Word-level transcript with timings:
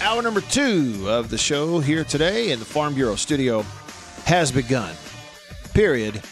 hour 0.00 0.22
number 0.22 0.40
two 0.40 1.04
of 1.08 1.28
the 1.28 1.38
show 1.38 1.80
here 1.80 2.04
today 2.04 2.52
in 2.52 2.58
the 2.58 2.64
Farm 2.64 2.94
Bureau 2.94 3.16
studio 3.16 3.62
has 4.24 4.52
begun. 4.52 4.94
Period. 5.74 6.22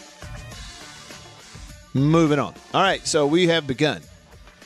Moving 1.93 2.39
on. 2.39 2.53
All 2.73 2.81
right, 2.81 3.05
so 3.05 3.27
we 3.27 3.47
have 3.47 3.67
begun. 3.67 4.01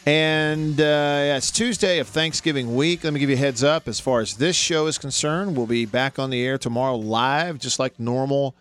And 0.06 0.80
uh, 0.80 0.84
yeah, 0.84 1.38
it's 1.38 1.52
Tuesday 1.52 2.00
of 2.00 2.08
Thanksgiving 2.08 2.76
week. 2.76 3.04
Let 3.04 3.14
me 3.14 3.20
give 3.20 3.30
you 3.30 3.36
a 3.36 3.40
heads 3.40 3.64
up 3.64 3.88
as 3.88 4.00
far 4.00 4.20
as 4.20 4.38
this 4.38 4.56
show 4.56 4.88
is 4.88 4.98
concerned. 4.98 5.56
We'll 5.56 5.68
be 5.68 5.86
back 5.86 6.20
on 6.20 6.30
the 6.30 6.44
air 6.44 6.58
tomorrow 6.58 6.96
live, 6.96 7.60
just 7.60 7.80
like 7.80 8.00
normal, 8.00 8.56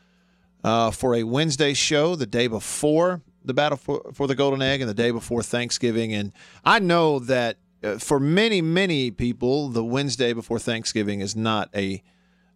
uh, 0.65 0.91
for 0.91 1.15
a 1.15 1.23
Wednesday 1.25 1.75
show 1.75 2.15
the 2.15 2.27
day 2.27 2.47
before 2.47 3.23
the 3.45 3.55
battle 3.55 3.79
for, 3.79 4.03
for 4.13 4.27
the 4.27 4.35
Golden 4.35 4.63
Egg 4.63 4.81
and 4.81 4.91
the 4.91 4.95
day 4.95 5.11
before 5.11 5.43
Thanksgiving. 5.43 6.13
And 6.13 6.33
I 6.65 6.79
know 6.79 7.19
that 7.21 7.57
for 7.99 8.21
many, 8.21 8.61
many 8.61 9.11
people, 9.11 9.69
the 9.69 9.85
Wednesday 9.85 10.33
before 10.33 10.59
Thanksgiving 10.59 11.21
is 11.21 11.35
not 11.35 11.71
a 11.75 12.03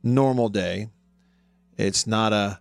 normal 0.03 0.49
day. 0.49 0.89
It's 1.77 2.07
not 2.07 2.33
a 2.33 2.61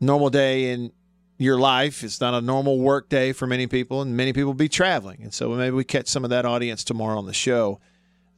normal 0.00 0.30
day 0.30 0.70
in 0.72 0.92
your 1.36 1.58
life. 1.58 2.02
It's 2.02 2.20
not 2.20 2.34
a 2.34 2.40
normal 2.40 2.78
work 2.78 3.08
day 3.08 3.32
for 3.32 3.46
many 3.46 3.66
people, 3.66 4.02
and 4.02 4.16
many 4.16 4.32
people 4.32 4.54
be 4.54 4.68
traveling. 4.68 5.22
And 5.22 5.32
so 5.32 5.50
maybe 5.50 5.76
we 5.76 5.84
catch 5.84 6.08
some 6.08 6.24
of 6.24 6.30
that 6.30 6.44
audience 6.44 6.84
tomorrow 6.84 7.18
on 7.18 7.26
the 7.26 7.34
show. 7.34 7.80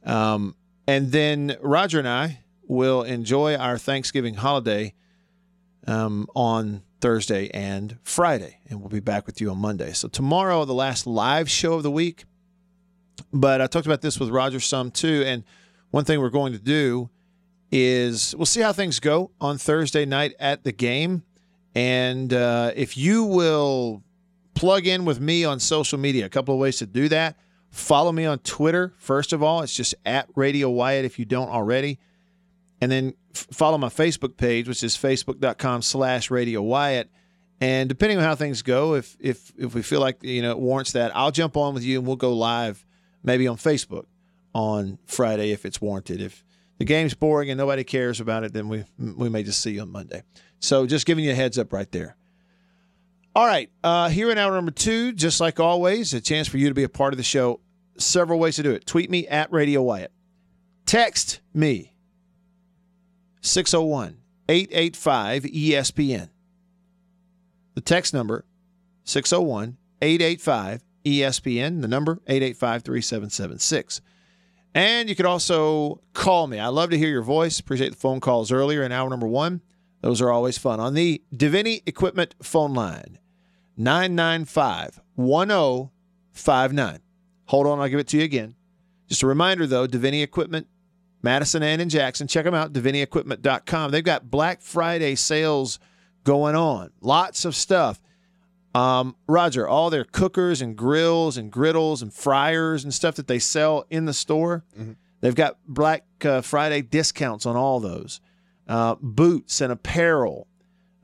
Um, 0.05 0.55
and 0.87 1.11
then 1.11 1.57
Roger 1.61 1.99
and 1.99 2.07
I 2.07 2.39
will 2.67 3.03
enjoy 3.03 3.55
our 3.55 3.77
Thanksgiving 3.77 4.35
holiday 4.35 4.93
um, 5.87 6.27
on 6.35 6.83
Thursday 7.01 7.49
and 7.49 7.97
Friday, 8.03 8.59
and 8.69 8.79
we'll 8.79 8.89
be 8.89 8.99
back 8.99 9.25
with 9.25 9.41
you 9.41 9.49
on 9.49 9.57
Monday. 9.57 9.93
So 9.93 10.07
tomorrow, 10.07 10.65
the 10.65 10.73
last 10.73 11.07
live 11.07 11.49
show 11.49 11.73
of 11.73 11.83
the 11.83 11.91
week. 11.91 12.25
But 13.33 13.61
I 13.61 13.67
talked 13.67 13.85
about 13.85 14.01
this 14.01 14.19
with 14.19 14.29
Roger 14.29 14.59
some 14.59 14.91
too, 14.91 15.23
and 15.25 15.43
one 15.91 16.05
thing 16.05 16.19
we're 16.19 16.29
going 16.29 16.53
to 16.53 16.59
do 16.59 17.09
is 17.71 18.35
we'll 18.37 18.45
see 18.45 18.61
how 18.61 18.73
things 18.73 18.99
go 18.99 19.31
on 19.39 19.57
Thursday 19.57 20.05
night 20.05 20.33
at 20.39 20.63
the 20.63 20.71
game, 20.71 21.23
and 21.73 22.33
uh, 22.33 22.71
if 22.75 22.97
you 22.97 23.23
will 23.23 24.03
plug 24.53 24.85
in 24.85 25.05
with 25.05 25.21
me 25.21 25.45
on 25.45 25.59
social 25.59 25.97
media, 25.97 26.25
a 26.25 26.29
couple 26.29 26.53
of 26.53 26.59
ways 26.59 26.77
to 26.77 26.85
do 26.85 27.07
that. 27.09 27.37
Follow 27.69 28.11
me 28.11 28.25
on 28.25 28.39
Twitter 28.39 28.93
first 28.97 29.31
of 29.31 29.41
all; 29.41 29.61
it's 29.61 29.73
just 29.73 29.95
at 30.05 30.27
Radio 30.35 30.69
Wyatt 30.69 31.05
if 31.05 31.17
you 31.17 31.25
don't 31.25 31.49
already 31.49 31.99
and 32.81 32.91
then 32.91 33.13
f- 33.33 33.47
follow 33.51 33.77
my 33.77 33.87
Facebook 33.87 34.35
page, 34.35 34.67
which 34.67 34.83
is 34.83 34.97
facebook.com 34.97 35.83
slash 35.83 36.29
Radio 36.31 36.61
Wyatt. 36.61 37.09
And 37.61 37.87
depending 37.87 38.17
on 38.17 38.23
how 38.23 38.33
things 38.33 38.63
go, 38.63 38.95
if 38.95 39.15
if 39.19 39.53
if 39.55 39.75
we 39.75 39.83
feel 39.83 40.01
like 40.01 40.23
you 40.23 40.41
know 40.41 40.51
it 40.51 40.59
warrants 40.59 40.93
that, 40.93 41.15
I'll 41.15 41.31
jump 41.31 41.55
on 41.55 41.75
with 41.75 41.83
you 41.83 41.99
and 41.99 42.07
we'll 42.07 42.15
go 42.15 42.33
live, 42.33 42.83
maybe 43.23 43.47
on 43.47 43.57
Facebook 43.57 44.05
on 44.53 44.99
Friday 45.05 45.51
if 45.51 45.65
it's 45.65 45.81
warranted. 45.81 46.21
If 46.21 46.43
the 46.77 46.85
game's 46.85 47.13
boring 47.13 47.49
and 47.49 47.57
nobody 47.57 47.83
cares 47.83 48.19
about 48.19 48.43
it, 48.43 48.53
then 48.53 48.67
we 48.67 48.83
we 48.97 49.29
may 49.29 49.43
just 49.43 49.61
see 49.61 49.71
you 49.71 49.81
on 49.81 49.91
Monday. 49.91 50.23
So 50.59 50.85
just 50.85 51.05
giving 51.05 51.23
you 51.23 51.31
a 51.31 51.35
heads 51.35 51.57
up 51.57 51.73
right 51.73 51.91
there. 51.91 52.15
All 53.33 53.45
right, 53.45 53.69
uh, 53.83 54.09
here 54.09 54.29
in 54.29 54.37
hour 54.37 54.53
number 54.53 54.71
two, 54.71 55.13
just 55.13 55.39
like 55.39 55.59
always, 55.59 56.13
a 56.13 56.19
chance 56.19 56.49
for 56.49 56.57
you 56.57 56.67
to 56.67 56.73
be 56.73 56.83
a 56.83 56.89
part 56.89 57.13
of 57.13 57.17
the 57.17 57.23
show. 57.23 57.61
Several 57.97 58.39
ways 58.39 58.57
to 58.57 58.63
do 58.63 58.71
it. 58.71 58.85
Tweet 58.85 59.09
me 59.09 59.27
at 59.27 59.51
Radio 59.51 59.81
Wyatt. 59.81 60.11
Text 60.85 61.39
me 61.53 61.93
601 63.41 64.17
885 64.49 65.43
ESPN. 65.43 66.29
The 67.75 67.81
text 67.81 68.13
number 68.13 68.45
601 69.05 69.77
885 70.01 70.83
ESPN, 71.03 71.81
the 71.81 71.87
number 71.87 72.21
885 72.27 72.83
3776. 72.83 74.01
And 74.73 75.09
you 75.09 75.15
could 75.15 75.25
also 75.25 76.01
call 76.13 76.47
me. 76.47 76.59
I 76.59 76.67
love 76.67 76.91
to 76.91 76.97
hear 76.97 77.09
your 77.09 77.21
voice. 77.21 77.59
Appreciate 77.59 77.89
the 77.89 77.97
phone 77.97 78.19
calls 78.19 78.51
earlier 78.51 78.83
in 78.83 78.91
hour 78.91 79.09
number 79.09 79.27
one. 79.27 79.61
Those 80.01 80.21
are 80.21 80.31
always 80.31 80.57
fun. 80.57 80.79
On 80.79 80.93
the 80.93 81.21
Divini 81.35 81.83
Equipment 81.85 82.35
phone 82.41 82.73
line, 82.73 83.19
995 83.77 85.01
1059. 85.15 86.99
Hold 87.45 87.67
on, 87.67 87.79
I'll 87.79 87.89
give 87.89 87.99
it 87.99 88.07
to 88.07 88.17
you 88.17 88.23
again. 88.23 88.55
Just 89.07 89.23
a 89.23 89.27
reminder 89.27 89.67
though, 89.67 89.87
Divini 89.87 90.23
Equipment, 90.23 90.67
Madison 91.21 91.63
and 91.63 91.89
Jackson. 91.89 92.27
Check 92.27 92.45
them 92.45 92.53
out, 92.53 92.73
DiviniEquipment.com. 92.73 93.91
They've 93.91 94.03
got 94.03 94.31
Black 94.31 94.61
Friday 94.61 95.15
sales 95.15 95.79
going 96.23 96.55
on. 96.55 96.91
Lots 97.01 97.45
of 97.45 97.55
stuff. 97.55 98.01
Um, 98.73 99.15
Roger, 99.27 99.67
all 99.67 99.89
their 99.89 100.05
cookers 100.05 100.61
and 100.61 100.77
grills 100.77 101.37
and 101.37 101.51
griddles 101.51 102.01
and 102.01 102.13
fryers 102.13 102.83
and 102.83 102.93
stuff 102.93 103.15
that 103.15 103.27
they 103.27 103.39
sell 103.39 103.85
in 103.89 104.05
the 104.05 104.13
store, 104.13 104.63
they've 105.19 105.35
got 105.35 105.57
Black 105.67 106.05
uh, 106.23 106.41
Friday 106.41 106.81
discounts 106.81 107.45
on 107.45 107.55
all 107.55 107.79
those. 107.79 108.21
Uh, 108.67 108.95
boots 109.01 109.59
and 109.59 109.71
apparel, 109.71 110.47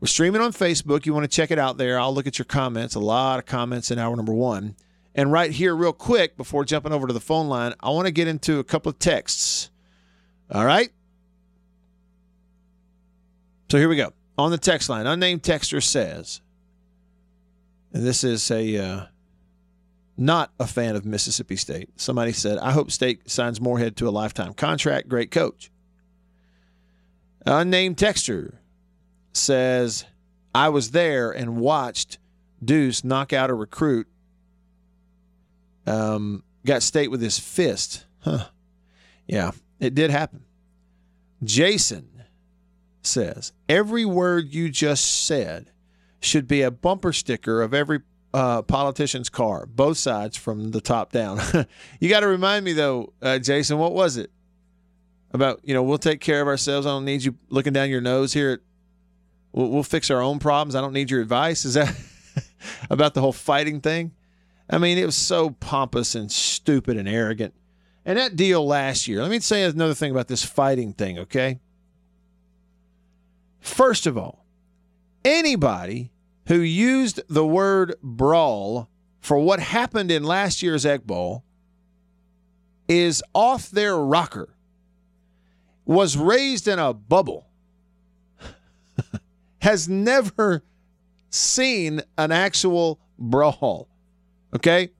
We're 0.00 0.08
streaming 0.08 0.40
on 0.40 0.52
Facebook. 0.52 1.06
You 1.06 1.14
want 1.14 1.24
to 1.24 1.34
check 1.34 1.52
it 1.52 1.58
out 1.58 1.78
there. 1.78 1.98
I'll 1.98 2.12
look 2.12 2.26
at 2.26 2.38
your 2.38 2.44
comments. 2.44 2.96
A 2.96 3.00
lot 3.00 3.38
of 3.38 3.46
comments 3.46 3.92
in 3.92 4.00
hour 4.00 4.16
number 4.16 4.34
one. 4.34 4.74
And 5.14 5.30
right 5.30 5.52
here, 5.52 5.76
real 5.76 5.92
quick, 5.92 6.36
before 6.36 6.64
jumping 6.64 6.92
over 6.92 7.06
to 7.06 7.12
the 7.12 7.20
phone 7.20 7.48
line, 7.48 7.72
I 7.78 7.90
want 7.90 8.06
to 8.06 8.12
get 8.12 8.26
into 8.26 8.58
a 8.58 8.64
couple 8.64 8.90
of 8.90 8.98
texts. 8.98 9.70
All 10.50 10.64
right? 10.64 10.90
So 13.70 13.78
here 13.78 13.88
we 13.88 13.96
go 13.96 14.12
on 14.36 14.50
the 14.50 14.58
text 14.58 14.88
line, 14.88 15.06
unnamed 15.06 15.42
texter 15.42 15.82
says, 15.82 16.40
and 17.92 18.04
this 18.04 18.24
is 18.24 18.50
a 18.50 18.76
uh, 18.76 19.06
not 20.16 20.52
a 20.58 20.66
fan 20.66 20.96
of 20.96 21.04
Mississippi 21.04 21.56
State. 21.56 21.88
Somebody 21.96 22.32
said, 22.32 22.58
"I 22.58 22.72
hope 22.72 22.90
State 22.90 23.30
signs 23.30 23.60
Moorhead 23.60 23.96
to 23.96 24.08
a 24.08 24.10
lifetime 24.10 24.54
contract. 24.54 25.08
Great 25.08 25.30
coach." 25.30 25.70
Unnamed 27.46 27.98
Texture 27.98 28.60
says, 29.32 30.04
"I 30.54 30.68
was 30.68 30.92
there 30.92 31.30
and 31.30 31.56
watched 31.56 32.18
Deuce 32.64 33.04
knock 33.04 33.32
out 33.32 33.50
a 33.50 33.54
recruit 33.54 34.06
um, 35.86 36.42
got 36.64 36.82
state 36.82 37.10
with 37.10 37.20
his 37.20 37.38
fist. 37.38 38.04
Huh. 38.20 38.46
Yeah, 39.26 39.52
it 39.80 39.94
did 39.94 40.10
happen. 40.10 40.44
Jason 41.42 42.24
says 43.02 43.52
every 43.68 44.04
word 44.04 44.54
you 44.54 44.70
just 44.70 45.26
said 45.26 45.70
should 46.20 46.48
be 46.48 46.62
a 46.62 46.70
bumper 46.70 47.12
sticker 47.12 47.60
of 47.60 47.74
every 47.74 48.00
uh, 48.34 48.62
politician's 48.62 49.30
car, 49.30 49.64
both 49.64 49.96
sides 49.96 50.36
from 50.36 50.72
the 50.72 50.80
top 50.80 51.12
down. 51.12 51.40
you 52.00 52.08
got 52.08 52.20
to 52.20 52.26
remind 52.26 52.64
me 52.64 52.72
though, 52.72 53.12
uh, 53.22 53.38
Jason. 53.38 53.78
What 53.78 53.94
was 53.94 54.16
it 54.16 54.30
about? 55.30 55.60
You 55.62 55.72
know, 55.72 55.84
we'll 55.84 55.98
take 55.98 56.20
care 56.20 56.42
of 56.42 56.48
ourselves. 56.48 56.84
I 56.84 56.90
don't 56.90 57.04
need 57.04 57.22
you 57.22 57.36
looking 57.48 57.72
down 57.72 57.90
your 57.90 58.00
nose 58.00 58.32
here. 58.32 58.50
At, 58.50 58.60
we'll, 59.52 59.68
we'll 59.68 59.82
fix 59.84 60.10
our 60.10 60.20
own 60.20 60.40
problems. 60.40 60.74
I 60.74 60.80
don't 60.80 60.92
need 60.92 61.12
your 61.12 61.20
advice. 61.20 61.64
Is 61.64 61.74
that 61.74 61.96
about 62.90 63.14
the 63.14 63.20
whole 63.20 63.32
fighting 63.32 63.80
thing? 63.80 64.10
I 64.68 64.78
mean, 64.78 64.98
it 64.98 65.06
was 65.06 65.16
so 65.16 65.50
pompous 65.50 66.16
and 66.16 66.30
stupid 66.30 66.96
and 66.96 67.08
arrogant. 67.08 67.54
And 68.04 68.18
that 68.18 68.34
deal 68.34 68.66
last 68.66 69.06
year. 69.06 69.22
Let 69.22 69.30
me 69.30 69.38
say 69.38 69.62
another 69.62 69.94
thing 69.94 70.10
about 70.10 70.26
this 70.26 70.44
fighting 70.44 70.92
thing. 70.92 71.20
Okay. 71.20 71.60
First 73.60 74.08
of 74.08 74.18
all, 74.18 74.44
anybody 75.24 76.10
who 76.46 76.60
used 76.60 77.20
the 77.28 77.46
word 77.46 77.94
brawl 78.02 78.90
for 79.20 79.38
what 79.38 79.60
happened 79.60 80.10
in 80.10 80.22
last 80.22 80.62
year's 80.62 80.84
Egg 80.84 81.06
Bowl 81.06 81.44
is 82.88 83.22
off 83.34 83.70
their 83.70 83.96
rocker, 83.96 84.54
was 85.86 86.16
raised 86.16 86.68
in 86.68 86.78
a 86.78 86.92
bubble, 86.92 87.46
has 89.62 89.88
never 89.88 90.62
seen 91.30 92.02
an 92.18 92.32
actual 92.32 93.00
brawl. 93.18 93.88
Okay? 94.54 94.90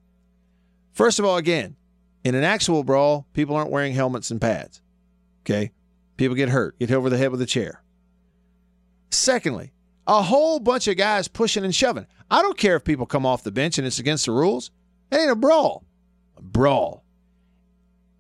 First 0.92 1.18
of 1.18 1.26
all, 1.26 1.36
again, 1.36 1.76
in 2.24 2.34
an 2.34 2.44
actual 2.44 2.82
brawl, 2.82 3.26
people 3.34 3.54
aren't 3.54 3.70
wearing 3.70 3.92
helmets 3.92 4.30
and 4.30 4.40
pads. 4.40 4.80
Okay? 5.42 5.70
People 6.16 6.34
get 6.34 6.48
hurt, 6.48 6.78
get 6.78 6.88
hit 6.88 6.96
over 6.96 7.10
the 7.10 7.18
head 7.18 7.30
with 7.30 7.42
a 7.42 7.46
chair. 7.46 7.82
Secondly, 9.10 9.73
a 10.06 10.22
whole 10.22 10.60
bunch 10.60 10.88
of 10.88 10.96
guys 10.96 11.28
pushing 11.28 11.64
and 11.64 11.74
shoving. 11.74 12.06
I 12.30 12.42
don't 12.42 12.58
care 12.58 12.76
if 12.76 12.84
people 12.84 13.06
come 13.06 13.26
off 13.26 13.42
the 13.42 13.50
bench 13.50 13.78
and 13.78 13.86
it's 13.86 13.98
against 13.98 14.26
the 14.26 14.32
rules. 14.32 14.70
It 15.10 15.16
ain't 15.16 15.30
a 15.30 15.36
brawl. 15.36 15.84
A 16.36 16.42
brawl. 16.42 17.04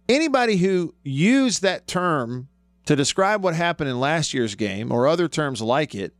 Anybody 0.08 0.56
who 0.56 0.94
used 1.02 1.62
that 1.62 1.86
term 1.86 2.48
to 2.86 2.94
describe 2.94 3.42
what 3.42 3.54
happened 3.54 3.88
in 3.90 3.98
last 3.98 4.34
year's 4.34 4.54
game 4.54 4.92
or 4.92 5.06
other 5.06 5.28
terms 5.28 5.62
like 5.62 5.94
it 5.94 6.14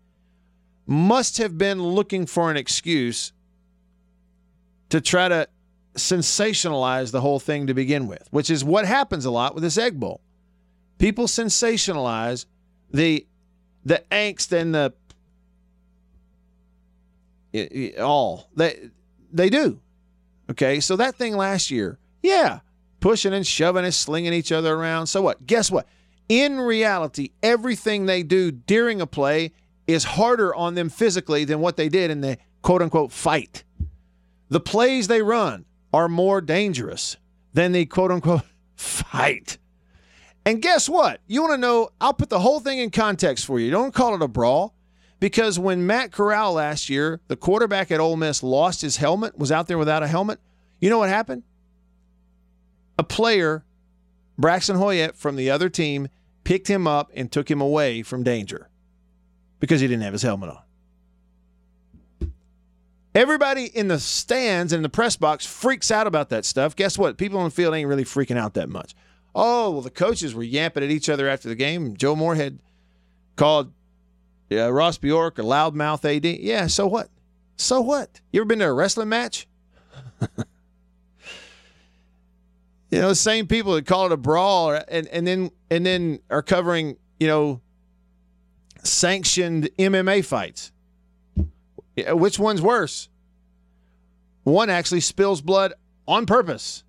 must 0.86 1.38
have 1.38 1.56
been 1.58 1.82
looking 1.82 2.26
for 2.26 2.50
an 2.50 2.56
excuse 2.56 3.32
to 4.90 5.00
try 5.00 5.28
to 5.28 5.48
sensationalize 5.94 7.12
the 7.12 7.20
whole 7.20 7.38
thing 7.38 7.66
to 7.66 7.74
begin 7.74 8.06
with, 8.06 8.26
which 8.30 8.50
is 8.50 8.64
what 8.64 8.84
happens 8.84 9.24
a 9.24 9.30
lot 9.30 9.54
with 9.54 9.62
this 9.62 9.78
Egg 9.78 9.98
Bowl. 9.98 10.20
People 10.98 11.26
sensationalize 11.26 12.46
the 12.90 13.26
the 13.84 14.02
angst 14.10 14.52
and 14.52 14.74
the 14.74 14.94
it, 17.54 17.72
it, 17.72 17.98
all 18.00 18.48
they 18.54 18.90
they 19.32 19.48
do. 19.48 19.80
Okay, 20.50 20.80
so 20.80 20.96
that 20.96 21.14
thing 21.14 21.36
last 21.36 21.70
year, 21.70 21.98
yeah, 22.22 22.60
pushing 23.00 23.32
and 23.32 23.46
shoving 23.46 23.84
and 23.84 23.94
slinging 23.94 24.32
each 24.32 24.52
other 24.52 24.74
around. 24.74 25.06
So 25.06 25.22
what? 25.22 25.46
Guess 25.46 25.70
what? 25.70 25.86
In 26.28 26.58
reality, 26.58 27.30
everything 27.42 28.06
they 28.06 28.22
do 28.22 28.50
during 28.50 29.00
a 29.00 29.06
play 29.06 29.52
is 29.86 30.04
harder 30.04 30.54
on 30.54 30.74
them 30.74 30.88
physically 30.88 31.44
than 31.44 31.60
what 31.60 31.76
they 31.76 31.88
did 31.88 32.10
in 32.10 32.20
the 32.20 32.38
quote 32.62 32.82
unquote 32.82 33.12
fight. 33.12 33.64
The 34.48 34.60
plays 34.60 35.06
they 35.06 35.22
run 35.22 35.64
are 35.92 36.08
more 36.08 36.40
dangerous 36.40 37.16
than 37.52 37.72
the 37.72 37.86
quote 37.86 38.10
unquote 38.10 38.42
fight. 38.76 39.58
And 40.44 40.60
guess 40.60 40.88
what? 40.88 41.20
You 41.26 41.40
want 41.42 41.54
to 41.54 41.58
know? 41.58 41.90
I'll 42.00 42.12
put 42.12 42.28
the 42.28 42.40
whole 42.40 42.60
thing 42.60 42.78
in 42.78 42.90
context 42.90 43.46
for 43.46 43.58
you. 43.58 43.70
Don't 43.70 43.94
call 43.94 44.14
it 44.14 44.22
a 44.22 44.28
brawl. 44.28 44.74
Because 45.20 45.58
when 45.58 45.86
Matt 45.86 46.12
Corral 46.12 46.54
last 46.54 46.90
year, 46.90 47.20
the 47.28 47.36
quarterback 47.36 47.90
at 47.90 48.00
Ole 48.00 48.16
Miss, 48.16 48.42
lost 48.42 48.82
his 48.82 48.98
helmet, 48.98 49.38
was 49.38 49.50
out 49.50 49.68
there 49.68 49.78
without 49.78 50.02
a 50.02 50.06
helmet, 50.06 50.38
you 50.80 50.90
know 50.90 50.98
what 50.98 51.08
happened? 51.08 51.44
A 52.98 53.04
player, 53.04 53.64
Braxton 54.36 54.76
Hoyett 54.76 55.16
from 55.16 55.36
the 55.36 55.50
other 55.50 55.68
team, 55.68 56.08
picked 56.44 56.68
him 56.68 56.86
up 56.86 57.10
and 57.14 57.32
took 57.32 57.50
him 57.50 57.60
away 57.60 58.02
from 58.02 58.22
danger 58.22 58.68
because 59.60 59.80
he 59.80 59.86
didn't 59.86 60.02
have 60.02 60.12
his 60.12 60.22
helmet 60.22 60.50
on. 60.50 62.30
Everybody 63.14 63.66
in 63.66 63.86
the 63.88 64.00
stands 64.00 64.72
and 64.72 64.84
the 64.84 64.88
press 64.88 65.16
box 65.16 65.46
freaks 65.46 65.90
out 65.90 66.06
about 66.06 66.30
that 66.30 66.44
stuff. 66.44 66.74
Guess 66.74 66.98
what? 66.98 67.16
People 67.16 67.38
on 67.38 67.44
the 67.44 67.50
field 67.50 67.72
ain't 67.74 67.88
really 67.88 68.04
freaking 68.04 68.36
out 68.36 68.54
that 68.54 68.68
much. 68.68 68.94
Oh, 69.34 69.70
well, 69.70 69.82
the 69.82 69.90
coaches 69.90 70.34
were 70.34 70.42
yapping 70.42 70.82
at 70.82 70.90
each 70.90 71.08
other 71.08 71.28
after 71.28 71.48
the 71.48 71.54
game. 71.54 71.96
Joe 71.96 72.16
Moorhead 72.16 72.58
called 73.36 73.72
yeah, 74.50 74.66
Ross 74.66 74.98
Bjork, 74.98 75.38
a 75.38 75.42
loudmouth 75.42 76.04
AD. 76.04 76.24
Yeah, 76.24 76.66
so 76.66 76.86
what? 76.86 77.08
So 77.56 77.80
what? 77.80 78.20
You 78.32 78.40
ever 78.40 78.46
been 78.46 78.58
to 78.58 78.66
a 78.66 78.72
wrestling 78.72 79.08
match? 79.08 79.46
you 82.90 83.00
know, 83.00 83.08
the 83.08 83.14
same 83.14 83.46
people 83.46 83.74
that 83.74 83.86
call 83.86 84.06
it 84.06 84.12
a 84.12 84.16
brawl 84.16 84.78
and, 84.88 85.06
and 85.08 85.26
then 85.26 85.50
and 85.70 85.84
then 85.84 86.20
are 86.30 86.42
covering, 86.42 86.96
you 87.18 87.26
know, 87.26 87.60
sanctioned 88.82 89.70
MMA 89.78 90.24
fights. 90.24 90.72
Which 91.96 92.38
one's 92.38 92.60
worse? 92.60 93.08
One 94.42 94.68
actually 94.68 95.00
spills 95.00 95.40
blood 95.40 95.74
on 96.06 96.26
purpose. 96.26 96.84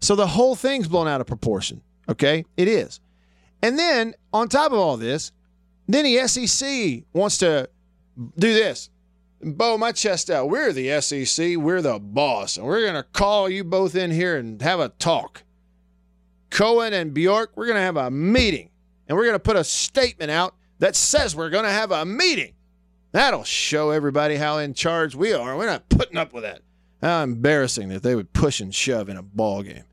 So 0.00 0.14
the 0.14 0.26
whole 0.26 0.54
thing's 0.54 0.88
blown 0.88 1.08
out 1.08 1.20
of 1.20 1.26
proportion. 1.26 1.80
Okay? 2.08 2.44
It 2.56 2.68
is. 2.68 3.00
And 3.62 3.78
then 3.78 4.14
on 4.32 4.48
top 4.48 4.72
of 4.72 4.78
all 4.78 4.96
this, 4.96 5.32
then 5.86 6.04
the 6.04 6.26
SEC 6.26 7.04
wants 7.12 7.38
to 7.38 7.68
do 8.38 8.54
this. 8.54 8.90
Bow 9.42 9.76
my 9.76 9.92
chest 9.92 10.30
out. 10.30 10.48
We're 10.48 10.72
the 10.72 11.00
SEC. 11.00 11.56
We're 11.56 11.82
the 11.82 11.98
boss. 11.98 12.56
And 12.56 12.66
we're 12.66 12.80
going 12.80 12.94
to 12.94 13.02
call 13.02 13.48
you 13.48 13.62
both 13.62 13.94
in 13.94 14.10
here 14.10 14.36
and 14.36 14.60
have 14.62 14.80
a 14.80 14.88
talk. 14.88 15.42
Cohen 16.50 16.92
and 16.92 17.12
Bjork, 17.12 17.52
we're 17.56 17.66
going 17.66 17.76
to 17.76 17.82
have 17.82 17.96
a 17.96 18.10
meeting. 18.10 18.70
And 19.06 19.18
we're 19.18 19.24
going 19.24 19.34
to 19.34 19.40
put 19.40 19.56
a 19.56 19.64
statement 19.64 20.30
out 20.30 20.54
that 20.78 20.96
says 20.96 21.36
we're 21.36 21.50
going 21.50 21.64
to 21.64 21.70
have 21.70 21.90
a 21.90 22.04
meeting. 22.06 22.54
That'll 23.12 23.44
show 23.44 23.90
everybody 23.90 24.36
how 24.36 24.58
in 24.58 24.72
charge 24.74 25.14
we 25.14 25.32
are. 25.34 25.56
We're 25.56 25.66
not 25.66 25.88
putting 25.88 26.16
up 26.16 26.32
with 26.32 26.44
that. 26.44 26.62
How 27.02 27.22
embarrassing 27.22 27.90
that 27.90 28.02
they 28.02 28.14
would 28.14 28.32
push 28.32 28.60
and 28.60 28.74
shove 28.74 29.08
in 29.08 29.16
a 29.16 29.22
ball 29.22 29.62
game. 29.62 29.84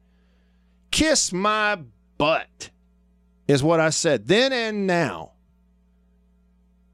Kiss 0.91 1.33
my 1.33 1.79
butt 2.17 2.69
is 3.47 3.61
what 3.61 3.79
I 3.79 3.89
said 3.89 4.27
then 4.27 4.53
and 4.53 4.87
now. 4.87 5.30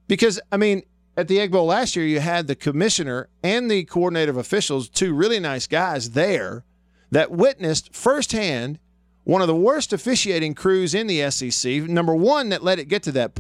Because, 0.08 0.40
I 0.52 0.58
mean, 0.58 0.84
at 1.16 1.28
the 1.28 1.40
Egg 1.40 1.52
Bowl 1.52 1.66
last 1.66 1.96
year, 1.96 2.06
you 2.06 2.20
had 2.20 2.48
the 2.48 2.56
commissioner 2.56 3.30
and 3.44 3.70
the 3.70 3.84
coordinative 3.86 4.38
officials, 4.38 4.90
two 4.90 5.14
really 5.14 5.40
nice 5.40 5.68
guys 5.68 6.12
there 6.12 6.64
that 7.12 7.32
witnessed 7.32 7.94
firsthand 7.94 8.80
one 9.24 9.42
of 9.42 9.48
the 9.48 9.56
worst 9.56 9.92
officiating 9.92 10.54
crews 10.54 10.96
in 10.96 11.06
the 11.06 11.30
SEC. 11.30 11.84
Number 11.84 12.16
one, 12.16 12.48
that 12.48 12.64
let 12.64 12.80
it 12.80 12.86
get 12.86 13.04
to 13.04 13.12
that. 13.12 13.38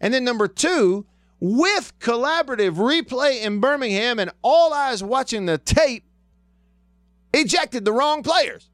And 0.00 0.12
then 0.12 0.24
number 0.24 0.48
two, 0.48 1.06
with 1.38 1.96
collaborative 2.00 2.74
replay 2.74 3.42
in 3.42 3.60
Birmingham 3.60 4.18
and 4.18 4.32
all 4.42 4.74
eyes 4.74 5.00
watching 5.00 5.46
the 5.46 5.56
tape, 5.56 6.02
ejected 7.32 7.84
the 7.84 7.92
wrong 7.92 8.24
players. 8.24 8.68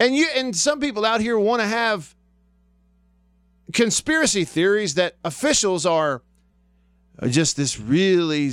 And 0.00 0.16
you 0.16 0.26
and 0.34 0.56
some 0.56 0.80
people 0.80 1.04
out 1.04 1.20
here 1.20 1.38
want 1.38 1.62
to 1.62 1.68
have 1.68 2.16
conspiracy 3.72 4.44
theories 4.44 4.94
that 4.94 5.16
officials 5.24 5.86
are 5.86 6.22
just 7.28 7.56
this 7.56 7.78
really 7.78 8.50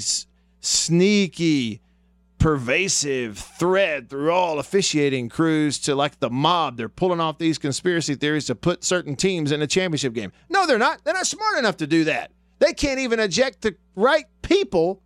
sneaky, 0.59 1.81
pervasive 2.37 3.37
thread 3.37 4.09
through 4.09 4.31
all 4.31 4.59
officiating 4.59 5.29
crews 5.29 5.79
to 5.79 5.95
like 5.95 6.19
the 6.19 6.29
mob. 6.29 6.77
They're 6.77 6.89
pulling 6.89 7.19
off 7.19 7.37
these 7.37 7.57
conspiracy 7.57 8.15
theories 8.15 8.45
to 8.47 8.55
put 8.55 8.83
certain 8.83 9.15
teams 9.15 9.51
in 9.51 9.61
a 9.61 9.67
championship 9.67 10.13
game. 10.13 10.31
No, 10.49 10.67
they're 10.67 10.77
not. 10.77 11.03
They're 11.03 11.13
not 11.13 11.27
smart 11.27 11.57
enough 11.57 11.77
to 11.77 11.87
do 11.87 12.03
that. 12.05 12.31
They 12.59 12.73
can't 12.73 12.99
even 12.99 13.19
eject 13.19 13.61
the 13.61 13.75
right 13.95 14.25
people 14.41 15.01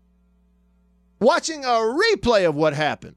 watching 1.19 1.63
a 1.63 1.67
replay 1.67 2.47
of 2.47 2.55
what 2.55 2.73
happened. 2.73 3.15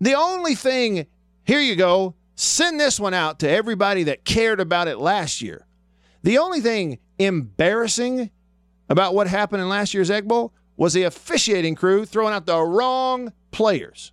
The 0.00 0.14
only 0.14 0.54
thing, 0.56 1.06
here 1.44 1.60
you 1.60 1.76
go, 1.76 2.15
send 2.36 2.78
this 2.78 3.00
one 3.00 3.14
out 3.14 3.40
to 3.40 3.50
everybody 3.50 4.04
that 4.04 4.24
cared 4.24 4.60
about 4.60 4.88
it 4.88 4.98
last 4.98 5.42
year. 5.42 5.66
The 6.22 6.38
only 6.38 6.60
thing 6.60 6.98
embarrassing 7.18 8.30
about 8.88 9.14
what 9.14 9.26
happened 9.26 9.62
in 9.62 9.68
last 9.68 9.94
year's 9.94 10.10
Egg 10.10 10.28
Bowl 10.28 10.52
was 10.76 10.92
the 10.92 11.02
officiating 11.04 11.74
crew 11.74 12.04
throwing 12.04 12.34
out 12.34 12.46
the 12.46 12.60
wrong 12.60 13.32
players. 13.50 14.12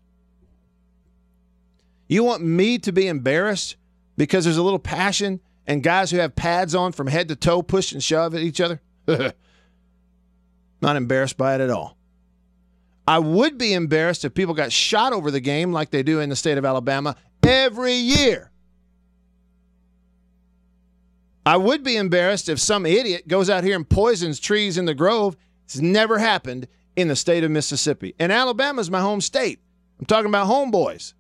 You 2.07 2.23
want 2.23 2.43
me 2.43 2.77
to 2.79 2.91
be 2.91 3.07
embarrassed 3.07 3.75
because 4.17 4.45
there's 4.45 4.57
a 4.57 4.63
little 4.63 4.79
passion 4.79 5.41
and 5.67 5.83
guys 5.83 6.11
who 6.11 6.17
have 6.17 6.35
pads 6.35 6.75
on 6.75 6.91
from 6.91 7.07
head 7.07 7.27
to 7.29 7.35
toe 7.35 7.61
push 7.61 7.91
and 7.91 8.03
shove 8.03 8.35
at 8.35 8.41
each 8.41 8.61
other? 8.61 8.81
Not 10.81 10.95
embarrassed 10.95 11.37
by 11.37 11.55
it 11.55 11.61
at 11.61 11.69
all. 11.69 11.97
I 13.07 13.19
would 13.19 13.57
be 13.57 13.73
embarrassed 13.73 14.23
if 14.23 14.33
people 14.33 14.53
got 14.53 14.71
shot 14.71 15.11
over 15.11 15.29
the 15.29 15.41
game 15.41 15.73
like 15.73 15.91
they 15.91 16.03
do 16.03 16.19
in 16.19 16.29
the 16.29 16.35
state 16.35 16.57
of 16.57 16.65
Alabama 16.65 17.15
every 17.45 17.93
year. 17.93 18.51
I 21.45 21.57
would 21.57 21.83
be 21.83 21.97
embarrassed 21.97 22.47
if 22.47 22.59
some 22.59 22.85
idiot 22.85 23.27
goes 23.27 23.49
out 23.49 23.63
here 23.63 23.75
and 23.75 23.87
poisons 23.87 24.39
trees 24.39 24.77
in 24.77 24.85
the 24.85 24.95
grove. 24.95 25.35
It's 25.65 25.79
never 25.79 26.17
happened 26.17 26.67
in 26.95 27.07
the 27.07 27.15
state 27.15 27.43
of 27.43 27.51
Mississippi. 27.51 28.15
And 28.19 28.31
Alabama's 28.31 28.89
my 28.89 29.01
home 29.01 29.19
state. 29.19 29.59
I'm 29.99 30.05
talking 30.05 30.29
about 30.29 30.47
homeboys. 30.47 31.13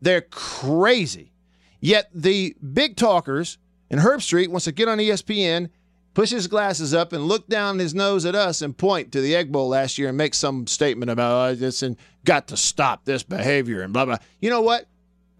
They're 0.00 0.22
crazy. 0.22 1.32
Yet 1.80 2.10
the 2.12 2.56
big 2.72 2.96
talkers 2.96 3.58
and 3.90 4.00
Herbstreit 4.00 4.48
wants 4.48 4.64
to 4.64 4.72
get 4.72 4.88
on 4.88 4.98
ESPN, 4.98 5.70
push 6.14 6.30
his 6.30 6.46
glasses 6.46 6.92
up, 6.92 7.12
and 7.12 7.26
look 7.26 7.48
down 7.48 7.78
his 7.78 7.94
nose 7.94 8.26
at 8.26 8.34
us 8.34 8.60
and 8.60 8.76
point 8.76 9.12
to 9.12 9.20
the 9.20 9.34
Egg 9.34 9.50
Bowl 9.50 9.68
last 9.68 9.96
year 9.98 10.08
and 10.08 10.18
make 10.18 10.34
some 10.34 10.66
statement 10.66 11.10
about 11.10 11.50
oh, 11.50 11.54
this 11.54 11.82
and 11.82 11.96
got 12.24 12.48
to 12.48 12.56
stop 12.56 13.04
this 13.04 13.22
behavior 13.22 13.82
and 13.82 13.92
blah 13.92 14.04
blah. 14.04 14.18
You 14.40 14.50
know 14.50 14.60
what? 14.60 14.86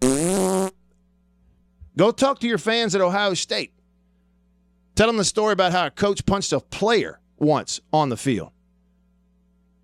Go 0.01 0.71
talk 2.11 2.39
to 2.39 2.47
your 2.47 2.57
fans 2.57 2.95
at 2.95 3.01
Ohio 3.01 3.33
State. 3.33 3.73
Tell 4.95 5.07
them 5.07 5.17
the 5.17 5.23
story 5.23 5.53
about 5.53 5.71
how 5.71 5.85
a 5.85 5.91
coach 5.91 6.25
punched 6.25 6.53
a 6.53 6.59
player 6.59 7.19
once 7.37 7.79
on 7.91 8.09
the 8.09 8.17
field. 8.17 8.51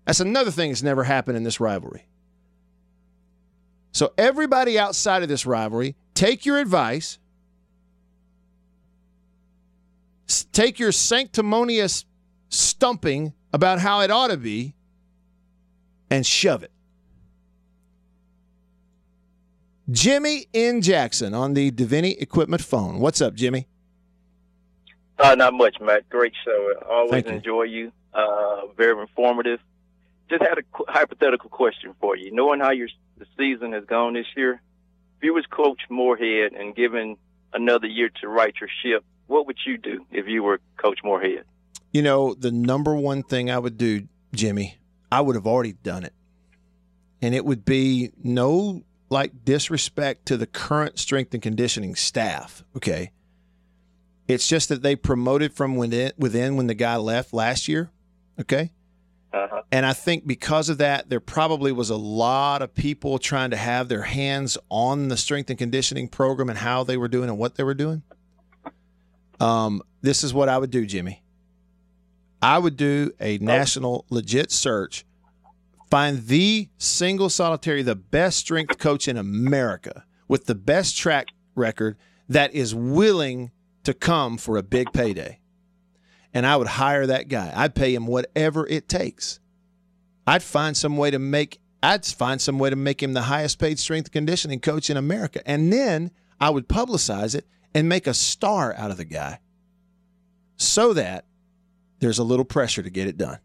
That's 0.06 0.20
another 0.20 0.50
thing 0.50 0.70
that's 0.70 0.82
never 0.82 1.04
happened 1.04 1.36
in 1.36 1.42
this 1.42 1.60
rivalry. 1.60 2.06
So, 3.92 4.12
everybody 4.18 4.78
outside 4.78 5.22
of 5.22 5.28
this 5.28 5.46
rivalry, 5.46 5.96
take 6.14 6.44
your 6.44 6.58
advice, 6.58 7.18
take 10.52 10.78
your 10.78 10.92
sanctimonious 10.92 12.04
stumping 12.50 13.32
about 13.52 13.78
how 13.78 14.00
it 14.00 14.10
ought 14.10 14.28
to 14.28 14.36
be, 14.36 14.74
and 16.10 16.26
shove 16.26 16.62
it. 16.62 16.70
Jimmy 19.90 20.46
in 20.52 20.82
Jackson 20.82 21.32
on 21.34 21.54
the 21.54 21.70
Davini 21.70 22.20
Equipment 22.20 22.62
phone. 22.62 22.98
What's 22.98 23.20
up, 23.20 23.34
Jimmy? 23.34 23.66
Uh, 25.18 25.34
not 25.34 25.54
much, 25.54 25.76
Matt. 25.80 26.08
Great 26.08 26.32
show. 26.44 26.72
Always 26.90 27.10
Thank 27.10 27.26
you. 27.28 27.32
enjoy 27.32 27.62
you. 27.62 27.92
Uh, 28.12 28.66
very 28.76 29.00
informative. 29.00 29.60
Just 30.28 30.42
had 30.42 30.58
a 30.58 30.62
qu- 30.62 30.84
hypothetical 30.88 31.48
question 31.50 31.94
for 32.00 32.16
you. 32.16 32.32
Knowing 32.34 32.60
how 32.60 32.72
your 32.72 32.88
the 33.18 33.26
season 33.38 33.72
has 33.72 33.84
gone 33.84 34.14
this 34.14 34.26
year, 34.36 34.54
if 35.18 35.22
you 35.22 35.32
was 35.32 35.46
Coach 35.46 35.80
Moorhead 35.88 36.52
and 36.52 36.74
given 36.74 37.16
another 37.52 37.86
year 37.86 38.10
to 38.20 38.28
right 38.28 38.54
your 38.60 38.68
ship, 38.82 39.04
what 39.26 39.46
would 39.46 39.56
you 39.64 39.78
do 39.78 40.04
if 40.10 40.26
you 40.26 40.42
were 40.42 40.60
Coach 40.76 40.98
Moorhead? 41.02 41.44
You 41.92 42.02
know, 42.02 42.34
the 42.34 42.50
number 42.50 42.94
one 42.94 43.22
thing 43.22 43.50
I 43.50 43.58
would 43.58 43.78
do, 43.78 44.08
Jimmy, 44.34 44.78
I 45.10 45.20
would 45.22 45.36
have 45.36 45.46
already 45.46 45.72
done 45.72 46.04
it. 46.04 46.12
And 47.22 47.34
it 47.34 47.44
would 47.44 47.64
be 47.64 48.10
no 48.22 48.82
like 49.08 49.44
disrespect 49.44 50.26
to 50.26 50.36
the 50.36 50.46
current 50.46 50.98
strength 50.98 51.32
and 51.34 51.42
conditioning 51.42 51.94
staff, 51.94 52.64
okay? 52.76 53.12
It's 54.28 54.48
just 54.48 54.68
that 54.68 54.82
they 54.82 54.96
promoted 54.96 55.52
from 55.54 55.76
within, 55.76 56.12
within 56.18 56.56
when 56.56 56.66
the 56.66 56.74
guy 56.74 56.96
left 56.96 57.32
last 57.32 57.68
year, 57.68 57.90
okay? 58.40 58.72
Uh-huh. 59.32 59.62
And 59.70 59.86
I 59.86 59.92
think 59.92 60.26
because 60.26 60.68
of 60.68 60.78
that, 60.78 61.08
there 61.10 61.20
probably 61.20 61.70
was 61.70 61.90
a 61.90 61.96
lot 61.96 62.62
of 62.62 62.74
people 62.74 63.18
trying 63.18 63.50
to 63.50 63.56
have 63.56 63.88
their 63.88 64.02
hands 64.02 64.58
on 64.68 65.08
the 65.08 65.16
strength 65.16 65.50
and 65.50 65.58
conditioning 65.58 66.08
program 66.08 66.48
and 66.48 66.58
how 66.58 66.84
they 66.84 66.96
were 66.96 67.08
doing 67.08 67.28
and 67.28 67.38
what 67.38 67.54
they 67.54 67.62
were 67.64 67.74
doing. 67.74 68.02
Um, 69.38 69.82
this 70.00 70.24
is 70.24 70.34
what 70.34 70.48
I 70.48 70.58
would 70.58 70.70
do, 70.70 70.86
Jimmy. 70.86 71.22
I 72.42 72.58
would 72.58 72.76
do 72.76 73.12
a 73.20 73.38
national 73.38 74.04
legit 74.10 74.52
search, 74.52 75.04
find 75.90 76.26
the 76.26 76.68
single 76.78 77.28
solitary, 77.30 77.82
the 77.82 77.94
best 77.94 78.38
strength 78.38 78.78
coach 78.78 79.08
in 79.08 79.16
America 79.16 80.04
with 80.28 80.46
the 80.46 80.54
best 80.54 80.96
track 80.96 81.28
record 81.54 81.96
that 82.28 82.52
is 82.54 82.74
willing 82.74 83.50
to 83.84 83.94
come 83.94 84.36
for 84.36 84.56
a 84.56 84.62
big 84.62 84.92
payday. 84.92 85.40
And 86.34 86.44
I 86.44 86.56
would 86.56 86.66
hire 86.66 87.06
that 87.06 87.28
guy. 87.28 87.52
I'd 87.54 87.74
pay 87.74 87.94
him 87.94 88.06
whatever 88.06 88.66
it 88.66 88.88
takes. 88.88 89.40
I'd 90.26 90.42
find 90.42 90.76
some 90.76 90.96
way 90.96 91.10
to 91.10 91.18
make 91.18 91.60
I'd 91.82 92.04
find 92.04 92.40
some 92.40 92.58
way 92.58 92.70
to 92.70 92.76
make 92.76 93.02
him 93.02 93.12
the 93.12 93.22
highest 93.22 93.58
paid 93.58 93.78
strength 93.78 94.10
conditioning 94.10 94.60
coach 94.60 94.90
in 94.90 94.96
America. 94.96 95.40
And 95.48 95.72
then 95.72 96.10
I 96.40 96.50
would 96.50 96.68
publicize 96.68 97.34
it 97.34 97.46
and 97.74 97.88
make 97.88 98.06
a 98.06 98.14
star 98.14 98.74
out 98.76 98.90
of 98.90 98.96
the 98.96 99.04
guy 99.04 99.38
so 100.56 100.92
that 100.94 101.26
there's 102.00 102.18
a 102.18 102.24
little 102.24 102.44
pressure 102.44 102.82
to 102.82 102.90
get 102.90 103.06
it 103.06 103.16
done, 103.16 103.38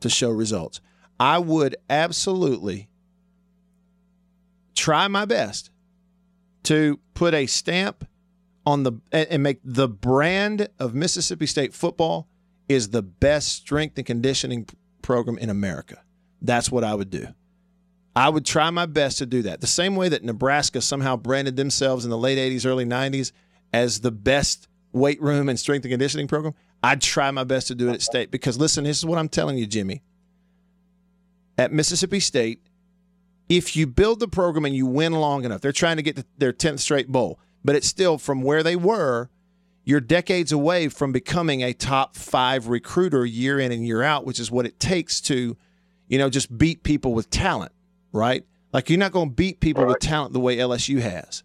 to 0.00 0.10
show 0.10 0.30
results. 0.30 0.80
I 1.18 1.38
would 1.38 1.76
absolutely 1.88 2.88
try 4.74 5.08
my 5.08 5.24
best 5.24 5.70
to 6.64 6.98
put 7.14 7.32
a 7.32 7.46
stamp 7.46 8.06
on 8.66 8.82
the 8.82 8.92
and 9.12 9.42
make 9.42 9.60
the 9.64 9.88
brand 9.88 10.68
of 10.78 10.94
Mississippi 10.94 11.46
State 11.46 11.72
football 11.72 12.28
is 12.68 12.90
the 12.90 13.02
best 13.02 13.48
strength 13.48 13.96
and 13.96 14.06
conditioning 14.06 14.68
program 15.02 15.38
in 15.38 15.48
America. 15.48 16.02
That's 16.42 16.70
what 16.70 16.84
I 16.84 16.94
would 16.94 17.10
do. 17.10 17.28
I 18.16 18.28
would 18.28 18.44
try 18.44 18.70
my 18.70 18.86
best 18.86 19.18
to 19.18 19.26
do 19.26 19.42
that. 19.42 19.60
The 19.60 19.66
same 19.66 19.94
way 19.94 20.08
that 20.08 20.24
Nebraska 20.24 20.80
somehow 20.80 21.16
branded 21.16 21.56
themselves 21.56 22.04
in 22.04 22.10
the 22.10 22.18
late 22.18 22.38
80s, 22.38 22.66
early 22.66 22.86
90s 22.86 23.30
as 23.72 24.00
the 24.00 24.10
best 24.10 24.68
weight 24.92 25.20
room 25.20 25.48
and 25.48 25.60
strength 25.60 25.84
and 25.84 25.92
conditioning 25.92 26.26
program, 26.26 26.54
I'd 26.82 27.02
try 27.02 27.30
my 27.30 27.44
best 27.44 27.68
to 27.68 27.74
do 27.74 27.88
it 27.90 27.94
at 27.94 28.02
State. 28.02 28.30
Because 28.30 28.58
listen, 28.58 28.84
this 28.84 28.96
is 28.96 29.04
what 29.04 29.18
I'm 29.18 29.28
telling 29.28 29.58
you, 29.58 29.66
Jimmy. 29.66 30.02
At 31.58 31.72
Mississippi 31.72 32.20
State, 32.20 32.60
if 33.48 33.76
you 33.76 33.86
build 33.86 34.20
the 34.20 34.28
program 34.28 34.64
and 34.64 34.74
you 34.74 34.86
win 34.86 35.12
long 35.12 35.44
enough, 35.44 35.60
they're 35.60 35.72
trying 35.72 35.96
to 35.96 36.02
get 36.02 36.16
to 36.16 36.24
their 36.38 36.52
10th 36.52 36.80
straight 36.80 37.08
bowl, 37.08 37.38
but 37.64 37.76
it's 37.76 37.86
still 37.86 38.18
from 38.18 38.42
where 38.42 38.62
they 38.62 38.76
were, 38.76 39.30
you're 39.84 40.00
decades 40.00 40.50
away 40.50 40.88
from 40.88 41.12
becoming 41.12 41.62
a 41.62 41.72
top 41.72 42.16
five 42.16 42.66
recruiter 42.66 43.24
year 43.24 43.60
in 43.60 43.70
and 43.70 43.86
year 43.86 44.02
out, 44.02 44.26
which 44.26 44.40
is 44.40 44.50
what 44.50 44.66
it 44.66 44.80
takes 44.80 45.20
to, 45.22 45.56
you 46.08 46.18
know, 46.18 46.28
just 46.28 46.58
beat 46.58 46.82
people 46.82 47.14
with 47.14 47.30
talent, 47.30 47.72
right? 48.12 48.44
Like 48.72 48.90
you're 48.90 48.98
not 48.98 49.12
going 49.12 49.28
to 49.28 49.34
beat 49.34 49.60
people 49.60 49.86
with 49.86 50.00
talent 50.00 50.32
the 50.32 50.40
way 50.40 50.56
LSU 50.56 51.00
has. 51.00 51.44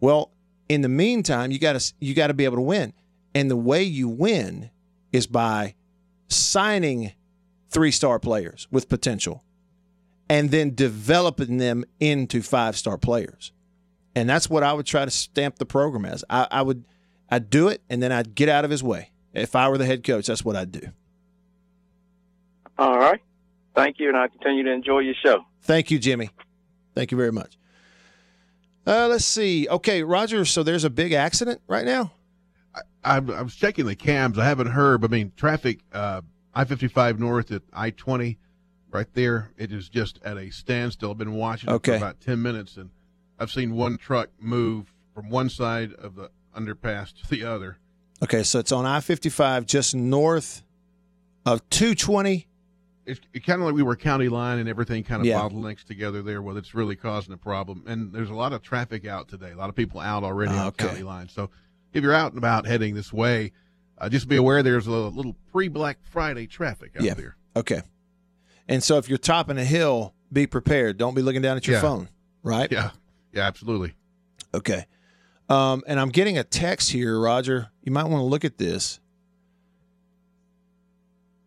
Well, 0.00 0.30
in 0.68 0.80
the 0.80 0.88
meantime, 0.88 1.50
you 1.50 1.58
got 1.58 1.78
to 1.78 1.92
you 2.00 2.14
got 2.14 2.28
to 2.28 2.34
be 2.34 2.44
able 2.44 2.56
to 2.56 2.62
win, 2.62 2.92
and 3.34 3.50
the 3.50 3.56
way 3.56 3.82
you 3.82 4.08
win 4.08 4.70
is 5.12 5.26
by 5.26 5.74
signing 6.28 7.12
three-star 7.70 8.18
players 8.18 8.66
with 8.70 8.88
potential 8.88 9.44
and 10.28 10.50
then 10.50 10.74
developing 10.74 11.58
them 11.58 11.84
into 12.00 12.42
five-star 12.42 12.98
players. 12.98 13.52
And 14.14 14.28
that's 14.28 14.50
what 14.50 14.62
I 14.62 14.72
would 14.72 14.86
try 14.86 15.04
to 15.04 15.10
stamp 15.10 15.56
the 15.56 15.66
program 15.66 16.04
as. 16.04 16.24
I, 16.28 16.46
I 16.50 16.62
would 16.62 16.84
I'd 17.30 17.50
do 17.50 17.68
it 17.68 17.82
and 17.88 18.02
then 18.02 18.12
I'd 18.12 18.34
get 18.34 18.48
out 18.48 18.64
of 18.64 18.70
his 18.70 18.82
way. 18.82 19.10
If 19.34 19.54
I 19.54 19.68
were 19.68 19.78
the 19.78 19.86
head 19.86 20.02
coach, 20.02 20.26
that's 20.26 20.44
what 20.44 20.56
I'd 20.56 20.72
do. 20.72 20.88
All 22.78 22.98
right. 22.98 23.20
Thank 23.74 24.00
you, 24.00 24.08
and 24.08 24.16
I 24.16 24.28
continue 24.28 24.64
to 24.64 24.72
enjoy 24.72 25.00
your 25.00 25.14
show. 25.24 25.44
Thank 25.62 25.90
you, 25.90 25.98
Jimmy. 25.98 26.30
Thank 26.94 27.12
you 27.12 27.16
very 27.16 27.30
much. 27.30 27.56
Uh, 28.86 29.06
let's 29.06 29.24
see. 29.24 29.68
Okay, 29.68 30.02
Roger. 30.02 30.44
So 30.44 30.62
there's 30.62 30.84
a 30.84 30.90
big 30.90 31.12
accident 31.12 31.60
right 31.68 31.84
now. 31.84 32.12
I, 33.04 33.16
I 33.16 33.18
was 33.18 33.54
checking 33.54 33.86
the 33.86 33.94
cams. 33.94 34.38
I 34.38 34.44
haven't 34.44 34.68
heard. 34.68 35.00
But 35.00 35.10
I 35.10 35.12
mean, 35.12 35.32
traffic 35.36 35.80
uh, 35.92 36.22
I 36.54 36.64
fifty 36.64 36.88
five 36.88 37.18
north 37.20 37.50
at 37.52 37.62
I 37.72 37.90
twenty, 37.90 38.38
right 38.90 39.06
there. 39.14 39.50
It 39.56 39.72
is 39.72 39.88
just 39.88 40.18
at 40.24 40.36
a 40.36 40.50
standstill. 40.50 41.10
I've 41.12 41.18
been 41.18 41.34
watching 41.34 41.70
it 41.70 41.74
Okay. 41.74 41.92
for 41.92 41.96
about 42.04 42.20
ten 42.20 42.42
minutes, 42.42 42.76
and 42.76 42.90
I've 43.38 43.50
seen 43.50 43.74
one 43.74 43.96
truck 43.98 44.30
move 44.40 44.92
from 45.14 45.30
one 45.30 45.48
side 45.48 45.92
of 45.94 46.14
the 46.14 46.30
underpass 46.56 47.12
to 47.22 47.28
the 47.28 47.44
other. 47.44 47.78
Okay, 48.22 48.42
so 48.42 48.58
it's 48.58 48.72
on 48.72 48.84
I-55, 48.84 49.64
just 49.66 49.94
north 49.94 50.64
of 51.46 51.68
220. 51.70 52.48
It's 53.06 53.20
it 53.32 53.46
kind 53.46 53.60
of 53.62 53.66
like 53.66 53.74
we 53.76 53.82
were 53.84 53.94
county 53.94 54.28
line, 54.28 54.58
and 54.58 54.68
everything 54.68 55.04
kind 55.04 55.20
of 55.22 55.26
Yeah. 55.26 55.38
bottlenecks 55.38 55.84
together 55.84 56.20
there. 56.20 56.42
Well, 56.42 56.56
it's 56.56 56.74
really 56.74 56.96
causing 56.96 57.32
a 57.32 57.36
problem. 57.36 57.84
And 57.86 58.12
there's 58.12 58.28
a 58.30 58.34
lot 58.34 58.52
of 58.52 58.60
traffic 58.62 59.06
out 59.06 59.28
today. 59.28 59.52
A 59.52 59.56
lot 59.56 59.68
of 59.68 59.76
people 59.76 60.00
out 60.00 60.24
already 60.24 60.52
Ah, 60.52 60.66
on 60.66 60.72
county 60.72 61.04
line. 61.04 61.28
So 61.28 61.48
if 61.92 62.02
you're 62.02 62.12
out 62.12 62.32
and 62.32 62.38
about 62.38 62.66
heading 62.66 62.94
this 62.96 63.12
way, 63.12 63.52
uh, 64.00 64.08
just 64.08 64.28
be 64.28 64.36
aware 64.36 64.62
there's 64.62 64.86
a 64.86 64.90
little 64.90 65.34
pre-Black 65.52 65.98
Friday 66.02 66.46
traffic 66.46 66.92
out 66.96 67.02
Yeah. 67.02 67.14
there. 67.14 67.36
Okay. 67.56 67.82
And 68.68 68.82
so 68.82 68.98
if 68.98 69.08
you're 69.08 69.18
topping 69.18 69.58
a 69.58 69.64
hill, 69.64 70.14
be 70.32 70.46
prepared. 70.46 70.96
Don't 70.98 71.14
be 71.14 71.22
looking 71.22 71.42
down 71.42 71.56
at 71.56 71.66
your 71.66 71.76
Yeah. 71.76 71.80
phone, 71.82 72.08
right? 72.42 72.70
Yeah, 72.70 72.90
yeah, 73.32 73.46
absolutely. 73.46 73.94
Okay. 74.54 74.86
Um, 75.48 75.82
and 75.86 75.98
I'm 75.98 76.10
getting 76.10 76.36
a 76.36 76.44
text 76.44 76.90
here, 76.90 77.18
Roger. 77.18 77.68
You 77.82 77.92
might 77.92 78.04
want 78.04 78.20
to 78.20 78.24
look 78.26 78.44
at 78.44 78.58
this. 78.58 79.00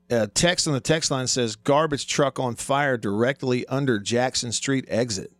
A 0.09 0.27
text 0.27 0.67
on 0.67 0.73
the 0.73 0.81
text 0.81 1.09
line 1.11 1.27
says 1.27 1.55
garbage 1.55 2.05
truck 2.07 2.37
on 2.39 2.55
fire 2.55 2.97
directly 2.97 3.65
under 3.67 3.97
Jackson 3.99 4.51
Street 4.51 4.83
exit. 4.89 5.31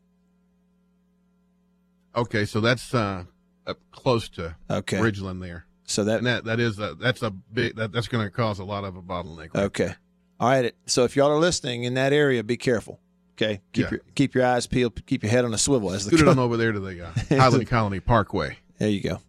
Okay, 2.15 2.45
so 2.45 2.61
that's 2.61 2.93
uh, 2.93 3.25
up 3.67 3.79
close 3.91 4.29
to 4.29 4.55
Okay. 4.69 4.97
Ridgeland 4.97 5.41
there, 5.41 5.65
So 5.91 6.03
that 6.05 6.17
and 6.19 6.27
that 6.27 6.45
that 6.45 6.59
is 6.59 6.79
a, 6.79 6.95
that's 6.95 7.21
a 7.21 7.29
big 7.31 7.75
that, 7.75 7.91
that's 7.91 8.07
going 8.07 8.25
to 8.25 8.31
cause 8.31 8.59
a 8.59 8.63
lot 8.63 8.83
of 8.83 8.95
a 8.95 9.01
bottleneck. 9.01 9.55
Okay. 9.55 9.93
All 10.39 10.49
right. 10.49 10.73
So 10.87 11.03
if 11.03 11.15
y'all 11.15 11.29
are 11.29 11.39
listening 11.39 11.83
in 11.83 11.93
that 11.95 12.13
area, 12.13 12.43
be 12.43 12.57
careful. 12.57 12.99
Okay. 13.35 13.61
Keep 13.73 13.83
Yeah. 13.85 13.91
your 13.91 13.99
keep 14.15 14.35
your 14.35 14.45
eyes 14.45 14.67
peeled. 14.67 15.05
Keep 15.05 15.23
your 15.23 15.31
head 15.31 15.45
on 15.45 15.53
a 15.53 15.57
swivel. 15.57 15.91
As 15.91 16.05
the 16.05 16.09
Scooted 16.11 16.25
co- 16.25 16.31
on 16.31 16.39
over 16.39 16.57
there 16.57 16.71
to 16.71 16.79
the 16.79 17.05
uh, 17.05 17.11
Highland 17.29 17.67
Colony 17.67 17.99
Parkway. 17.99 18.57
There 18.77 18.89
you 18.89 19.01
go. 19.01 19.19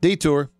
Detour. 0.00 0.50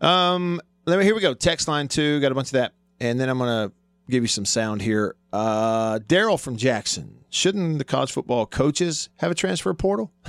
Um, 0.00 0.60
let 0.86 0.98
me 0.98 1.04
here 1.04 1.14
we 1.14 1.20
go. 1.20 1.34
Text 1.34 1.68
line 1.68 1.88
two, 1.88 2.20
got 2.20 2.32
a 2.32 2.34
bunch 2.34 2.48
of 2.48 2.52
that. 2.52 2.72
And 3.00 3.18
then 3.18 3.28
I'm 3.28 3.38
gonna 3.38 3.72
give 4.10 4.22
you 4.22 4.28
some 4.28 4.44
sound 4.44 4.82
here. 4.82 5.16
Uh 5.32 5.98
Daryl 6.00 6.38
from 6.40 6.56
Jackson. 6.56 7.24
Shouldn't 7.30 7.78
the 7.78 7.84
college 7.84 8.12
football 8.12 8.46
coaches 8.46 9.08
have 9.16 9.30
a 9.30 9.34
transfer 9.34 9.72
portal? 9.74 10.12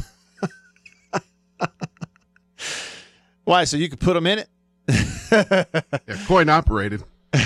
Why? 3.46 3.64
So 3.64 3.78
you 3.78 3.90
could 3.90 4.00
put 4.00 4.14
them 4.14 4.28
in 4.28 4.40
it? 4.40 4.50
Yeah, 5.32 5.66
coin 6.28 6.50
operated. 6.50 7.04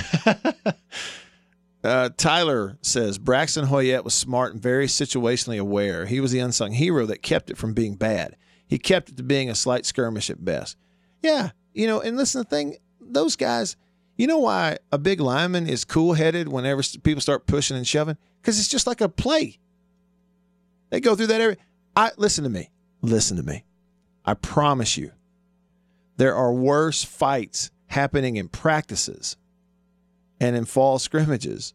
Uh, 1.82 2.10
Tyler 2.16 2.76
says 2.82 3.16
Braxton 3.16 3.64
Hoyett 3.66 4.04
was 4.04 4.12
smart 4.12 4.52
and 4.52 4.62
very 4.62 4.86
situationally 4.86 5.58
aware. 5.58 6.04
He 6.04 6.20
was 6.20 6.30
the 6.30 6.38
unsung 6.38 6.72
hero 6.72 7.06
that 7.06 7.22
kept 7.22 7.50
it 7.50 7.56
from 7.56 7.72
being 7.72 7.94
bad. 7.94 8.36
He 8.68 8.78
kept 8.78 9.08
it 9.08 9.16
to 9.16 9.22
being 9.22 9.48
a 9.48 9.54
slight 9.54 9.86
skirmish 9.86 10.28
at 10.28 10.44
best. 10.44 10.76
Yeah, 11.22 11.50
you 11.72 11.86
know, 11.86 12.00
and 12.00 12.16
listen, 12.16 12.40
the 12.42 12.44
thing, 12.44 12.76
those 13.00 13.34
guys, 13.34 13.76
you 14.18 14.26
know 14.26 14.38
why 14.38 14.76
a 14.92 14.98
big 14.98 15.20
lineman 15.20 15.66
is 15.66 15.86
cool 15.86 16.12
headed 16.12 16.48
whenever 16.48 16.82
people 17.02 17.22
start 17.22 17.46
pushing 17.46 17.78
and 17.78 17.86
shoving? 17.86 18.18
Because 18.42 18.58
it's 18.58 18.68
just 18.68 18.86
like 18.86 19.00
a 19.00 19.08
play. 19.08 19.58
They 20.90 21.00
go 21.00 21.16
through 21.16 21.28
that 21.28 21.40
every. 21.40 21.56
I 21.96 22.10
listen 22.18 22.44
to 22.44 22.50
me. 22.50 22.70
Listen 23.00 23.38
to 23.38 23.42
me. 23.42 23.64
I 24.26 24.34
promise 24.34 24.98
you, 24.98 25.12
there 26.20 26.36
are 26.36 26.52
worse 26.52 27.02
fights 27.02 27.70
happening 27.86 28.36
in 28.36 28.46
practices 28.46 29.38
and 30.38 30.54
in 30.54 30.66
fall 30.66 30.98
scrimmages 30.98 31.72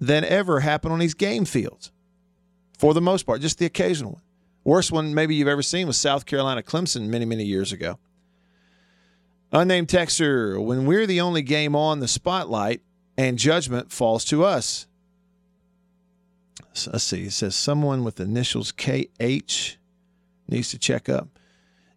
than 0.00 0.24
ever 0.24 0.60
happen 0.60 0.90
on 0.90 1.00
these 1.00 1.12
game 1.12 1.44
fields. 1.44 1.92
For 2.78 2.94
the 2.94 3.02
most 3.02 3.24
part, 3.24 3.42
just 3.42 3.58
the 3.58 3.66
occasional 3.66 4.12
one. 4.12 4.22
Worst 4.64 4.90
one 4.90 5.12
maybe 5.12 5.34
you've 5.34 5.48
ever 5.48 5.60
seen 5.60 5.86
was 5.86 5.98
South 5.98 6.24
Carolina 6.24 6.62
Clemson 6.62 7.08
many, 7.08 7.26
many 7.26 7.44
years 7.44 7.72
ago. 7.72 7.98
Unnamed 9.52 9.88
texter, 9.88 10.58
when 10.64 10.86
we're 10.86 11.06
the 11.06 11.20
only 11.20 11.42
game 11.42 11.76
on 11.76 12.00
the 12.00 12.08
spotlight 12.08 12.80
and 13.18 13.38
judgment 13.38 13.92
falls 13.92 14.24
to 14.24 14.46
us. 14.46 14.86
So 16.72 16.90
let's 16.90 17.04
see. 17.04 17.24
It 17.24 17.32
says 17.32 17.54
someone 17.54 18.02
with 18.02 18.18
initials 18.18 18.72
KH 18.72 19.76
needs 20.48 20.70
to 20.70 20.78
check 20.78 21.10
up. 21.10 21.35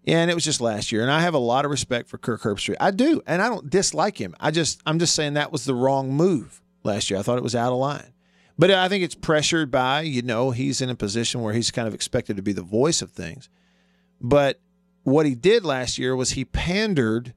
Yeah, 0.03 0.19
and 0.19 0.31
it 0.31 0.33
was 0.33 0.45
just 0.45 0.61
last 0.61 0.91
year. 0.91 1.01
And 1.01 1.11
I 1.11 1.21
have 1.21 1.33
a 1.33 1.39
lot 1.39 1.65
of 1.65 1.71
respect 1.71 2.09
for 2.09 2.17
Kirk 2.17 2.41
Herbstreit. 2.41 2.77
I 2.79 2.91
do, 2.91 3.21
and 3.27 3.41
I 3.41 3.49
don't 3.49 3.69
dislike 3.69 4.17
him. 4.19 4.35
I 4.39 4.51
just 4.51 4.81
I'm 4.85 4.99
just 4.99 5.13
saying 5.13 5.33
that 5.33 5.51
was 5.51 5.65
the 5.65 5.75
wrong 5.75 6.13
move 6.13 6.61
last 6.83 7.09
year. 7.09 7.19
I 7.19 7.23
thought 7.23 7.37
it 7.37 7.43
was 7.43 7.55
out 7.55 7.71
of 7.71 7.77
line. 7.77 8.13
But 8.57 8.71
I 8.71 8.89
think 8.89 9.05
it's 9.05 9.15
pressured 9.15 9.71
by, 9.71 10.01
you 10.01 10.21
know, 10.21 10.51
he's 10.51 10.81
in 10.81 10.89
a 10.89 10.95
position 10.95 11.41
where 11.41 11.53
he's 11.53 11.71
kind 11.71 11.87
of 11.87 11.93
expected 11.93 12.35
to 12.35 12.43
be 12.43 12.51
the 12.51 12.61
voice 12.61 13.01
of 13.01 13.11
things. 13.11 13.47
But 14.19 14.59
what 15.03 15.25
he 15.25 15.33
did 15.33 15.63
last 15.63 15.97
year 15.97 16.13
was 16.13 16.31
he 16.31 16.43
pandered 16.43 17.33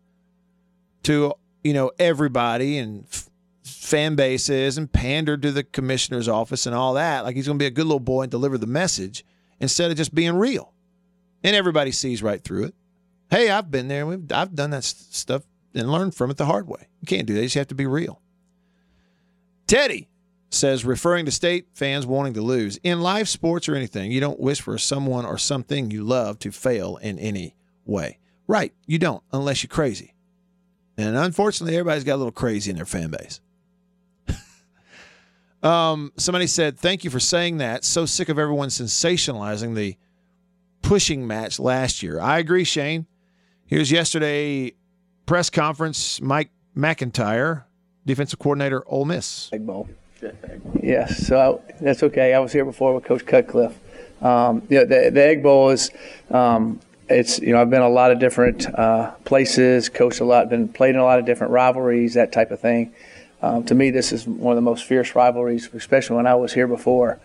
to, 1.04 1.34
you 1.62 1.74
know, 1.74 1.92
everybody 2.00 2.76
and 2.76 3.04
f- 3.04 3.30
fan 3.62 4.16
bases 4.16 4.76
and 4.76 4.92
pandered 4.92 5.42
to 5.42 5.52
the 5.52 5.62
commissioner's 5.62 6.26
office 6.26 6.66
and 6.66 6.74
all 6.74 6.94
that. 6.94 7.22
Like 7.24 7.36
he's 7.36 7.46
going 7.46 7.58
to 7.58 7.62
be 7.62 7.66
a 7.66 7.70
good 7.70 7.86
little 7.86 8.00
boy 8.00 8.22
and 8.22 8.30
deliver 8.30 8.58
the 8.58 8.66
message 8.66 9.24
instead 9.60 9.92
of 9.92 9.96
just 9.96 10.12
being 10.12 10.34
real 10.34 10.71
and 11.42 11.56
everybody 11.56 11.90
sees 11.90 12.22
right 12.22 12.42
through 12.42 12.64
it. 12.64 12.74
Hey, 13.30 13.50
I've 13.50 13.70
been 13.70 13.88
there. 13.88 14.06
I've 14.32 14.54
done 14.54 14.70
that 14.70 14.84
stuff 14.84 15.42
and 15.74 15.90
learned 15.90 16.14
from 16.14 16.30
it 16.30 16.36
the 16.36 16.46
hard 16.46 16.68
way. 16.68 16.88
You 17.00 17.06
can't 17.06 17.26
do 17.26 17.34
that. 17.34 17.40
You 17.40 17.46
just 17.46 17.54
have 17.54 17.68
to 17.68 17.74
be 17.74 17.86
real. 17.86 18.20
Teddy 19.66 20.08
says, 20.50 20.84
referring 20.84 21.24
to 21.24 21.30
state 21.30 21.66
fans 21.72 22.06
wanting 22.06 22.34
to 22.34 22.42
lose 22.42 22.78
in 22.82 23.00
live 23.00 23.28
sports 23.28 23.68
or 23.68 23.74
anything, 23.74 24.12
you 24.12 24.20
don't 24.20 24.38
wish 24.38 24.60
for 24.60 24.76
someone 24.76 25.24
or 25.24 25.38
something 25.38 25.90
you 25.90 26.04
love 26.04 26.38
to 26.40 26.52
fail 26.52 26.98
in 26.98 27.18
any 27.18 27.54
way. 27.86 28.18
Right? 28.46 28.74
You 28.86 28.98
don't, 28.98 29.22
unless 29.32 29.62
you're 29.62 29.68
crazy. 29.68 30.14
And 30.96 31.16
unfortunately, 31.16 31.76
everybody's 31.76 32.04
got 32.04 32.16
a 32.16 32.16
little 32.16 32.32
crazy 32.32 32.70
in 32.70 32.76
their 32.76 32.84
fan 32.84 33.10
base. 33.10 33.40
um, 35.62 36.12
somebody 36.18 36.46
said, 36.46 36.78
"Thank 36.78 37.02
you 37.02 37.10
for 37.10 37.20
saying 37.20 37.58
that." 37.58 37.84
So 37.84 38.04
sick 38.04 38.28
of 38.28 38.38
everyone 38.38 38.68
sensationalizing 38.68 39.74
the 39.74 39.96
pushing 40.82 41.26
match 41.26 41.58
last 41.58 42.02
year. 42.02 42.20
I 42.20 42.38
agree, 42.38 42.64
Shane. 42.64 43.06
Here's 43.66 43.90
yesterday 43.90 44.74
press 45.26 45.48
conference. 45.48 46.20
Mike 46.20 46.50
MacIntyre, 46.74 47.66
defensive 48.04 48.38
coordinator, 48.38 48.84
Ole 48.86 49.04
Miss. 49.04 49.48
Yes, 50.82 51.26
so 51.26 51.62
I, 51.68 51.72
that's 51.80 52.02
okay. 52.02 52.34
I 52.34 52.38
was 52.38 52.52
here 52.52 52.64
before 52.64 52.94
with 52.94 53.04
Coach 53.04 53.26
Cutcliffe. 53.26 53.78
Um, 54.22 54.62
the, 54.68 54.84
the 54.84 55.22
Egg 55.22 55.42
Bowl 55.42 55.70
is, 55.70 55.90
um, 56.30 56.80
it's 57.08 57.40
you 57.40 57.52
know 57.52 57.60
I've 57.60 57.70
been 57.70 57.82
a 57.82 57.88
lot 57.88 58.12
of 58.12 58.20
different 58.20 58.66
uh, 58.72 59.10
places, 59.24 59.88
coached 59.88 60.20
a 60.20 60.24
lot, 60.24 60.48
been 60.48 60.68
played 60.68 60.94
in 60.94 61.00
a 61.00 61.04
lot 61.04 61.18
of 61.18 61.26
different 61.26 61.52
rivalries, 61.52 62.14
that 62.14 62.30
type 62.32 62.50
of 62.50 62.60
thing. 62.60 62.92
Um, 63.42 63.64
to 63.64 63.74
me, 63.74 63.90
this 63.90 64.12
is 64.12 64.26
one 64.26 64.52
of 64.52 64.56
the 64.56 64.62
most 64.62 64.84
fierce 64.84 65.16
rivalries, 65.16 65.68
especially 65.74 66.16
when 66.16 66.28
I 66.28 66.36
was 66.36 66.52
here 66.52 66.68
before. 66.68 67.18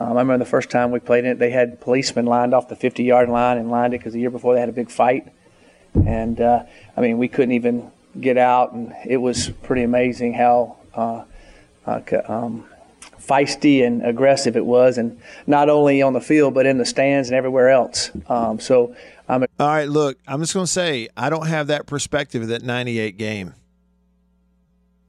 Um, 0.00 0.16
I 0.16 0.20
remember 0.20 0.38
the 0.38 0.50
first 0.50 0.70
time 0.70 0.90
we 0.90 0.98
played 0.98 1.24
it, 1.24 1.38
they 1.38 1.50
had 1.50 1.80
policemen 1.80 2.26
lined 2.26 2.52
off 2.52 2.68
the 2.68 2.76
50-yard 2.76 3.28
line 3.28 3.58
and 3.58 3.70
lined 3.70 3.94
it 3.94 3.98
because 3.98 4.12
the 4.12 4.20
year 4.20 4.30
before 4.30 4.54
they 4.54 4.60
had 4.60 4.68
a 4.68 4.72
big 4.72 4.90
fight, 4.90 5.32
and 5.94 6.40
uh, 6.40 6.64
I 6.96 7.00
mean 7.00 7.18
we 7.18 7.28
couldn't 7.28 7.52
even 7.52 7.92
get 8.20 8.36
out, 8.36 8.72
and 8.72 8.92
it 9.06 9.18
was 9.18 9.50
pretty 9.62 9.82
amazing 9.82 10.34
how. 10.34 10.76
Uh, 10.94 11.24
uh, 11.86 12.00
um, 12.28 12.64
feisty 13.20 13.86
and 13.86 14.04
aggressive 14.04 14.56
it 14.56 14.64
was, 14.64 14.98
and 14.98 15.20
not 15.46 15.68
only 15.68 16.02
on 16.02 16.12
the 16.12 16.20
field 16.20 16.54
but 16.54 16.66
in 16.66 16.78
the 16.78 16.84
stands 16.84 17.28
and 17.28 17.36
everywhere 17.36 17.70
else. 17.70 18.10
Um, 18.28 18.60
so 18.60 18.94
I'm 19.28 19.44
All 19.58 19.66
right, 19.66 19.88
look, 19.88 20.18
I'm 20.26 20.40
just 20.40 20.54
going 20.54 20.66
to 20.66 20.72
say 20.72 21.08
I 21.16 21.30
don't 21.30 21.46
have 21.46 21.68
that 21.68 21.86
perspective 21.86 22.42
of 22.42 22.48
that 22.48 22.62
98 22.62 23.16
game. 23.16 23.54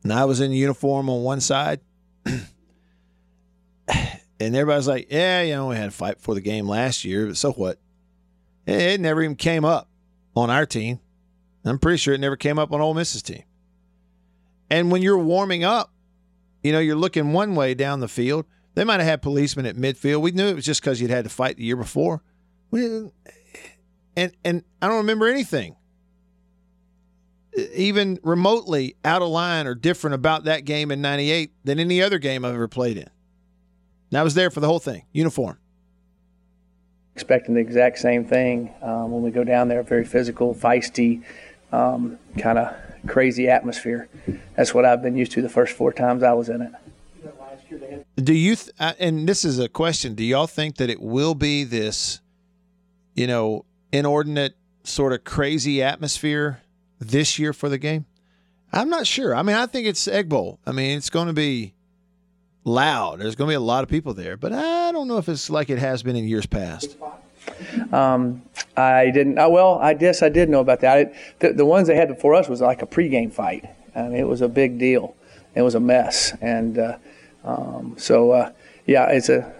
And 0.03 0.13
I 0.13 0.25
was 0.25 0.39
in 0.39 0.51
uniform 0.51 1.09
on 1.09 1.23
one 1.23 1.41
side, 1.41 1.81
and 4.39 4.55
everybody's 4.55 4.87
like, 4.87 5.07
yeah, 5.09 5.41
you 5.41 5.53
know, 5.53 5.67
we 5.67 5.75
had 5.75 5.89
a 5.89 5.91
fight 5.91 6.17
before 6.17 6.35
the 6.35 6.41
game 6.41 6.67
last 6.67 7.05
year, 7.05 7.27
but 7.27 7.37
so 7.37 7.51
what? 7.53 7.79
It, 8.65 8.99
never 8.99 9.21
even 9.21 9.35
came 9.35 9.63
up 9.63 9.89
on 10.35 10.49
our 10.49 10.65
team. 10.65 10.99
I'm 11.63 11.79
pretty 11.79 11.97
sure 11.97 12.13
it 12.13 12.19
never 12.19 12.35
came 12.35 12.59
up 12.59 12.71
on 12.71 12.81
Ole 12.81 12.93
Miss's 12.93 13.21
team. 13.21 13.43
And 14.69 14.91
when 14.91 15.01
you're 15.01 15.17
warming 15.17 15.63
up, 15.63 15.91
you 16.63 16.71
know, 16.71 16.79
you're 16.79 16.95
looking 16.95 17.33
one 17.33 17.55
way 17.55 17.73
down 17.73 17.99
the 17.99 18.07
field. 18.07 18.45
They 18.73 18.83
might 18.83 18.99
have 18.99 19.07
had 19.07 19.21
policemen 19.21 19.65
at 19.65 19.75
midfield. 19.75 20.21
We 20.21 20.31
knew 20.31 20.47
it 20.47 20.55
was 20.55 20.65
just 20.65 20.81
because 20.81 20.99
you'd 20.99 21.11
had 21.11 21.23
to 21.23 21.29
fight 21.29 21.57
the 21.57 21.63
year 21.63 21.75
before. 21.75 22.21
And 22.71 23.11
and 24.15 24.63
I 24.81 24.87
don't 24.87 24.97
remember 24.97 25.27
anything 25.27 25.75
even 27.73 28.19
remotely 28.23 28.95
out 29.03 29.21
of 29.21 29.29
line 29.29 29.67
or 29.67 29.75
different 29.75 30.13
about 30.13 30.45
that 30.45 30.65
game 30.65 30.91
in 30.91 31.01
98 31.01 31.51
than 31.63 31.79
any 31.79 32.01
other 32.01 32.19
game 32.19 32.43
I've 32.43 32.53
ever 32.53 32.67
played 32.67 32.97
in. 32.97 33.09
And 34.15 34.21
I 34.21 34.23
was 34.23 34.34
there 34.34 34.49
for 34.49 34.62
the 34.62 34.67
whole 34.67 34.80
thing, 34.80 35.04
uniform. 35.12 35.58
expecting 37.15 37.54
the 37.54 37.60
exact 37.60 37.99
same 37.99 38.23
thing 38.23 38.73
um, 38.82 39.12
when 39.12 39.21
we 39.21 39.30
go 39.30 39.43
down 39.43 39.67
there. 39.67 39.84
Very 39.84 40.06
physical, 40.06 40.56
feisty, 40.56 41.21
um, 41.73 42.17
kind 42.38 42.58
of 42.58 42.73
crazy 43.08 43.49
atmosphere. 43.49 44.08
That's 44.56 44.73
what 44.73 44.86
I've 44.86 45.01
been 45.01 45.17
used 45.17 45.34
to 45.34 45.41
the 45.41 45.49
first 45.49 45.75
four 45.75 45.91
times 45.91 46.23
I 46.23 46.32
was 46.32 46.47
in 46.47 46.62
it. 46.62 46.71
Do 48.15 48.34
you, 48.34 48.56
th- 48.56 48.71
uh, 48.80 48.93
and 48.99 49.28
this 49.28 49.43
is 49.43 49.60
a 49.60 49.67
question, 49.67 50.15
do 50.15 50.23
y'all 50.23 50.47
think 50.47 50.78
that 50.78 50.89
it 50.89 51.01
will 51.01 51.36
be 51.36 51.65
this, 51.65 52.21
you 53.15 53.28
know, 53.28 53.65
inordinate 53.91 54.56
sort 54.86 55.12
of 55.12 55.25
crazy 55.25 55.84
atmosphere 55.84 56.62
this 56.99 57.38
year 57.38 57.51
for 57.51 57.67
the 57.67 57.78
game? 57.78 58.06
I'm 58.71 58.89
not 58.89 59.08
sure. 59.08 59.36
I 59.36 59.43
mean, 59.43 59.58
I 59.58 59.65
think 59.65 59.88
it's 59.88 60.08
Egg 60.08 60.30
Bowl. 60.30 60.60
I 60.65 60.71
mean, 60.71 60.97
it's 60.97 61.10
going 61.10 61.28
to 61.28 61.34
be 61.34 61.73
loud. 62.65 63.19
There's 63.19 63.36
going 63.36 63.47
to 63.47 63.51
be 63.51 63.56
a 63.56 63.60
lot 63.62 63.84
of 63.84 63.89
people 63.89 64.13
there, 64.13 64.36
but 64.36 64.51
I 64.51 64.91
don't 64.91 65.08
know 65.08 65.17
if 65.17 65.30
it's 65.30 65.49
like 65.49 65.69
it 65.69 65.80
has 65.80 66.04
been 66.04 66.17
in 66.17 66.28
years 66.28 66.45
past. 66.45 66.97
Um, 67.93 68.41
I 68.75 69.12
didn't. 69.12 69.39
Oh, 69.39 69.49
well, 69.49 69.75
I 69.75 69.93
guess 69.93 70.21
I 70.21 70.30
did 70.30 70.49
know 70.49 70.60
about 70.60 70.82
that. 70.82 70.97
I, 70.97 71.15
the, 71.39 71.54
the 71.54 71.65
ones 71.65 71.88
they 71.88 71.95
had 71.95 72.10
before 72.10 72.34
us 72.34 72.49
was 72.49 72.60
like 72.60 72.82
a 72.82 72.88
pregame 72.88 73.32
fight. 73.32 73.69
I 73.95 74.04
mean, 74.04 74.15
it 74.15 74.28
was 74.28 74.41
a 74.41 74.49
big 74.49 74.78
deal. 74.78 75.15
It 75.54 75.62
was 75.62 75.75
a 75.75 75.80
mess, 75.80 76.34
and 76.41 76.78
uh, 76.78 76.97
um, 77.45 77.95
so 77.97 78.32
uh, 78.32 78.51
yeah, 78.86 79.06
it's 79.10 79.30
a 79.30 79.54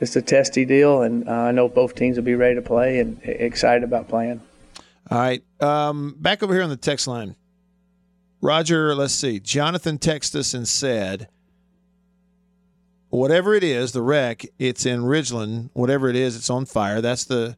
it's 0.00 0.16
a 0.16 0.22
testy 0.22 0.64
deal, 0.64 1.02
and 1.02 1.28
uh, 1.28 1.32
I 1.32 1.50
know 1.52 1.68
both 1.68 1.94
teams 1.94 2.16
will 2.16 2.24
be 2.24 2.34
ready 2.34 2.56
to 2.56 2.62
play 2.62 2.98
and 2.98 3.20
excited 3.22 3.84
about 3.84 4.08
playing. 4.08 4.40
All 5.10 5.18
right. 5.18 5.42
Um, 5.60 6.16
back 6.18 6.42
over 6.42 6.52
here 6.52 6.62
on 6.62 6.70
the 6.70 6.76
text 6.76 7.06
line. 7.06 7.36
Roger, 8.40 8.94
let's 8.94 9.14
see. 9.14 9.38
Jonathan 9.38 9.98
texted 9.98 10.36
us 10.36 10.52
and 10.52 10.66
said, 10.66 11.28
whatever 13.10 13.54
it 13.54 13.64
is, 13.64 13.92
the 13.92 14.02
wreck, 14.02 14.44
it's 14.58 14.84
in 14.86 15.02
Ridgeland. 15.02 15.70
Whatever 15.72 16.08
it 16.08 16.16
is, 16.16 16.36
it's 16.36 16.50
on 16.50 16.66
fire. 16.66 17.00
That's 17.00 17.24
the 17.24 17.56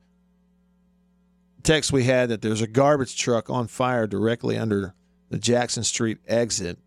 text 1.63 1.93
we 1.93 2.05
had 2.05 2.29
that 2.31 2.43
there's 2.43 2.63
a 2.63 2.67
garbage 2.67 3.17
truck 3.19 3.51
on 3.51 3.67
fire 3.67 4.07
directly 4.07 4.57
under 4.57 4.95
the 5.31 5.39
Jackson 5.39 5.85
Street 5.85 6.19
exit. 6.27 6.79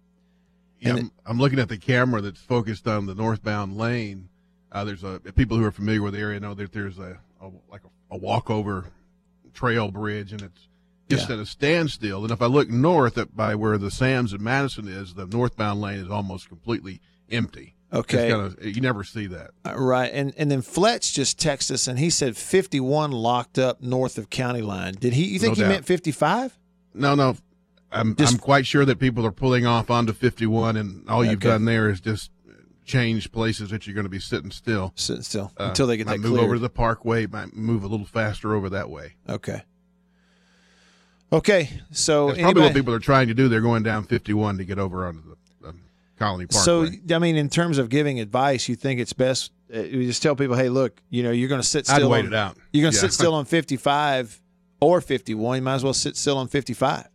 Yeah, 0.80 0.96
I'm, 0.96 1.12
I'm 1.26 1.38
looking 1.38 1.60
at 1.60 1.70
the 1.70 1.78
camera 1.78 2.22
that's 2.22 2.42
focused 2.42 2.88
on 2.88 3.06
the 3.06 3.14
northbound 3.14 3.78
lane. 3.78 4.30
Uh, 4.72 4.84
there's 4.84 5.04
a 5.04 5.20
people 5.36 5.58
who 5.58 5.66
are 5.66 5.72
familiar 5.72 6.02
with 6.02 6.14
the 6.14 6.20
area 6.20 6.40
know 6.40 6.54
that 6.56 6.72
there's 6.72 6.98
a, 6.98 7.20
a 7.42 7.50
like 7.70 7.82
a, 7.84 8.16
a 8.16 8.18
walkover 8.18 8.86
trail 9.54 9.92
bridge, 9.92 10.32
and 10.32 10.42
it's 10.42 10.68
just 11.10 11.28
Yeah. 11.30 11.36
at 11.36 11.42
a 11.42 11.46
standstill. 11.46 12.24
And 12.24 12.32
if 12.32 12.42
I 12.42 12.46
look 12.48 12.70
north 12.70 13.18
at 13.18 13.36
by 13.36 13.54
where 13.54 13.78
the 13.78 13.92
Sam's 13.92 14.34
and 14.34 14.42
Madison 14.42 14.88
is, 14.88 15.14
the 15.14 15.28
northbound 15.28 15.82
lane 15.82 16.00
is 16.00 16.10
almost 16.10 16.48
completely 16.50 17.00
empty. 17.30 17.76
Okay. 17.94 18.30
Kinda, 18.30 18.56
you 18.70 18.80
never 18.82 19.04
see 19.04 19.28
that. 19.28 19.52
Uh, 19.66 19.74
Right, 19.78 20.10
and 20.14 20.34
and 20.38 20.50
then 20.50 20.62
Fletch 20.62 21.14
just 21.14 21.38
texted 21.38 21.72
us, 21.72 21.88
and 21.88 22.00
he 22.00 22.10
said 22.10 22.38
51 22.38 23.12
locked 23.12 23.60
up 23.60 23.82
north 23.82 24.18
of 24.18 24.30
county 24.30 24.62
line. 24.62 24.94
Did 25.00 25.14
he? 25.14 25.26
You 25.26 25.40
think 25.40 25.52
No 25.52 25.56
he 25.56 25.62
doubt. 25.64 25.70
meant 25.70 25.86
55? 25.86 26.58
No, 26.94 27.16
no. 27.16 27.36
I'm, 27.92 28.16
Just- 28.16 28.34
I'm 28.34 28.40
quite 28.40 28.66
sure 28.66 28.86
that 28.86 29.00
people 29.00 29.26
are 29.26 29.32
pulling 29.34 29.66
off 29.66 29.90
onto 29.90 30.14
51, 30.14 30.78
and 30.78 31.10
all 31.10 31.26
you've 31.26 31.34
Okay. 31.36 31.50
done 31.50 31.66
there 31.66 31.90
is 31.90 32.00
just 32.00 32.32
change 32.86 33.32
places 33.34 33.70
that 33.72 33.86
you're 33.86 33.94
going 33.94 34.06
to 34.06 34.10
be 34.10 34.20
sitting 34.20 34.52
still. 34.52 34.94
Sitting 34.96 35.24
still 35.24 35.52
Uh, 35.58 35.66
until 35.66 35.88
they 35.88 35.98
get 35.98 36.06
might 36.06 36.14
that 36.14 36.20
move 36.20 36.32
cleared. 36.32 36.46
over 36.46 36.54
to 36.56 36.60
the 36.60 36.70
parkway, 36.70 37.26
might 37.28 37.54
move 37.54 37.84
a 37.84 37.88
little 37.88 38.06
faster 38.06 38.56
over 38.56 38.70
that 38.70 38.90
way. 38.90 39.16
Okay. 39.28 39.64
Okay, 41.34 41.70
so 41.92 42.28
That's 42.28 42.40
probably 42.42 42.62
what 42.64 42.74
people 42.74 42.94
are 42.94 43.00
trying 43.00 43.28
to 43.30 43.34
do. 43.34 43.48
They're 43.48 43.62
going 43.62 43.84
down 43.84 44.04
51 44.04 44.58
to 44.58 44.66
get 44.66 44.78
over 44.80 45.06
onto 45.08 45.22
the 45.30 45.36
Colony 46.22 46.46
Parkway. 46.46 47.00
So 47.08 47.16
I 47.16 47.20
mean, 47.20 47.36
in 47.36 47.50
terms 47.50 47.78
of 47.80 47.90
giving 47.90 48.20
advice, 48.20 48.70
you 48.70 48.76
think 48.76 49.00
it's 49.00 49.14
best 49.14 49.52
uh, 49.74 49.80
you 49.80 50.06
just 50.06 50.22
tell 50.22 50.36
people, 50.36 50.56
hey, 50.56 50.70
look, 50.70 51.02
you 51.10 51.24
know, 51.24 51.32
you're 51.32 51.48
going 51.50 51.62
to 51.62 51.68
sit 51.68 51.86
still. 51.88 52.06
I'd 52.08 52.12
wait 52.12 52.20
on, 52.26 52.26
it 52.28 52.34
out. 52.34 52.58
You're 52.74 52.82
going 52.84 52.92
to 52.92 52.98
Yeah. 52.98 53.02
sit 53.02 53.14
still 53.14 53.34
on 53.34 53.46
55 53.46 54.42
or 54.82 55.00
51. 55.02 55.56
You 55.58 55.62
might 55.62 55.76
as 55.76 55.84
well 55.84 55.94
sit 55.94 56.16
still 56.18 56.38
on 56.38 56.48
55. 56.48 57.08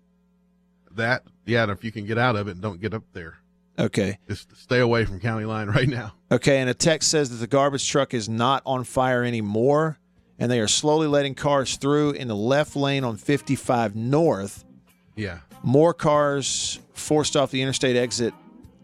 that, 0.97 1.25
yeah, 1.45 1.71
if 1.71 1.85
you 1.85 1.93
can 1.93 2.07
get 2.07 2.17
out 2.19 2.37
of 2.37 2.49
it 2.49 2.53
and 2.53 2.63
don't 2.63 2.81
get 2.81 2.95
up 2.95 3.03
there, 3.13 3.35
Okay. 3.79 4.19
just 4.27 4.57
stay 4.57 4.81
away 4.81 5.05
from 5.05 5.21
county 5.21 5.45
line 5.45 5.69
right 5.79 5.89
now. 5.89 6.15
Okay, 6.33 6.59
and 6.59 6.71
a 6.71 6.75
text 6.75 7.11
says 7.11 7.29
that 7.31 7.37
the 7.37 7.47
garbage 7.47 7.87
truck 7.89 8.15
is 8.15 8.29
not 8.29 8.63
on 8.65 8.83
fire 8.85 9.23
anymore, 9.23 9.99
and 10.39 10.51
they 10.51 10.59
are 10.61 10.69
slowly 10.69 11.07
letting 11.07 11.35
cars 11.35 11.77
through 11.77 12.13
in 12.13 12.29
the 12.29 12.35
left 12.37 12.75
lane 12.77 13.05
on 13.05 13.17
55 13.19 13.95
North. 13.95 14.65
Yeah. 15.15 15.41
More 15.63 15.93
cars 15.93 16.81
forced 16.95 17.37
off 17.37 17.51
the 17.51 17.61
interstate 17.61 17.97
exit 17.97 18.33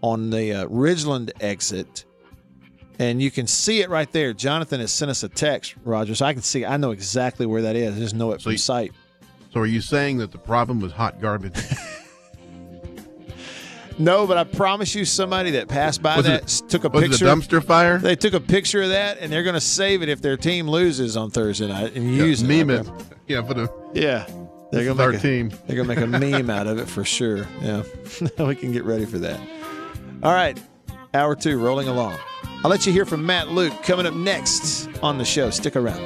on 0.02 0.30
the 0.30 0.52
uh, 0.52 0.66
Ridgeland 0.66 1.30
exit. 1.40 2.04
And 2.98 3.22
you 3.22 3.30
can 3.30 3.46
see 3.46 3.80
it 3.80 3.88
right 3.88 4.10
there. 4.12 4.32
Jonathan 4.34 4.78
has 4.80 4.92
sent 4.92 5.10
us 5.10 5.22
a 5.22 5.28
text, 5.28 5.74
Roger, 5.84 6.14
so 6.14 6.26
I 6.26 6.34
can 6.34 6.42
see 6.42 6.64
I 6.66 6.76
know 6.76 6.90
exactly 6.90 7.46
where 7.46 7.62
that 7.62 7.74
is. 7.74 7.96
I 7.96 7.98
just 7.98 8.14
know 8.14 8.32
it 8.32 8.42
from 8.42 8.52
you- 8.52 8.58
sight. 8.58 8.92
So 9.52 9.60
are 9.60 9.66
you 9.66 9.80
saying 9.80 10.18
that 10.18 10.30
the 10.32 10.38
problem 10.38 10.80
was 10.80 10.92
hot 10.92 11.20
garbage? 11.20 11.54
No, 13.98 14.26
but 14.26 14.38
I 14.38 14.44
promise 14.44 14.94
you, 14.94 15.04
somebody 15.04 15.50
that 15.52 15.68
passed 15.68 16.02
by 16.02 16.16
Was 16.16 16.24
that 16.26 16.44
s- 16.44 16.62
took 16.66 16.84
a 16.84 16.88
was 16.88 17.02
it 17.02 17.06
a 17.06 17.10
picture. 17.10 17.26
dumpster 17.26 17.62
fire? 17.64 17.98
They 17.98 18.16
took 18.16 18.32
a 18.32 18.40
picture 18.40 18.82
of 18.82 18.88
that, 18.88 19.18
and 19.18 19.30
they're 19.30 19.42
going 19.42 19.54
to 19.54 19.60
save 19.60 20.02
it 20.02 20.08
if 20.08 20.22
their 20.22 20.38
team 20.38 20.66
loses 20.66 21.14
on 21.16 21.30
Thursday 21.30 21.68
night 21.68 21.94
and 21.94 22.16
Yeah, 22.16 22.24
use 22.24 22.40
it. 22.42 22.46
meme 22.48 22.70
Okay. 22.70 22.88
it. 22.90 23.04
Yeah, 23.28 23.42
for 23.42 23.52
the 23.54 23.70
Yeah, 23.92 24.26
they're 24.72 24.80
is 24.90 24.98
our 24.98 25.10
make 25.10 25.18
a, 25.20 25.22
team. 25.22 25.52
They're 25.66 25.76
gonna 25.76 25.88
make 25.88 25.98
a 25.98 26.06
meme 26.18 26.48
out 26.48 26.66
of 26.66 26.78
it 26.78 26.88
for 26.88 27.04
sure. 27.04 27.46
Yeah, 27.60 27.82
Now 28.38 28.46
we 28.48 28.56
can 28.56 28.72
get 28.72 28.84
ready 28.84 29.04
for 29.04 29.18
that. 29.18 29.38
All 30.22 30.32
right, 30.32 30.56
hour 31.14 31.35
two 31.35 31.58
rolling 31.58 31.88
along. 31.88 32.16
I'll 32.64 32.70
let 32.70 32.87
you 32.87 32.92
hear 32.92 33.04
from 33.04 33.26
Matt 33.26 33.48
Luke 33.48 33.72
coming 33.82 34.06
up 34.06 34.14
next 34.14 34.88
on 35.02 35.18
the 35.18 35.24
show. 35.24 35.50
Stick 35.50 35.74
around. 35.74 36.00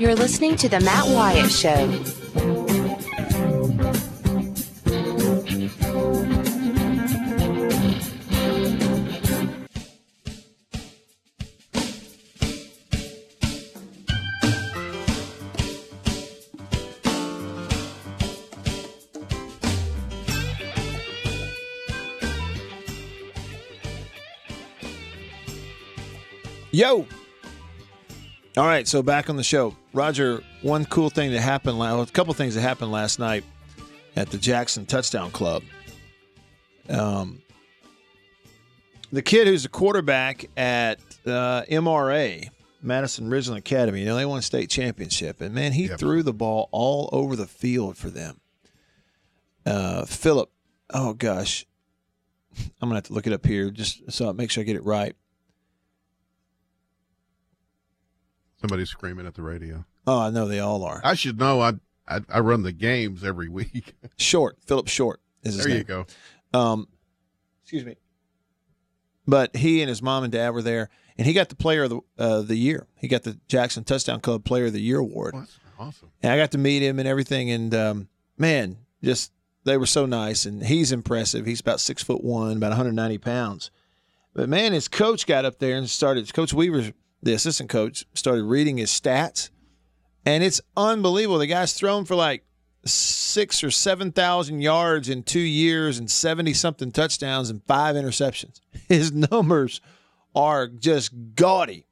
You're 0.00 0.16
listening 0.16 0.56
to 0.56 0.68
The 0.68 0.80
Matt 0.80 1.06
Wyatt 1.06 1.50
Show. 1.50 2.25
Yo. 26.76 27.06
All 28.58 28.66
right, 28.66 28.86
so 28.86 29.02
back 29.02 29.30
on 29.30 29.36
the 29.36 29.42
show, 29.42 29.74
Roger. 29.94 30.42
One 30.60 30.84
cool 30.84 31.08
thing 31.08 31.32
that 31.32 31.40
happened, 31.40 31.78
well, 31.78 32.02
a 32.02 32.06
couple 32.06 32.34
things 32.34 32.54
that 32.54 32.60
happened 32.60 32.92
last 32.92 33.18
night 33.18 33.44
at 34.14 34.28
the 34.28 34.36
Jackson 34.36 34.84
Touchdown 34.84 35.30
Club. 35.30 35.62
Um, 36.90 37.40
the 39.10 39.22
kid 39.22 39.46
who's 39.46 39.62
the 39.62 39.70
quarterback 39.70 40.50
at 40.54 41.00
uh, 41.24 41.62
MRA, 41.62 42.50
Madison 42.82 43.30
Ridgeland 43.30 43.56
Academy, 43.56 44.00
you 44.00 44.04
know, 44.04 44.16
they 44.16 44.26
won 44.26 44.40
a 44.40 44.42
state 44.42 44.68
championship, 44.68 45.40
and 45.40 45.54
man, 45.54 45.72
he 45.72 45.88
threw 45.88 46.22
the 46.22 46.34
ball 46.34 46.68
all 46.72 47.08
over 47.10 47.36
the 47.36 47.46
field 47.46 47.96
for 47.96 48.10
them. 48.10 48.38
Uh, 49.64 50.04
Philip, 50.04 50.50
oh 50.92 51.14
gosh, 51.14 51.64
I'm 52.82 52.90
gonna 52.90 52.96
have 52.96 53.04
to 53.04 53.14
look 53.14 53.26
it 53.26 53.32
up 53.32 53.46
here 53.46 53.70
just 53.70 54.12
so 54.12 54.28
I 54.28 54.32
make 54.32 54.50
sure 54.50 54.60
I 54.60 54.64
get 54.66 54.76
it 54.76 54.84
right. 54.84 55.16
Somebody's 58.68 58.90
screaming 58.90 59.26
at 59.26 59.34
the 59.34 59.42
radio. 59.42 59.84
Oh, 60.08 60.18
I 60.18 60.30
know 60.30 60.48
they 60.48 60.58
all 60.58 60.82
are. 60.84 61.00
I 61.04 61.14
should 61.14 61.38
know. 61.38 61.60
I 61.60 61.74
I, 62.08 62.20
I 62.28 62.40
run 62.40 62.62
the 62.62 62.72
games 62.72 63.22
every 63.24 63.48
week. 63.48 63.94
Short, 64.16 64.56
Philip 64.66 64.88
Short 64.88 65.20
is 65.42 65.54
his 65.54 65.64
there 65.64 65.68
name. 65.68 65.78
you 65.78 65.84
go. 65.84 66.06
Um, 66.52 66.88
excuse 67.62 67.84
me. 67.84 67.96
But 69.26 69.56
he 69.56 69.82
and 69.82 69.88
his 69.88 70.02
mom 70.02 70.24
and 70.24 70.32
dad 70.32 70.50
were 70.50 70.62
there, 70.62 70.88
and 71.18 71.26
he 71.26 71.32
got 71.32 71.48
the 71.48 71.56
Player 71.56 71.84
of 71.84 71.90
the 71.90 72.00
uh, 72.18 72.42
the 72.42 72.56
Year. 72.56 72.86
He 72.96 73.06
got 73.08 73.22
the 73.22 73.38
Jackson 73.48 73.84
Touchdown 73.84 74.20
Club 74.20 74.44
Player 74.44 74.66
of 74.66 74.72
the 74.72 74.80
Year 74.80 74.98
award. 74.98 75.34
Awesome. 75.78 76.10
And 76.22 76.32
I 76.32 76.36
got 76.36 76.52
to 76.52 76.58
meet 76.58 76.82
him 76.82 76.98
and 76.98 77.06
everything, 77.06 77.50
and 77.50 77.74
um, 77.74 78.08
man, 78.36 78.78
just 79.02 79.30
they 79.64 79.76
were 79.76 79.86
so 79.86 80.06
nice. 80.06 80.44
And 80.46 80.64
he's 80.64 80.90
impressive. 80.90 81.44
He's 81.46 81.60
about 81.60 81.80
six 81.80 82.02
foot 82.02 82.22
one, 82.24 82.56
about 82.56 82.70
190 82.70 83.18
pounds. 83.18 83.70
But 84.32 84.48
man, 84.48 84.72
his 84.72 84.88
coach 84.88 85.26
got 85.26 85.44
up 85.44 85.58
there 85.58 85.76
and 85.76 85.88
started. 85.88 86.32
Coach 86.32 86.52
Weaver, 86.54 86.92
the 87.26 87.34
assistant 87.34 87.68
coach, 87.68 88.06
started 88.14 88.44
reading 88.44 88.78
his 88.78 88.90
stats, 88.90 89.50
and 90.24 90.42
it's 90.42 90.60
unbelievable. 90.76 91.38
The 91.38 91.46
guy's 91.46 91.72
thrown 91.74 92.04
for 92.04 92.14
like 92.14 92.44
six 92.84 93.64
or 93.64 93.70
seven 93.70 94.12
thousand 94.12 94.60
yards 94.60 95.08
in 95.08 95.24
two 95.24 95.40
years 95.40 95.98
and 95.98 96.10
seventy 96.10 96.54
something 96.54 96.92
touchdowns 96.92 97.50
and 97.50 97.62
five 97.64 97.96
interceptions. 97.96 98.60
His 98.88 99.12
numbers 99.12 99.80
are 100.34 100.68
just 100.68 101.12
gaudy. 101.34 101.86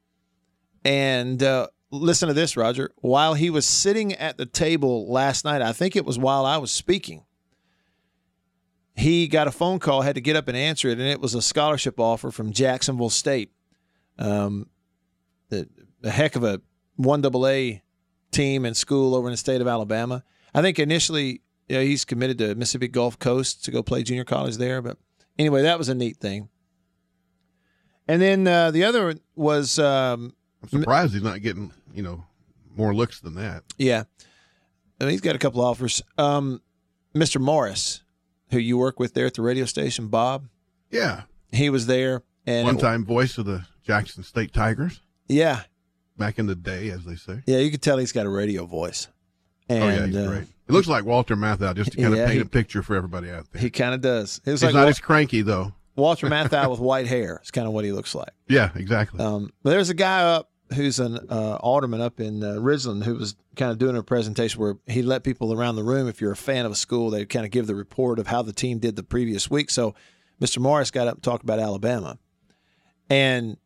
And 0.85 1.41
uh, 1.43 1.67
listen 1.91 2.27
to 2.27 2.33
this, 2.33 2.55
Roger. 2.55 2.91
While 2.97 3.33
he 3.33 3.49
was 3.49 3.65
sitting 3.65 4.13
at 4.13 4.37
the 4.37 4.45
table 4.45 5.11
last 5.11 5.43
night, 5.43 5.61
I 5.61 5.73
think 5.73 5.95
it 5.95 6.05
was 6.05 6.17
while 6.17 6.45
I 6.45 6.57
was 6.57 6.71
speaking, 6.71 7.25
he 8.95 9.27
got 9.27 9.47
a 9.47 9.51
phone 9.51 9.79
call, 9.79 10.01
had 10.03 10.15
to 10.15 10.21
get 10.21 10.35
up 10.35 10.47
and 10.47 10.55
answer 10.55 10.89
it, 10.89 10.99
and 10.99 11.07
it 11.07 11.19
was 11.19 11.33
a 11.33 11.41
scholarship 11.41 11.99
offer 11.99 12.31
from 12.31 12.53
Jacksonville 12.53 13.09
State. 13.09 13.51
Um, 14.19 14.69
the, 15.49 15.67
a 16.03 16.09
heck 16.09 16.35
of 16.35 16.43
a 16.43 16.61
one 16.95 17.21
double 17.21 17.47
A 17.47 17.81
team 18.31 18.65
and 18.65 18.75
school 18.75 19.15
over 19.15 19.27
in 19.27 19.31
the 19.31 19.37
state 19.37 19.61
of 19.61 19.67
Alabama. 19.67 20.23
I 20.53 20.61
think 20.61 20.79
initially 20.79 21.41
you 21.67 21.77
know, 21.77 21.81
he's 21.81 22.05
committed 22.05 22.37
to 22.39 22.55
Mississippi 22.55 22.87
Gulf 22.87 23.17
Coast 23.19 23.65
to 23.65 23.71
go 23.71 23.81
play 23.81 24.03
junior 24.03 24.23
college 24.23 24.57
there. 24.57 24.81
But 24.81 24.97
anyway, 25.37 25.63
that 25.63 25.77
was 25.77 25.89
a 25.89 25.95
neat 25.95 26.17
thing. 26.17 26.49
And 28.07 28.21
then 28.21 28.47
uh, 28.47 28.71
the 28.71 28.83
other 28.83 29.07
one 29.07 29.19
was 29.35 29.79
um, 29.79 30.35
I'm 30.61 30.69
surprised 30.69 31.13
he's 31.13 31.23
not 31.23 31.41
getting 31.41 31.71
you 31.93 32.03
know 32.03 32.23
more 32.75 32.93
looks 32.93 33.19
than 33.19 33.35
that. 33.35 33.63
Yeah. 33.77 34.03
And 34.99 35.09
he's 35.09 35.21
got 35.21 35.35
a 35.35 35.39
couple 35.39 35.61
offers. 35.61 36.01
Um, 36.17 36.61
Mr. 37.13 37.41
Morris, 37.41 38.03
who 38.51 38.59
you 38.59 38.77
work 38.77 38.99
with 38.99 39.13
there 39.13 39.25
at 39.25 39.33
the 39.33 39.41
radio 39.41 39.65
station, 39.65 40.07
Bob. 40.07 40.47
Yeah. 40.89 41.23
He 41.51 41.69
was 41.69 41.87
there. 41.87 42.23
And 42.45 42.65
One 42.65 42.77
time 42.77 43.05
voice 43.05 43.37
of 43.37 43.45
the 43.45 43.65
Jackson 43.83 44.23
State 44.23 44.53
Tigers 44.53 45.01
Yeah. 45.27 45.61
back 46.17 46.39
in 46.39 46.45
the 46.47 46.55
day, 46.55 46.89
as 46.89 47.03
they 47.05 47.15
say. 47.15 47.41
Yeah, 47.45 47.57
you 47.57 47.71
can 47.71 47.79
tell 47.79 47.97
he's 47.97 48.11
got 48.11 48.25
a 48.25 48.29
radio 48.29 48.65
voice. 48.65 49.07
And, 49.67 49.83
oh 49.83 49.87
yeah, 49.87 50.05
he's 50.05 50.15
uh, 50.15 50.27
great. 50.27 50.43
It 50.67 50.71
looks 50.71 50.87
like 50.87 51.05
Walter 51.05 51.35
Matthau, 51.35 51.75
just 51.75 51.91
to 51.93 51.97
kind 52.01 52.13
of 52.13 52.19
paint 52.19 52.33
he- 52.33 52.39
a 52.39 52.45
picture 52.45 52.81
for 52.83 52.95
everybody 52.95 53.29
out 53.29 53.51
there. 53.51 53.61
He 53.61 53.69
kind 53.69 53.93
of 53.93 54.01
does. 54.01 54.39
It 54.45 54.51
was 54.51 54.61
He's 54.61 54.67
like 54.67 54.75
not 54.75 54.87
as 54.87 54.99
cranky 54.99 55.41
though. 55.41 55.73
Walter 55.95 56.27
Matthau 56.29 56.69
with 56.69 56.79
white 56.79 57.07
hair. 57.07 57.37
It's 57.41 57.51
kind 57.51 57.67
of 57.67 57.73
what 57.73 57.85
he 57.85 57.91
looks 57.91 58.13
like. 58.15 58.29
Yeah, 58.47 58.69
exactly. 58.75 59.19
Um, 59.19 59.51
but 59.63 59.71
there's 59.71 59.89
a 59.89 59.93
guy 59.95 60.21
up 60.21 60.49
who's 60.73 60.99
an 60.99 61.19
uh, 61.29 61.55
alderman 61.61 62.01
up 62.01 62.19
in 62.19 62.43
uh, 62.43 62.53
Ridgeland 62.55 63.03
who 63.03 63.15
was 63.15 63.35
kind 63.55 63.71
of 63.71 63.77
doing 63.77 63.95
a 63.95 64.01
presentation 64.03 64.59
where 64.59 64.75
he 64.87 65.03
let 65.03 65.23
people 65.23 65.53
around 65.53 65.75
the 65.75 65.83
room. 65.83 66.07
If 66.07 66.19
you're 66.21 66.31
a 66.31 66.35
fan 66.35 66.65
of 66.65 66.71
a 66.71 66.75
school, 66.75 67.11
they 67.11 67.25
kind 67.25 67.45
of 67.45 67.51
give 67.51 67.67
the 67.67 67.75
report 67.75 68.17
of 68.19 68.27
how 68.27 68.41
the 68.41 68.51
team 68.53 68.79
did 68.79 68.95
the 68.95 69.03
previous 69.03 69.49
week. 69.49 69.69
So 69.69 69.93
Mr. 70.41 70.57
Morris 70.57 70.89
got 70.91 71.07
up 71.07 71.15
and 71.15 71.23
talked 71.23 71.43
about 71.43 71.59
Alabama, 71.59 72.17
and 73.09 73.57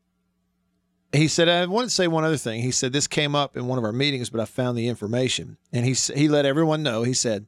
he 1.12 1.28
said, 1.28 1.50
"I 1.50 1.66
wanted 1.66 1.88
to 1.88 1.94
say 1.94 2.08
one 2.08 2.24
other 2.24 2.38
thing." 2.38 2.62
He 2.62 2.72
said 2.72 2.94
this 2.94 3.08
came 3.08 3.36
up 3.36 3.58
in 3.58 3.68
one 3.68 3.78
of 3.78 3.84
our 3.84 3.92
meetings, 3.92 4.30
but 4.30 4.40
I 4.42 4.46
found 4.46 4.78
the 4.78 4.88
information, 4.88 5.58
and 5.72 5.86
he 5.86 5.94
he 5.94 6.28
let 6.30 6.46
everyone 6.46 6.84
know. 6.84 7.04
He 7.04 7.14
said 7.14 7.48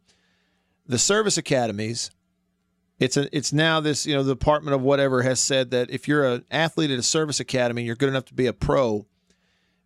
the 0.87 0.97
service 0.97 1.37
academies 1.37 2.11
It's 2.99 3.17
a 3.17 3.35
it's 3.35 3.51
now 3.51 3.79
this 3.79 4.05
you 4.05 4.13
know 4.13 4.23
the 4.23 4.33
department 4.35 4.75
of 4.75 4.81
whatever 4.81 5.23
has 5.23 5.39
said 5.39 5.71
that 5.71 5.89
if 5.89 6.07
you're 6.07 6.23
an 6.25 6.45
athlete 6.51 6.91
at 6.91 6.99
a 6.99 7.03
service 7.03 7.39
academy, 7.39 7.81
and 7.81 7.87
you're 7.87 7.95
good 7.95 8.09
enough 8.09 8.25
to 8.25 8.33
be 8.33 8.45
a 8.45 8.53
pro, 8.53 9.07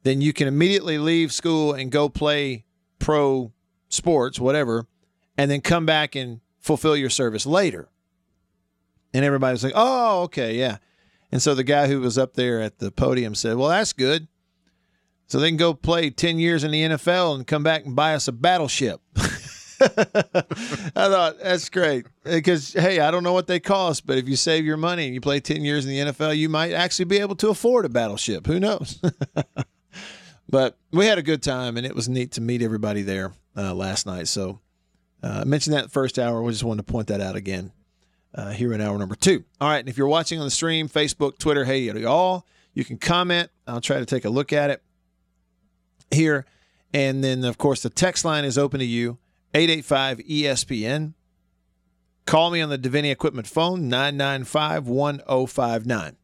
then 0.04 0.20
you 0.22 0.34
can 0.34 0.48
immediately 0.48 0.98
leave 0.98 1.32
school 1.32 1.74
and 1.74 1.92
go 1.92 2.10
play 2.10 2.66
pro 3.00 3.54
sports, 3.88 4.38
whatever, 4.40 4.86
and 5.38 5.50
then 5.50 5.62
come 5.62 5.86
back 5.86 6.16
and 6.16 6.42
fulfill 6.60 6.96
your 6.98 7.10
service 7.10 7.46
later. 7.46 7.88
And 9.14 9.24
everybody 9.24 9.54
was 9.54 9.64
like, 9.64 9.74
"Oh, 9.76 10.24
okay, 10.24 10.58
yeah." 10.58 10.78
And 11.36 11.42
so 11.42 11.54
the 11.54 11.66
guy 11.66 11.88
who 11.88 12.00
was 12.00 12.18
up 12.18 12.36
there 12.36 12.62
at 12.62 12.80
the 12.80 12.92
podium 12.92 13.36
said, 13.36 13.58
"Well, 13.58 13.68
that's 13.68 13.92
good." 13.92 14.30
So 15.28 15.38
they 15.38 15.50
can 15.50 15.58
go 15.58 15.74
play 15.74 16.10
10 16.10 16.40
years 16.40 16.64
in 16.64 16.72
the 16.72 16.82
NFL 16.84 17.36
and 17.36 17.46
come 17.46 17.62
back 17.62 17.84
and 17.84 17.94
buy 17.94 18.16
us 18.16 18.30
a 18.30 18.32
battleship. 18.32 19.02
I 19.18 19.26
thought 20.94 21.36
that's 21.44 21.68
great 21.68 22.06
because 22.24 22.72
hey, 22.72 23.02
I 23.02 23.12
don't 23.12 23.26
know 23.26 23.34
what 23.34 23.48
they 23.48 23.60
cost, 23.60 24.08
but 24.08 24.18
if 24.18 24.30
you 24.30 24.38
save 24.38 24.64
your 24.64 24.78
money 24.78 25.08
and 25.08 25.14
you 25.14 25.20
play 25.20 25.42
ten 25.42 25.66
years 25.66 25.86
in 25.86 25.92
the 25.92 26.14
NFL, 26.14 26.38
you 26.38 26.48
might 26.48 26.72
actually 26.72 27.04
be 27.04 27.18
able 27.18 27.36
to 27.36 27.50
afford 27.50 27.84
a 27.84 27.90
battleship. 27.90 28.48
Who 28.48 28.58
knows? 28.58 29.02
but 30.50 30.78
we 30.94 31.06
had 31.06 31.18
a 31.18 31.22
good 31.22 31.44
time, 31.44 31.76
and 31.76 31.86
it 31.86 31.96
was 31.96 32.08
neat 32.08 32.32
to 32.32 32.42
meet 32.42 32.62
everybody 32.62 33.02
there 33.02 33.34
uh, 33.58 33.74
last 33.74 34.06
night. 34.06 34.30
So 34.30 34.62
uh, 35.22 35.40
I 35.42 35.44
mentioned 35.44 35.76
that 35.76 35.92
first 35.92 36.18
hour. 36.18 36.42
We 36.42 36.54
just 36.54 36.64
wanted 36.64 36.88
to 36.88 36.94
point 36.94 37.08
that 37.08 37.20
out 37.20 37.36
again 37.36 37.74
uh, 38.36 38.52
here 38.52 38.74
in 38.74 38.82
hour 38.82 38.98
number 38.98 39.16
two. 39.16 39.44
All 39.60 39.70
right, 39.70 39.80
and 39.80 39.90
if 39.90 39.98
you're 39.98 40.08
watching 40.08 40.40
on 40.40 40.46
the 40.46 40.52
stream, 40.52 40.88
Facebook, 40.90 41.38
Twitter, 41.38 41.64
hey 41.66 41.80
y'all, 41.80 42.46
you 42.74 42.84
can 42.84 42.98
comment. 42.98 43.50
I'll 43.66 43.82
try 43.82 43.98
to 43.98 44.06
take 44.06 44.26
a 44.26 44.30
look 44.30 44.54
at 44.54 44.70
it 44.70 44.84
here, 46.12 46.46
and 46.94 47.24
then 47.24 47.44
of 47.46 47.58
course 47.58 47.82
the 47.82 47.90
text 47.90 48.26
line 48.26 48.46
is 48.46 48.58
open 48.58 48.80
to 48.80 48.86
you. 48.86 49.18
885 49.54 50.18
ESPN. 50.20 51.14
Call 52.26 52.52
me 52.52 52.60
on 52.60 52.70
the 52.70 52.78
Davini 52.78 53.10
Equipment 53.10 53.48
phone, 53.48 53.88
995 53.88 54.88
1059. 54.88 56.18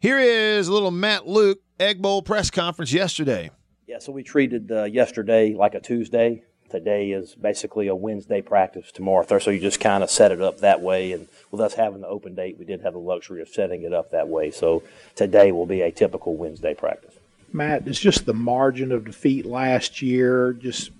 Here 0.00 0.18
is 0.18 0.66
a 0.66 0.72
little 0.72 0.90
Matt 0.90 1.28
Luke 1.28 1.60
Egg 1.78 2.02
Bowl 2.02 2.22
press 2.22 2.50
conference 2.50 2.92
yesterday. 2.92 3.50
Yeah, 3.86 3.98
so 4.00 4.12
we 4.12 4.22
treated 4.22 4.72
uh, 4.72 4.84
yesterday 4.84 5.54
like 5.54 5.74
a 5.74 5.80
Tuesday. 5.80 6.42
Today 6.70 7.12
is 7.12 7.34
basically 7.34 7.88
a 7.88 7.94
Wednesday 7.94 8.42
practice 8.42 8.92
tomorrow, 8.92 9.22
Thursday. 9.22 9.44
So 9.44 9.50
you 9.52 9.60
just 9.60 9.80
kind 9.80 10.02
of 10.02 10.10
set 10.10 10.32
it 10.32 10.42
up 10.42 10.58
that 10.60 10.80
way. 10.80 11.12
And 11.12 11.28
with 11.50 11.60
us 11.60 11.74
having 11.74 12.02
the 12.02 12.08
open 12.08 12.34
date, 12.34 12.58
we 12.58 12.64
did 12.64 12.82
have 12.82 12.92
the 12.92 12.98
luxury 12.98 13.40
of 13.40 13.48
setting 13.48 13.82
it 13.82 13.92
up 13.92 14.10
that 14.10 14.28
way. 14.28 14.50
So 14.50 14.82
today 15.14 15.52
will 15.52 15.66
be 15.66 15.80
a 15.80 15.90
typical 15.90 16.36
Wednesday 16.36 16.74
practice. 16.74 17.14
Matt, 17.52 17.88
it's 17.88 17.98
just 17.98 18.26
the 18.26 18.34
margin 18.34 18.92
of 18.92 19.06
defeat 19.06 19.46
last 19.46 20.02
year, 20.02 20.52
just 20.52 20.90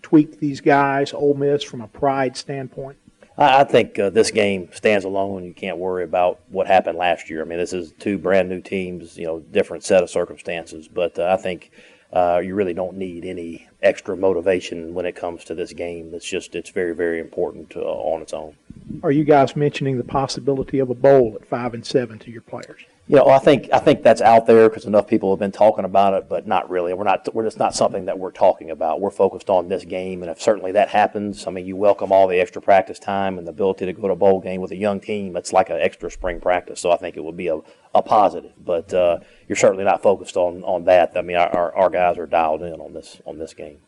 tweak 0.00 0.40
these 0.40 0.62
guys, 0.62 1.12
Ole 1.12 1.34
Miss, 1.34 1.62
from 1.62 1.82
a 1.82 1.88
pride 1.88 2.36
standpoint? 2.36 2.96
I, 3.36 3.62
think 3.62 3.98
uh, 3.98 4.10
this 4.10 4.32
game 4.32 4.68
stands 4.72 5.04
alone. 5.04 5.44
You 5.44 5.54
can't 5.54 5.76
worry 5.76 6.02
about 6.02 6.40
what 6.48 6.66
happened 6.66 6.98
last 6.98 7.30
year. 7.30 7.42
I 7.42 7.44
mean, 7.44 7.58
this 7.58 7.72
is 7.72 7.92
two 7.92 8.18
brand 8.18 8.48
new 8.48 8.60
teams, 8.60 9.16
you 9.16 9.26
know, 9.26 9.38
different 9.38 9.84
set 9.84 10.02
of 10.02 10.10
circumstances. 10.10 10.88
But 10.88 11.18
uh, 11.18 11.36
I 11.38 11.40
think 11.40 11.70
uh, 12.12 12.40
you 12.42 12.54
really 12.54 12.74
don't 12.74 12.96
need 12.96 13.24
any 13.24 13.68
extra 13.82 14.16
motivation 14.16 14.94
when 14.94 15.06
it 15.06 15.14
comes 15.14 15.44
to 15.44 15.54
this 15.54 15.72
game. 15.72 16.12
It's 16.14 16.24
just 16.24 16.54
it's 16.54 16.70
very 16.70 16.94
very 16.94 17.20
important 17.20 17.76
uh, 17.76 17.80
on 17.80 18.22
its 18.22 18.32
own. 18.32 18.56
Are 19.02 19.12
you 19.12 19.24
guys 19.24 19.54
mentioning 19.54 19.98
the 19.98 20.04
possibility 20.04 20.78
of 20.78 20.90
a 20.90 20.94
bowl 20.94 21.36
at 21.40 21.46
five 21.46 21.74
and 21.74 21.84
seven 21.84 22.18
to 22.20 22.30
your 22.30 22.42
players? 22.42 22.80
You 23.08 23.16
know, 23.16 23.26
I 23.28 23.38
think 23.38 23.70
I 23.72 23.78
think 23.78 24.02
that's 24.02 24.20
out 24.20 24.46
there 24.46 24.68
because 24.68 24.84
enough 24.84 25.06
people 25.06 25.32
have 25.32 25.38
been 25.38 25.50
talking 25.50 25.86
about 25.86 26.12
it, 26.12 26.28
but 26.28 26.46
not 26.46 26.68
really. 26.68 26.92
We're 26.92 27.04
not. 27.04 27.34
We're 27.34 27.44
just 27.44 27.58
not 27.58 27.74
something 27.74 28.04
that 28.04 28.18
we're 28.18 28.32
talking 28.32 28.70
about. 28.70 29.00
We're 29.00 29.10
focused 29.10 29.48
on 29.48 29.68
this 29.68 29.86
game, 29.86 30.22
and 30.22 30.30
if 30.30 30.42
certainly 30.42 30.72
that 30.72 30.90
happens, 30.90 31.46
I 31.46 31.50
mean, 31.50 31.64
you 31.64 31.74
welcome 31.74 32.12
all 32.12 32.28
the 32.28 32.38
extra 32.38 32.60
practice 32.60 32.98
time 32.98 33.38
and 33.38 33.46
the 33.46 33.50
ability 33.50 33.86
to 33.86 33.94
go 33.94 34.08
to 34.08 34.12
a 34.12 34.16
bowl 34.16 34.40
game 34.40 34.60
with 34.60 34.72
a 34.72 34.76
young 34.76 35.00
team. 35.00 35.36
It's 35.38 35.54
like 35.54 35.70
an 35.70 35.80
extra 35.80 36.10
spring 36.10 36.38
practice, 36.38 36.80
so 36.80 36.90
I 36.90 36.98
think 36.98 37.16
it 37.16 37.24
would 37.24 37.36
be 37.36 37.48
a, 37.48 37.60
a 37.94 38.02
positive. 38.02 38.52
But 38.62 38.92
uh, 38.92 39.20
you're 39.48 39.56
certainly 39.56 39.84
not 39.84 40.02
focused 40.02 40.36
on 40.36 40.62
on 40.64 40.84
that. 40.84 41.12
I 41.16 41.22
mean, 41.22 41.38
our, 41.38 41.74
our 41.74 41.88
guys 41.88 42.18
are 42.18 42.26
dialed 42.26 42.62
in 42.62 42.74
on 42.74 42.92
this 42.92 43.22
on 43.24 43.38
this 43.38 43.54
game. 43.54 43.78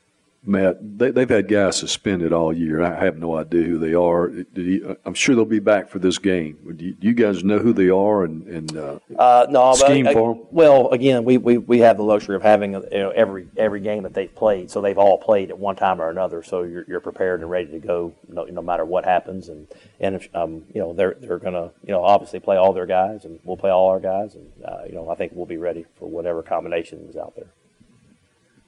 Matt, 0.42 0.78
they, 0.98 1.12
have 1.20 1.28
had 1.28 1.48
guys 1.48 1.76
suspended 1.76 2.32
all 2.32 2.50
year. 2.50 2.82
I 2.82 3.04
have 3.04 3.18
no 3.18 3.36
idea 3.36 3.62
who 3.64 3.78
they 3.78 3.92
are. 3.92 4.30
You, 4.54 4.96
I'm 5.04 5.12
sure 5.12 5.34
they'll 5.34 5.44
be 5.44 5.58
back 5.58 5.90
for 5.90 5.98
this 5.98 6.16
game. 6.16 6.56
Do 6.76 6.82
you, 6.82 6.94
do 6.94 7.06
you 7.08 7.12
guys 7.12 7.44
know 7.44 7.58
who 7.58 7.74
they 7.74 7.90
are 7.90 8.24
and, 8.24 8.46
and 8.46 8.76
uh, 8.76 8.98
uh, 9.18 9.46
no, 9.50 9.74
scheme 9.74 10.06
but, 10.06 10.12
uh, 10.12 10.18
for 10.18 10.34
them? 10.34 10.46
Well, 10.50 10.88
again, 10.90 11.24
we, 11.24 11.36
we, 11.36 11.58
we 11.58 11.80
have 11.80 11.98
the 11.98 12.04
luxury 12.04 12.36
of 12.36 12.42
having 12.42 12.72
you 12.72 12.88
know, 12.90 13.10
every 13.10 13.48
every 13.58 13.80
game 13.80 14.04
that 14.04 14.14
they've 14.14 14.34
played, 14.34 14.70
so 14.70 14.80
they've 14.80 14.96
all 14.96 15.18
played 15.18 15.50
at 15.50 15.58
one 15.58 15.76
time 15.76 16.00
or 16.00 16.08
another. 16.08 16.42
So 16.42 16.62
you're, 16.62 16.86
you're 16.88 17.00
prepared 17.00 17.42
and 17.42 17.50
ready 17.50 17.70
to 17.72 17.78
go, 17.78 18.14
no, 18.26 18.44
no 18.44 18.62
matter 18.62 18.86
what 18.86 19.04
happens. 19.04 19.50
And 19.50 19.68
and 20.00 20.14
if, 20.16 20.34
um, 20.34 20.64
you 20.74 20.80
know 20.80 20.94
they're 20.94 21.16
they're 21.20 21.38
gonna 21.38 21.70
you 21.84 21.92
know 21.92 22.02
obviously 22.02 22.40
play 22.40 22.56
all 22.56 22.72
their 22.72 22.86
guys, 22.86 23.26
and 23.26 23.40
we'll 23.44 23.58
play 23.58 23.70
all 23.70 23.88
our 23.90 24.00
guys, 24.00 24.36
and 24.36 24.50
uh, 24.64 24.84
you 24.86 24.94
know 24.94 25.10
I 25.10 25.16
think 25.16 25.32
we'll 25.34 25.44
be 25.44 25.58
ready 25.58 25.84
for 25.98 26.08
whatever 26.08 26.42
combination 26.42 27.06
is 27.10 27.16
out 27.16 27.36
there. 27.36 27.52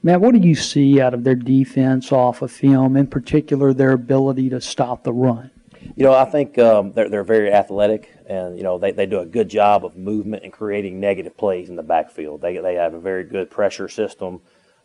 Matt, 0.05 0.21
what 0.21 0.35
do 0.35 0.47
you 0.47 0.57
see 0.57 1.01
out 1.01 1.15
of 1.15 1.23
their 1.23 1.37
defense 1.37 2.11
off 2.11 2.43
of 2.43 2.51
film, 2.51 2.97
in 2.97 3.07
particular 3.07 3.73
their 3.73 3.93
ability 3.93 4.51
to 4.51 4.61
stop 4.61 5.05
the 5.05 5.13
run? 5.13 5.51
You 5.97 6.05
know, 6.05 6.15
I 6.15 6.25
think 6.25 6.59
um, 6.59 6.93
they're, 6.93 7.09
they're 7.09 7.25
very 7.25 7.53
athletic, 7.53 8.13
and 8.27 8.57
you 8.57 8.65
know 8.65 8.79
they, 8.79 8.91
they 8.93 9.07
do 9.07 9.21
a 9.21 9.27
good 9.27 9.49
job 9.49 9.85
of 9.85 9.97
movement 9.97 10.43
and 10.43 10.53
creating 10.53 10.99
negative 10.99 11.37
plays 11.37 11.69
in 11.69 11.77
the 11.77 11.83
backfield. 11.83 12.41
They 12.41 12.57
they 12.59 12.75
have 12.75 12.95
a 12.95 13.01
very 13.01 13.25
good 13.25 13.51
pressure 13.51 13.89
system. 13.89 14.41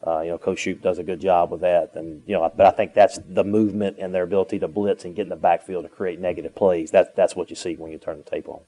Uh, 0.05 0.21
you 0.21 0.29
know, 0.29 0.37
Coach 0.37 0.59
Shoop 0.59 0.81
does 0.81 0.99
a 0.99 1.03
good 1.03 1.19
job 1.19 1.51
with 1.51 1.61
that, 1.61 1.95
and 1.95 2.21
you 2.27 2.33
know, 2.33 2.51
but 2.55 2.65
I 2.67 2.71
think 2.71 2.93
that's 2.93 3.19
the 3.27 3.43
movement 3.43 3.97
and 3.99 4.13
their 4.13 4.23
ability 4.23 4.59
to 4.59 4.67
blitz 4.67 5.05
and 5.05 5.15
get 5.15 5.23
in 5.23 5.29
the 5.29 5.35
backfield 5.35 5.85
and 5.85 5.93
create 5.93 6.19
negative 6.19 6.53
plays. 6.53 6.91
That's 6.91 7.09
that's 7.15 7.35
what 7.35 7.49
you 7.49 7.55
see 7.55 7.75
when 7.75 7.91
you 7.91 7.97
turn 7.97 8.17
the 8.17 8.29
tape 8.29 8.47
on. 8.47 8.59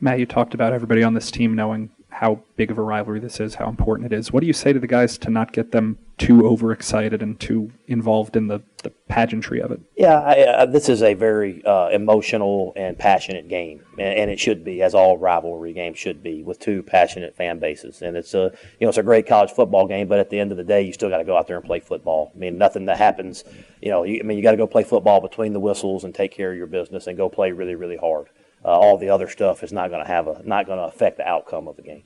Matt, 0.00 0.20
you 0.20 0.26
talked 0.26 0.54
about 0.54 0.72
everybody 0.72 1.02
on 1.02 1.14
this 1.14 1.30
team 1.30 1.54
knowing 1.54 1.90
how 2.10 2.40
big 2.56 2.70
of 2.70 2.78
a 2.78 2.82
rivalry 2.82 3.20
this 3.20 3.38
is, 3.38 3.54
how 3.54 3.68
important 3.68 4.12
it 4.12 4.16
is. 4.16 4.32
What 4.32 4.40
do 4.40 4.46
you 4.46 4.52
say 4.52 4.72
to 4.72 4.80
the 4.80 4.86
guys 4.86 5.18
to 5.18 5.30
not 5.30 5.52
get 5.52 5.72
them 5.72 5.98
too 6.16 6.44
overexcited 6.46 7.22
and 7.22 7.38
too 7.38 7.70
involved 7.86 8.34
in 8.34 8.48
the, 8.48 8.60
the 8.82 8.90
pageantry 9.08 9.60
of 9.60 9.70
it? 9.70 9.80
Yeah, 9.94 10.18
I, 10.18 10.40
uh, 10.40 10.66
this 10.66 10.88
is 10.88 11.02
a 11.02 11.14
very 11.14 11.64
uh, 11.64 11.90
emotional 11.90 12.72
and 12.74 12.98
passionate 12.98 13.46
game, 13.48 13.82
and, 13.98 14.18
and, 14.18 14.30
it 14.30 14.40
should 14.40 14.64
be, 14.64 14.82
as 14.82 14.94
all 14.94 15.16
rivalry 15.16 15.72
games 15.72 15.98
should 15.98 16.22
be, 16.22 16.42
with 16.42 16.58
two 16.58 16.82
passionate 16.82 17.36
fan 17.36 17.60
bases. 17.60 18.02
And 18.02 18.16
it's 18.16 18.34
a 18.34 18.52
you 18.80 18.86
know 18.86 18.88
it's 18.88 18.98
a 18.98 19.02
great 19.02 19.28
college 19.28 19.50
football 19.50 19.86
game, 19.86 20.08
but 20.08 20.18
at 20.18 20.30
the 20.30 20.40
end 20.40 20.50
of 20.50 20.56
the 20.56 20.64
day, 20.64 20.82
you 20.82 20.92
still 20.92 21.10
got 21.10 21.18
to 21.18 21.24
go 21.24 21.36
out 21.36 21.46
there 21.46 21.56
and 21.56 21.64
play 21.64 21.78
football. 21.78 22.32
I 22.34 22.38
mean, 22.38 22.58
nothing 22.58 22.86
that 22.86 22.98
happens, 22.98 23.44
you 23.80 23.90
know, 23.90 24.02
you, 24.02 24.18
I 24.20 24.22
mean, 24.24 24.38
you 24.38 24.42
got 24.42 24.52
to 24.52 24.56
go 24.56 24.66
play 24.66 24.82
football 24.82 25.20
between 25.20 25.52
the 25.52 25.60
whistles 25.60 26.04
and 26.04 26.14
take 26.14 26.32
care 26.32 26.50
of 26.50 26.56
your 26.56 26.66
business 26.66 27.06
and 27.06 27.16
go 27.16 27.28
play 27.28 27.52
really, 27.52 27.76
really 27.76 27.96
hard 27.96 28.28
uh, 28.64 28.68
all 28.68 28.98
the 28.98 29.10
other 29.10 29.28
stuff 29.28 29.62
is 29.62 29.72
not 29.72 29.90
going 29.90 30.04
to 30.04 30.10
have 30.10 30.26
a 30.26 30.42
not 30.44 30.66
going 30.66 30.78
to 30.78 30.84
affect 30.84 31.18
the 31.18 31.26
outcome 31.26 31.68
of 31.68 31.76
the 31.76 31.82
game. 31.82 32.02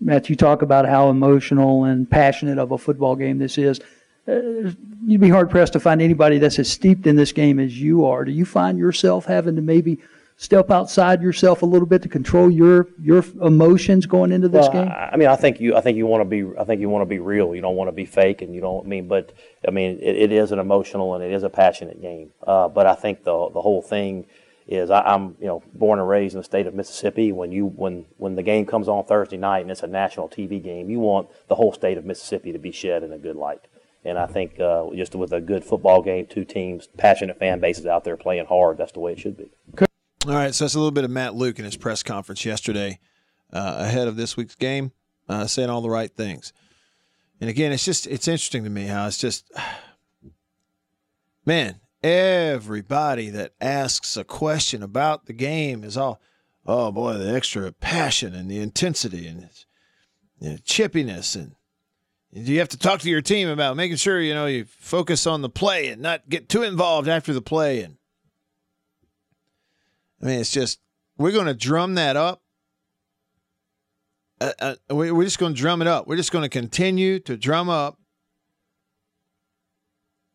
Matt, 0.00 0.30
you 0.30 0.36
talk 0.36 0.62
about 0.62 0.86
how 0.86 1.10
emotional 1.10 1.84
and 1.84 2.08
passionate 2.08 2.58
of 2.58 2.70
a 2.70 2.78
football 2.78 3.16
game 3.16 3.38
this 3.38 3.58
is. 3.58 3.80
Uh, 4.28 4.70
you'd 5.06 5.20
be 5.20 5.28
hard 5.28 5.50
pressed 5.50 5.72
to 5.72 5.80
find 5.80 6.02
anybody 6.02 6.38
that's 6.38 6.58
as 6.58 6.70
steeped 6.70 7.06
in 7.06 7.16
this 7.16 7.32
game 7.32 7.58
as 7.58 7.80
you 7.80 8.04
are. 8.04 8.24
Do 8.24 8.32
you 8.32 8.44
find 8.44 8.78
yourself 8.78 9.24
having 9.24 9.56
to 9.56 9.62
maybe 9.62 9.98
step 10.36 10.70
outside 10.70 11.20
yourself 11.20 11.62
a 11.62 11.66
little 11.66 11.86
bit 11.86 12.00
to 12.02 12.08
control 12.08 12.48
your 12.50 12.88
your 13.00 13.24
emotions 13.42 14.06
going 14.06 14.30
into 14.30 14.48
this 14.48 14.68
well, 14.68 14.84
game? 14.84 14.88
I 14.88 15.16
mean, 15.16 15.28
I 15.28 15.36
think 15.36 15.60
you 15.60 15.76
I 15.76 15.80
think 15.80 15.96
you 15.96 16.06
want 16.06 16.20
to 16.20 16.24
be 16.24 16.58
I 16.58 16.64
think 16.64 16.80
you 16.80 16.88
want 16.88 17.02
to 17.02 17.06
be 17.06 17.18
real. 17.18 17.54
You 17.54 17.60
don't 17.60 17.76
want 17.76 17.88
to 17.88 17.92
be 17.92 18.06
fake, 18.06 18.42
and 18.42 18.54
you 18.54 18.60
don't 18.60 18.86
I 18.86 18.88
mean. 18.88 19.08
But 19.08 19.32
I 19.66 19.70
mean, 19.70 19.98
it, 20.00 20.16
it 20.16 20.32
is 20.32 20.52
an 20.52 20.58
emotional 20.58 21.14
and 21.14 21.24
it 21.24 21.32
is 21.32 21.42
a 21.42 21.50
passionate 21.50 22.00
game. 22.00 22.30
Uh, 22.46 22.68
but 22.68 22.86
I 22.86 22.94
think 22.94 23.24
the 23.24 23.50
the 23.50 23.60
whole 23.60 23.82
thing 23.82 24.26
is 24.68 24.90
I, 24.90 25.14
am 25.14 25.34
you 25.40 25.46
know 25.46 25.62
born 25.74 25.98
and 25.98 26.08
raised 26.08 26.34
in 26.34 26.40
the 26.40 26.44
state 26.44 26.66
of 26.66 26.74
Mississippi. 26.74 27.32
When 27.32 27.50
you 27.50 27.66
when 27.66 28.04
when 28.18 28.36
the 28.36 28.42
game 28.42 28.66
comes 28.66 28.86
on 28.86 29.04
Thursday 29.04 29.38
night 29.38 29.60
and 29.60 29.70
it's 29.70 29.82
a 29.82 29.86
national 29.86 30.28
TV 30.28 30.62
game, 30.62 30.90
you 30.90 31.00
want 31.00 31.28
the 31.48 31.54
whole 31.54 31.72
state 31.72 31.96
of 31.96 32.04
Mississippi 32.04 32.52
to 32.52 32.58
be 32.58 32.70
shed 32.70 33.02
in 33.02 33.12
a 33.12 33.18
good 33.18 33.36
light. 33.36 33.66
And 34.04 34.18
I 34.18 34.26
think 34.26 34.60
uh, 34.60 34.86
just 34.94 35.14
with 35.14 35.32
a 35.32 35.40
good 35.40 35.64
football 35.64 36.02
game, 36.02 36.26
two 36.26 36.44
teams, 36.44 36.86
passionate 36.96 37.38
fan 37.38 37.60
bases 37.60 37.86
out 37.86 38.04
there 38.04 38.16
playing 38.16 38.46
hard, 38.46 38.78
that's 38.78 38.92
the 38.92 39.00
way 39.00 39.12
it 39.12 39.18
should 39.18 39.36
be. 39.36 39.50
All 40.26 40.34
right, 40.34 40.54
so 40.54 40.64
that's 40.64 40.74
a 40.74 40.78
little 40.78 40.92
bit 40.92 41.04
of 41.04 41.10
Matt 41.10 41.34
Luke 41.34 41.58
in 41.58 41.64
his 41.64 41.76
press 41.76 42.02
conference 42.02 42.44
yesterday 42.44 43.00
uh, 43.52 43.76
ahead 43.78 44.08
of 44.08 44.16
this 44.16 44.36
week's 44.36 44.54
game, 44.54 44.92
uh, 45.28 45.46
saying 45.46 45.70
all 45.70 45.80
the 45.80 45.90
right 45.90 46.14
things. 46.14 46.52
And 47.40 47.48
again, 47.48 47.72
it's 47.72 47.84
just 47.84 48.06
it's 48.06 48.28
interesting 48.28 48.64
to 48.64 48.70
me 48.70 48.86
how 48.86 49.06
it's 49.06 49.18
just, 49.18 49.50
man, 51.46 51.80
everybody 52.02 53.30
that 53.30 53.52
asks 53.60 54.16
a 54.16 54.24
question 54.24 54.82
about 54.82 55.26
the 55.26 55.32
game 55.32 55.84
is 55.84 55.96
all, 55.96 56.20
oh 56.66 56.92
boy, 56.92 57.14
the 57.14 57.34
extra 57.34 57.72
passion 57.72 58.34
and 58.34 58.50
the 58.50 58.60
intensity 58.60 59.26
and 59.26 59.48
know, 60.40 60.56
chippiness 60.64 61.34
and 61.34 61.54
you 62.30 62.58
have 62.58 62.68
to 62.68 62.78
talk 62.78 63.00
to 63.00 63.08
your 63.08 63.22
team 63.22 63.48
about 63.48 63.76
making 63.76 63.96
sure 63.96 64.20
you 64.20 64.34
know 64.34 64.46
you 64.46 64.64
focus 64.64 65.26
on 65.26 65.40
the 65.40 65.48
play 65.48 65.88
and 65.88 66.02
not 66.02 66.28
get 66.28 66.48
too 66.48 66.62
involved 66.62 67.08
after 67.08 67.32
the 67.32 67.40
play 67.40 67.82
and 67.82 67.96
I 70.22 70.26
mean 70.26 70.40
it's 70.40 70.52
just 70.52 70.80
we're 71.16 71.32
going 71.32 71.46
to 71.46 71.54
drum 71.54 71.96
that 71.96 72.16
up. 72.16 72.42
Uh, 74.40 74.52
uh, 74.60 74.74
we're 74.90 75.24
just 75.24 75.40
going 75.40 75.52
to 75.52 75.60
drum 75.60 75.82
it 75.82 75.88
up. 75.88 76.06
We're 76.06 76.16
just 76.16 76.30
going 76.30 76.44
to 76.44 76.48
continue 76.48 77.18
to 77.20 77.36
drum 77.36 77.68
up 77.68 77.98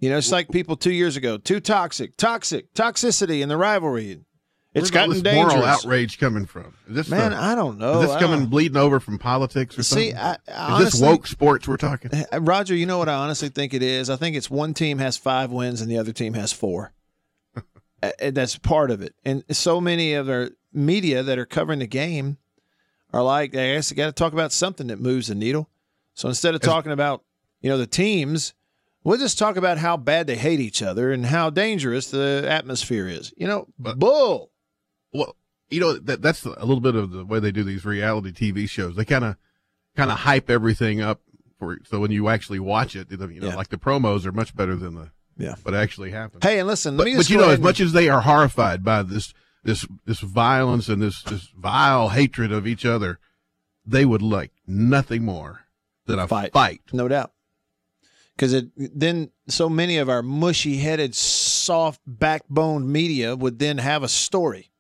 You 0.04 0.10
know, 0.10 0.18
it's 0.18 0.32
like 0.34 0.50
people 0.52 0.76
two 0.76 0.92
years 0.92 1.16
ago, 1.16 1.38
too 1.38 1.62
toxic, 1.62 2.18
toxic, 2.18 2.74
toxicity 2.74 3.42
in 3.42 3.48
the 3.48 3.56
rivalry. 3.56 4.12
It's 4.12 4.22
Where's 4.74 4.90
all 4.92 4.94
gotten 4.94 5.24
this 5.24 5.34
moral 5.34 5.50
dangerous. 5.52 5.86
outrage 5.86 6.20
coming 6.20 6.46
from? 6.46 6.74
Is 6.90 6.96
this 6.96 7.08
Man, 7.10 7.32
the- 7.32 7.38
I 7.38 7.56
don't 7.56 7.78
know. 7.78 8.02
Is 8.02 8.08
this 8.08 8.16
I 8.18 8.20
coming 8.20 8.40
don't- 8.40 8.50
bleeding 8.50 8.76
over 8.76 9.00
from 9.00 9.18
politics 9.18 9.78
or 9.80 9.84
See, 9.84 10.12
something? 10.12 10.18
I, 10.18 10.30
I 10.30 10.34
is 10.34 10.38
this 10.46 10.56
honestly- 10.96 11.08
woke 11.08 11.28
sports 11.28 11.68
we're 11.70 11.78
talking? 11.78 12.12
Uh, 12.34 12.42
Roger, 12.42 12.76
you 12.76 12.86
know 12.86 12.98
what 12.98 13.08
I 13.08 13.14
honestly 13.14 13.48
think 13.50 13.74
it 13.74 13.82
is? 13.82 14.10
I 14.10 14.18
think 14.18 14.36
it's 14.36 14.50
one 14.50 14.74
team 14.74 14.98
has 14.98 15.16
five 15.16 15.52
wins 15.52 15.80
and 15.80 15.90
the 15.90 15.98
other 15.98 16.12
team 16.12 16.34
has 16.34 16.52
four. 16.52 16.92
Uh, 18.04 18.10
and 18.20 18.36
that's 18.36 18.58
part 18.58 18.92
of 18.92 19.02
it. 19.02 19.16
And 19.24 19.46
so 19.52 19.80
many 19.80 20.14
of 20.16 20.28
our 20.28 20.50
media 20.74 21.24
that 21.24 21.40
are 21.40 21.46
covering 21.46 21.80
the 21.80 21.88
game 21.88 22.38
are 23.14 23.24
like, 23.24 23.52
I 23.56 23.76
guess 23.76 23.90
you 23.90 23.96
got 23.96 24.08
to 24.08 24.12
talk 24.12 24.34
about 24.34 24.52
something 24.52 24.88
that 24.88 25.00
moves 25.00 25.28
the 25.28 25.36
needle. 25.36 25.70
So 26.14 26.28
instead 26.28 26.54
of 26.54 26.60
talking 26.60 26.92
about, 26.92 27.24
you 27.62 27.70
know, 27.70 27.78
the 27.78 27.88
teams, 27.88 28.54
we'll 29.04 29.18
just 29.18 29.38
talk 29.38 29.56
about 29.58 29.78
how 29.78 29.98
bad 29.98 30.28
they 30.28 30.36
hate 30.36 30.60
each 30.60 30.82
other 30.82 31.12
and 31.12 31.26
how 31.26 31.50
dangerous 31.50 32.10
the 32.12 32.46
atmosphere 32.48 33.08
is. 33.08 33.34
You 33.38 33.48
know, 33.48 33.68
but, 33.80 34.00
bull. 34.00 34.52
Well, 35.14 35.36
you 35.70 35.80
know 35.80 35.94
that 35.94 36.22
that's 36.22 36.44
a 36.46 36.50
little 36.66 36.82
bit 36.82 36.96
of 36.96 37.12
the 37.12 37.26
way 37.26 37.40
they 37.40 37.52
do 37.52 37.64
these 37.64 37.86
reality 37.86 38.32
TV 38.32 38.70
shows. 38.70 38.96
They 38.96 39.06
kind 39.06 39.24
of 39.26 39.36
kind 39.96 40.12
of 40.12 40.20
hype 40.20 40.50
everything 40.50 41.02
up 41.02 41.22
for 41.60 41.80
so 41.86 42.00
when 42.00 42.12
you 42.12 42.30
actually 42.30 42.60
watch 42.60 42.96
it, 42.96 43.10
you 43.12 43.18
know, 43.18 43.28
Yeah. 43.50 43.56
like 43.56 43.70
the 43.70 43.78
promos 43.78 44.26
are 44.26 44.32
much 44.32 44.56
better 44.56 44.76
than 44.76 44.96
the 44.96 45.12
Yeah. 45.38 45.56
what 45.64 45.74
actually 45.74 46.12
happens. 46.12 46.44
Hey, 46.44 46.60
and 46.60 46.68
listen, 46.68 46.98
let 46.98 47.06
but, 47.06 47.16
but 47.16 47.30
you 47.30 47.38
know, 47.38 47.50
as 47.50 47.60
much 47.60 47.80
as 47.80 47.92
they 47.94 48.10
are 48.10 48.22
horrified 48.22 48.84
by 48.84 49.02
this 49.04 49.34
this 49.64 49.86
this 50.06 50.20
violence 50.20 50.90
and 50.90 51.02
this 51.02 51.24
this 51.24 51.48
vile 51.58 52.10
hatred 52.10 52.52
of 52.52 52.68
each 52.68 52.86
other, 52.86 53.20
they 53.86 54.06
would 54.06 54.22
like 54.22 54.52
nothing 54.68 55.24
more 55.24 55.62
than 56.06 56.20
a 56.20 56.28
Fight. 56.28 56.52
fight. 56.54 56.82
No 56.92 57.08
doubt. 57.08 57.32
Because 58.36 58.54
it 58.54 58.68
then 58.76 59.30
so 59.48 59.70
many 59.70 59.98
of 59.98 60.10
our 60.10 60.24
mushy 60.24 60.78
headed, 60.78 61.14
soft 61.14 62.02
backboned 62.10 62.86
media 62.86 63.36
would 63.36 63.60
then 63.60 63.78
have 63.78 64.04
a 64.04 64.08
story 64.08 64.72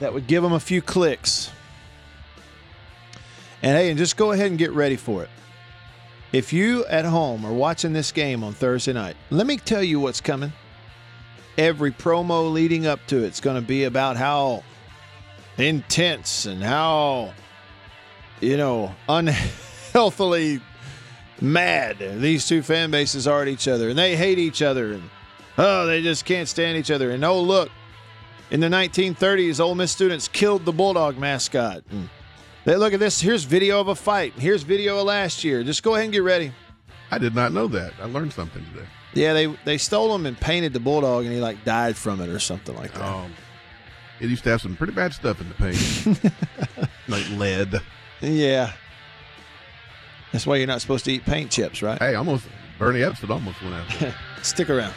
that 0.00 0.12
would 0.12 0.26
give 0.26 0.42
them 0.42 0.52
a 0.52 0.60
few 0.60 0.82
clicks. 0.82 1.50
And 3.62 3.76
hey, 3.76 3.88
and 3.88 3.96
just 3.96 4.16
go 4.16 4.32
ahead 4.32 4.48
and 4.48 4.58
get 4.58 4.72
ready 4.72 4.96
for 4.96 5.22
it. 5.22 5.30
If 6.32 6.52
you 6.52 6.84
at 6.86 7.04
home 7.04 7.44
are 7.44 7.52
watching 7.52 7.92
this 7.92 8.10
game 8.10 8.42
on 8.42 8.52
Thursday 8.52 8.92
night, 8.92 9.16
let 9.30 9.46
me 9.46 9.58
tell 9.58 9.82
you 9.82 10.00
what's 10.00 10.20
coming. 10.20 10.52
Every 11.56 11.92
promo 11.92 12.52
leading 12.52 12.86
up 12.86 13.06
to 13.08 13.22
it's 13.22 13.40
going 13.40 13.60
to 13.60 13.66
be 13.66 13.84
about 13.84 14.16
how 14.16 14.64
intense 15.58 16.46
and 16.46 16.62
how 16.62 17.34
you 18.40 18.56
know 18.56 18.94
unhealthily 19.92 20.60
mad. 21.40 21.98
These 22.20 22.46
two 22.48 22.62
fan 22.62 22.90
bases 22.90 23.26
are 23.26 23.42
at 23.42 23.48
each 23.48 23.68
other 23.68 23.90
and 23.90 23.98
they 23.98 24.16
hate 24.16 24.38
each 24.38 24.62
other 24.62 24.92
and 24.92 25.02
oh 25.58 25.86
they 25.86 26.02
just 26.02 26.24
can't 26.24 26.48
stand 26.48 26.78
each 26.78 26.90
other. 26.90 27.10
And 27.10 27.24
oh 27.24 27.40
look 27.40 27.70
in 28.50 28.60
the 28.60 28.68
1930s 28.68 29.60
Ole 29.60 29.74
Miss 29.74 29.92
students 29.92 30.28
killed 30.28 30.64
the 30.64 30.72
bulldog 30.72 31.18
mascot. 31.18 31.82
And 31.90 32.08
they 32.64 32.76
look 32.76 32.92
at 32.94 33.00
this. 33.00 33.20
Here's 33.20 33.44
video 33.44 33.80
of 33.80 33.88
a 33.88 33.94
fight. 33.94 34.34
Here's 34.34 34.62
video 34.62 34.98
of 34.98 35.06
last 35.06 35.42
year. 35.44 35.62
Just 35.64 35.82
go 35.82 35.94
ahead 35.94 36.04
and 36.04 36.12
get 36.12 36.22
ready. 36.22 36.52
I 37.10 37.18
did 37.18 37.34
not 37.34 37.52
know 37.52 37.66
that. 37.68 37.92
I 38.00 38.06
learned 38.06 38.32
something 38.32 38.64
today. 38.72 38.86
yeah 39.14 39.34
they 39.34 39.46
they 39.64 39.78
stole 39.78 40.14
him 40.14 40.24
and 40.26 40.38
painted 40.38 40.72
the 40.72 40.80
bulldog 40.80 41.24
and 41.24 41.34
he 41.34 41.40
like 41.40 41.64
died 41.64 41.96
from 41.96 42.20
it 42.20 42.28
or 42.28 42.38
something 42.38 42.74
like 42.76 42.92
that. 42.94 43.02
Um, 43.04 43.32
it 44.20 44.30
used 44.30 44.44
to 44.44 44.50
have 44.50 44.60
some 44.62 44.76
pretty 44.76 44.92
bad 44.92 45.12
stuff 45.12 45.40
in 45.40 45.48
the 45.48 45.54
paint, 45.54 46.32
like 47.08 47.28
lead. 47.30 47.80
yeah 48.20 48.72
that's 50.32 50.46
why 50.46 50.56
you're 50.56 50.66
not 50.66 50.80
supposed 50.80 51.04
to 51.04 51.12
eat 51.12 51.24
paint 51.24 51.50
chips 51.50 51.82
right 51.82 51.98
Hey, 51.98 52.14
almost 52.14 52.46
Bernie 52.78 53.00
Ebbsford 53.00 53.30
almost 53.30 53.62
went 53.62 53.74
out. 53.74 54.14
stick 54.42 54.70
around 54.70 54.94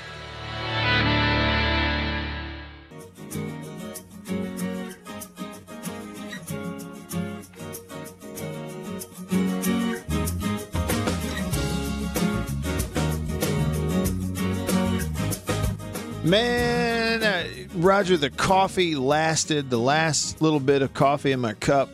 Man, 16.25 17.21
uh, 17.21 17.47
Roger, 17.75 18.17
the 18.17 18.31
coffee 18.31 18.95
lasted 18.95 19.69
the 19.69 19.77
last 19.77 20.41
little 20.41 20.59
bit 20.59 20.81
of 20.81 20.91
coffee 20.95 21.31
in 21.31 21.39
my 21.39 21.53
cup 21.53 21.87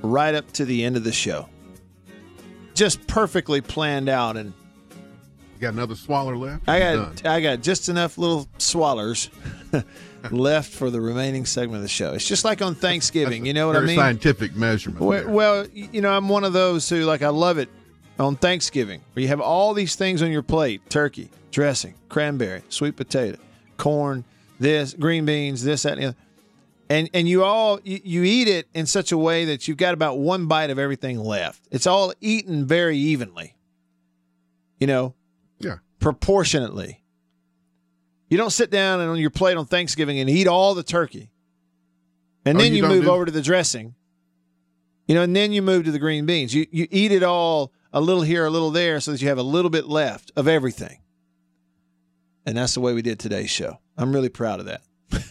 right 0.00 0.34
up 0.34 0.50
to 0.52 0.64
the 0.64 0.84
end 0.84 0.96
of 0.96 1.04
the 1.04 1.12
show. 1.12 1.50
Just 2.74 3.06
perfectly 3.06 3.60
planned 3.60 4.08
out, 4.08 4.36
and 4.36 4.52
You 4.90 5.60
got 5.60 5.74
another 5.74 5.94
swaller 5.94 6.36
left? 6.36 6.68
I 6.68 6.80
got 6.80 7.26
I 7.26 7.40
got 7.40 7.62
just 7.62 7.88
enough 7.88 8.18
little 8.18 8.46
swallers 8.58 9.30
left 10.30 10.72
for 10.72 10.90
the 10.90 11.00
remaining 11.00 11.46
segment 11.46 11.76
of 11.76 11.82
the 11.82 11.88
show. 11.88 12.12
It's 12.12 12.26
just 12.26 12.44
like 12.44 12.62
on 12.62 12.74
Thanksgiving, 12.74 13.46
you 13.46 13.52
know 13.52 13.66
what 13.68 13.76
I 13.76 13.80
mean? 13.80 13.96
scientific 13.96 14.56
measurement. 14.56 15.00
Well, 15.00 15.28
well, 15.28 15.66
you 15.72 16.00
know, 16.00 16.10
I'm 16.16 16.28
one 16.28 16.44
of 16.44 16.52
those 16.52 16.88
who 16.88 17.04
like 17.04 17.22
I 17.22 17.28
love 17.28 17.58
it 17.58 17.68
on 18.18 18.36
Thanksgiving 18.36 19.00
where 19.12 19.22
you 19.22 19.28
have 19.28 19.40
all 19.40 19.74
these 19.74 19.94
things 19.96 20.22
on 20.22 20.30
your 20.32 20.42
plate: 20.42 20.88
turkey, 20.90 21.30
dressing, 21.52 21.94
cranberry, 22.08 22.62
sweet 22.68 22.96
potato, 22.96 23.38
corn, 23.76 24.24
this, 24.58 24.94
green 24.94 25.24
beans, 25.24 25.62
this, 25.62 25.82
that, 25.82 25.92
and 25.94 26.02
the 26.02 26.06
other. 26.08 26.16
And 26.90 27.08
and 27.14 27.28
you 27.28 27.42
all 27.44 27.80
you, 27.82 28.00
you 28.04 28.24
eat 28.24 28.46
it 28.48 28.68
in 28.74 28.86
such 28.86 29.10
a 29.10 29.18
way 29.18 29.46
that 29.46 29.66
you've 29.66 29.76
got 29.78 29.94
about 29.94 30.18
one 30.18 30.46
bite 30.46 30.70
of 30.70 30.78
everything 30.78 31.18
left. 31.18 31.66
It's 31.70 31.86
all 31.86 32.12
eaten 32.20 32.66
very 32.66 32.98
evenly. 32.98 33.56
You 34.78 34.86
know, 34.86 35.14
Yeah. 35.58 35.76
proportionately. 35.98 37.02
You 38.28 38.36
don't 38.36 38.50
sit 38.50 38.70
down 38.70 39.00
and 39.00 39.10
on 39.10 39.18
your 39.18 39.30
plate 39.30 39.56
on 39.56 39.64
Thanksgiving 39.66 40.18
and 40.18 40.28
eat 40.28 40.46
all 40.46 40.74
the 40.74 40.82
turkey. 40.82 41.30
And 42.44 42.58
Oh, 42.58 42.60
then 42.60 42.72
you 42.74 42.82
you, 42.82 42.88
move 42.88 43.04
do- 43.04 43.10
over 43.10 43.24
to 43.24 43.32
the 43.32 43.42
dressing. 43.42 43.94
You 45.06 45.14
know, 45.14 45.22
and 45.22 45.34
then 45.36 45.52
you 45.52 45.62
move 45.62 45.84
to 45.84 45.90
the 45.92 45.98
green 45.98 46.26
beans. 46.26 46.54
You 46.54 46.66
you 46.70 46.86
eat 46.90 47.12
it 47.12 47.22
all 47.22 47.72
a 47.92 48.00
little 48.00 48.22
here, 48.22 48.44
a 48.44 48.50
little 48.50 48.70
there, 48.70 49.00
so 49.00 49.12
that 49.12 49.22
you 49.22 49.28
have 49.28 49.38
a 49.38 49.42
little 49.42 49.70
bit 49.70 49.86
left 49.86 50.32
of 50.36 50.48
everything. 50.48 50.98
And 52.44 52.56
that's 52.58 52.74
the 52.74 52.80
way 52.80 52.92
we 52.92 53.00
did 53.02 53.18
today's 53.18 53.50
show. 53.50 53.78
I'm 53.96 54.12
really 54.12 54.28
proud 54.28 54.60
of 54.60 54.66
that. 54.66 54.82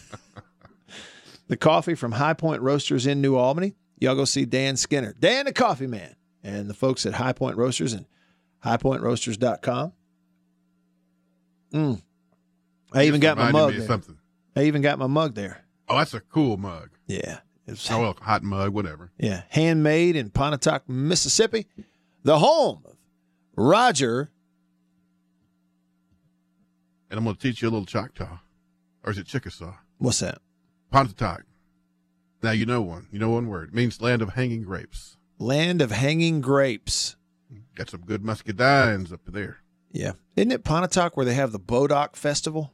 the 1.48 1.56
coffee 1.56 1.94
from 1.94 2.12
High 2.12 2.34
Point 2.34 2.62
Roasters 2.62 3.06
in 3.06 3.20
New 3.20 3.36
Albany. 3.36 3.74
Y'all 4.00 4.14
go 4.14 4.24
see 4.24 4.44
Dan 4.44 4.76
Skinner, 4.76 5.14
Dan 5.18 5.46
the 5.46 5.52
Coffee 5.52 5.86
Man, 5.86 6.14
and 6.42 6.68
the 6.68 6.74
folks 6.74 7.06
at 7.06 7.14
High 7.14 7.32
Point 7.32 7.56
Roasters 7.56 7.92
and 7.92 8.06
highpointroasters.com. 8.64 9.92
Mm. 11.72 12.02
I 12.92 13.02
You 13.02 13.08
even 13.08 13.20
got 13.20 13.36
my 13.36 13.50
mug 13.50 13.72
there. 13.74 13.86
something. 13.86 14.18
I 14.56 14.64
even 14.64 14.82
got 14.82 14.98
my 14.98 15.06
mug 15.06 15.34
there. 15.34 15.64
Oh, 15.88 15.98
that's 15.98 16.14
a 16.14 16.20
cool 16.20 16.56
mug. 16.56 16.90
Yeah. 17.06 17.40
It's, 17.66 17.90
Oh, 17.90 18.00
well, 18.00 18.16
hot 18.20 18.42
mug, 18.42 18.72
whatever. 18.72 19.10
yeah. 19.18 19.42
Handmade 19.48 20.16
in 20.16 20.30
Pontotoc, 20.30 20.88
Mississippi, 20.88 21.66
the 22.22 22.38
home 22.38 22.82
of 22.86 22.96
Roger. 23.56 24.30
And 27.10 27.18
I'm 27.18 27.24
going 27.24 27.36
to 27.36 27.42
teach 27.42 27.62
you 27.62 27.68
a 27.68 27.70
little 27.70 27.86
Choctaw. 27.86 28.38
Or 29.02 29.10
is 29.12 29.18
it 29.18 29.26
Chickasaw? 29.26 29.74
What's 29.98 30.20
that? 30.20 30.38
Pontotoc. 30.94 31.42
Now 32.40 32.52
you 32.52 32.66
know 32.66 32.80
one. 32.80 33.08
You 33.10 33.18
know 33.18 33.30
one 33.30 33.48
word. 33.48 33.70
It 33.70 33.74
means 33.74 34.00
land 34.00 34.22
of 34.22 34.34
hanging 34.34 34.62
grapes. 34.62 35.16
Land 35.40 35.82
of 35.82 35.90
hanging 35.90 36.40
grapes. 36.40 37.16
Got 37.74 37.90
some 37.90 38.02
good 38.02 38.22
muscadines 38.22 39.12
up 39.12 39.22
there. 39.26 39.58
Yeah. 39.90 40.12
Isn't 40.36 40.52
it 40.52 40.62
Pontotoc 40.62 41.16
where 41.16 41.26
they 41.26 41.34
have 41.34 41.50
the 41.50 41.58
Bodock 41.58 42.14
Festival? 42.14 42.72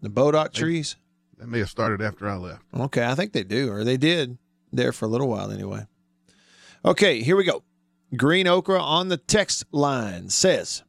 The 0.00 0.10
Bodock 0.10 0.52
trees? 0.52 0.94
That 1.38 1.48
may 1.48 1.58
have 1.58 1.70
started 1.70 2.00
after 2.00 2.28
I 2.28 2.36
left. 2.36 2.62
Okay, 2.72 3.04
I 3.04 3.16
think 3.16 3.32
they 3.32 3.42
do, 3.42 3.72
or 3.72 3.82
they 3.82 3.96
did 3.96 4.38
there 4.72 4.92
for 4.92 5.06
a 5.06 5.08
little 5.08 5.28
while 5.28 5.50
anyway. 5.50 5.86
Okay, 6.84 7.20
here 7.20 7.34
we 7.34 7.42
go. 7.42 7.64
Green 8.16 8.46
Okra 8.46 8.80
on 8.80 9.08
the 9.08 9.16
text 9.16 9.64
line 9.72 10.28
says, 10.28 10.84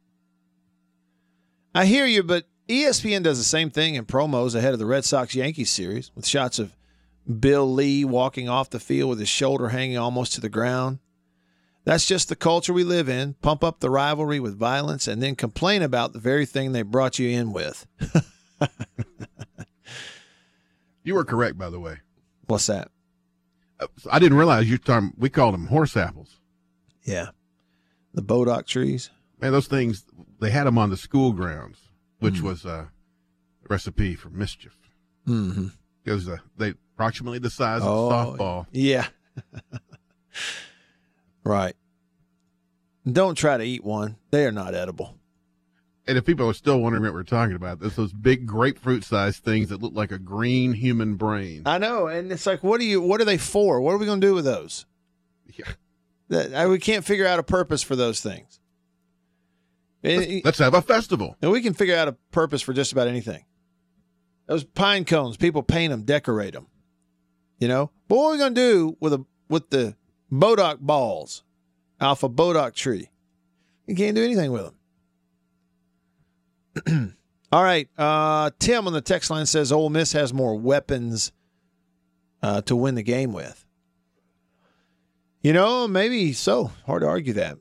I 1.74 1.86
hear 1.86 2.06
you, 2.06 2.22
but 2.22 2.46
ESPN 2.72 3.24
does 3.24 3.38
the 3.38 3.44
same 3.44 3.70
thing 3.70 3.96
in 3.96 4.06
promos 4.06 4.56
ahead 4.56 4.74
of 4.74 4.80
the 4.80 4.86
Red 4.86 5.06
Sox 5.06 5.36
Yankees 5.36 5.70
series 5.70 6.12
with 6.16 6.26
shots 6.26 6.58
of 6.58 6.76
Bill 7.40 7.72
Lee 7.72 8.06
walking 8.06 8.50
off 8.50 8.70
the 8.70 8.80
field 8.80 9.10
with 9.10 9.20
his 9.20 9.30
shoulder 9.30 9.70
hanging 9.70 9.98
almost 9.98 10.34
to 10.34 10.42
the 10.42 10.50
ground. 10.50 11.00
That's 11.84 12.06
just 12.06 12.30
the 12.30 12.36
culture 12.36 12.74
we 12.74 12.84
live 12.84 13.10
in. 13.10 13.34
Pump 13.42 13.64
up 13.64 13.80
the 13.80 13.90
rivalry 13.90 14.40
with 14.40 14.58
violence 14.58 15.08
and 15.08 15.22
then 15.22 15.36
complain 15.36 15.82
about 15.82 16.14
the 16.14 16.20
very 16.20 16.46
thing 16.46 16.72
they 16.72 16.84
brought 16.84 17.20
you 17.20 17.30
in 17.30 17.52
with. 17.54 17.88
You 21.04 21.16
were 21.16 21.26
correct, 21.26 21.58
by 21.58 21.70
the 21.70 21.80
way. 21.80 21.98
What's 22.46 22.68
that? 22.68 22.90
Uh, 23.80 23.88
I 24.12 24.20
didn't 24.20 24.38
realize 24.38 24.70
you 24.70 24.78
talking. 24.78 25.14
We 25.18 25.30
called 25.30 25.54
them 25.54 25.68
horse 25.68 25.98
apples. 25.98 26.38
Yeah. 27.04 27.30
The 28.14 28.22
Bodock 28.22 28.68
trees. 28.68 29.10
Man, 29.40 29.52
those 29.52 29.68
things 29.68 30.06
they 30.40 30.52
had 30.52 30.68
them 30.68 30.78
on 30.78 30.90
the 30.90 30.98
school 30.98 31.32
grounds, 31.32 31.80
which 32.22 32.38
Hmm. 32.40 32.46
was 32.46 32.64
a 32.66 32.90
recipe 33.70 34.16
for 34.16 34.30
mischief. 34.30 34.78
Mm-hmm. 35.28 35.68
Because 36.04 36.28
uh, 36.30 36.38
they 36.58 36.70
approximately 36.96 37.38
the 37.40 37.50
size 37.50 37.82
Oh, 37.84 38.10
of 38.10 38.12
a 38.12 38.38
softball. 38.38 38.66
Yeah. 38.72 39.08
right. 41.44 41.76
Don't 43.12 43.36
try 43.36 43.58
to 43.58 43.64
eat 43.64 43.84
one. 43.84 44.18
They 44.32 44.46
are 44.46 44.52
not 44.52 44.74
edible. 44.76 45.18
And 46.08 46.18
if 46.18 46.26
people 46.26 46.50
are 46.50 46.54
still 46.54 46.80
wondering 46.80 47.04
what 47.04 47.14
we're 47.14 47.24
talking 47.24 47.56
about, 47.56 47.80
there's 47.80 47.96
those 47.96 48.14
big 48.14 48.46
grapefruit 48.46 49.04
sized 49.04 49.44
things 49.44 49.70
that 49.70 49.82
look 49.82 49.94
like 49.94 50.12
a 50.12 50.18
green 50.20 50.74
human 50.74 51.16
brain. 51.16 51.64
I 51.66 51.78
know, 51.78 52.08
and 52.08 52.32
it's 52.32 52.46
like, 52.48 52.64
what 52.64 52.82
are 52.82 52.84
you? 52.86 53.02
What 53.02 53.22
are 53.22 53.26
they 53.26 53.38
for? 53.38 53.80
What 53.82 53.92
are 53.94 53.98
we 53.98 54.06
going 54.08 54.20
to 54.22 54.28
do 54.28 54.34
with 54.34 54.46
those? 54.46 54.86
Yeah. 55.54 55.72
That, 56.30 56.54
I, 56.54 56.68
we 56.68 56.80
can't 56.80 57.06
figure 57.06 57.28
out 57.28 57.40
a 57.40 57.44
purpose 57.44 57.84
for 57.84 57.96
those 57.96 58.20
things. 58.20 58.60
And- 60.04 60.42
Let's 60.44 60.58
have 60.60 60.74
a 60.74 60.82
festival. 60.82 61.36
and 61.42 61.52
we 61.52 61.62
can 61.62 61.74
figure 61.74 61.96
out 61.96 62.08
a 62.08 62.14
purpose 62.32 62.62
for 62.62 62.74
just 62.74 62.92
about 62.92 63.08
anything. 63.08 63.46
Those 64.48 64.64
pine 64.64 65.06
cones, 65.06 65.38
people 65.38 65.64
paint 65.64 65.92
them, 65.92 66.04
decorate 66.04 66.54
them. 66.54 66.68
You 67.60 67.68
know, 67.68 67.92
but 68.08 68.16
what 68.18 68.28
are 68.28 68.32
we 68.32 68.38
going 68.40 68.56
to 68.56 68.62
do 68.62 68.98
with 69.00 69.14
a 69.14 69.24
with 69.48 69.70
the 69.70 69.96
bodock 70.32 70.80
balls 70.80 71.44
off 72.00 72.24
a 72.24 72.30
bodock 72.30 72.74
tree? 72.74 73.12
You 73.86 73.96
can't 73.96 74.16
do 74.16 74.24
anything 74.24 74.52
with 74.52 74.72
them. 76.86 77.16
All 77.52 77.64
right, 77.64 77.88
uh, 77.98 78.50
Tim 78.60 78.88
on 78.88 78.94
the 78.94 79.02
text 79.02 79.30
line 79.30 79.46
says 79.46 79.72
Ole 79.72 79.90
Miss 79.90 80.14
has 80.14 80.34
more 80.34 80.56
weapons 80.56 81.32
uh, 82.42 82.62
to 82.62 82.76
win 82.76 82.96
the 82.96 83.04
game 83.04 83.34
with. 83.34 83.66
You 85.42 85.54
know, 85.54 85.88
maybe 85.88 86.34
so. 86.34 86.72
Hard 86.86 87.02
to 87.02 87.08
argue 87.08 87.34
that. 87.34 87.58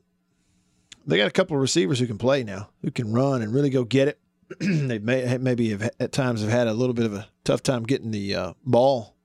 They 1.05 1.17
got 1.17 1.27
a 1.27 1.31
couple 1.31 1.55
of 1.55 1.61
receivers 1.61 1.99
who 1.99 2.07
can 2.07 2.17
play 2.17 2.43
now, 2.43 2.69
who 2.81 2.91
can 2.91 3.11
run 3.11 3.41
and 3.41 3.53
really 3.53 3.69
go 3.69 3.83
get 3.83 4.07
it. 4.07 4.19
they 4.59 4.99
may 4.99 5.37
maybe 5.37 5.69
have 5.69 5.89
at 5.99 6.11
times 6.11 6.41
have 6.41 6.49
had 6.49 6.67
a 6.67 6.73
little 6.73 6.93
bit 6.93 7.05
of 7.05 7.13
a 7.13 7.27
tough 7.43 7.63
time 7.63 7.83
getting 7.83 8.11
the 8.11 8.35
uh, 8.35 8.53
ball 8.65 9.15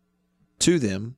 to 0.60 0.78
them. 0.78 1.16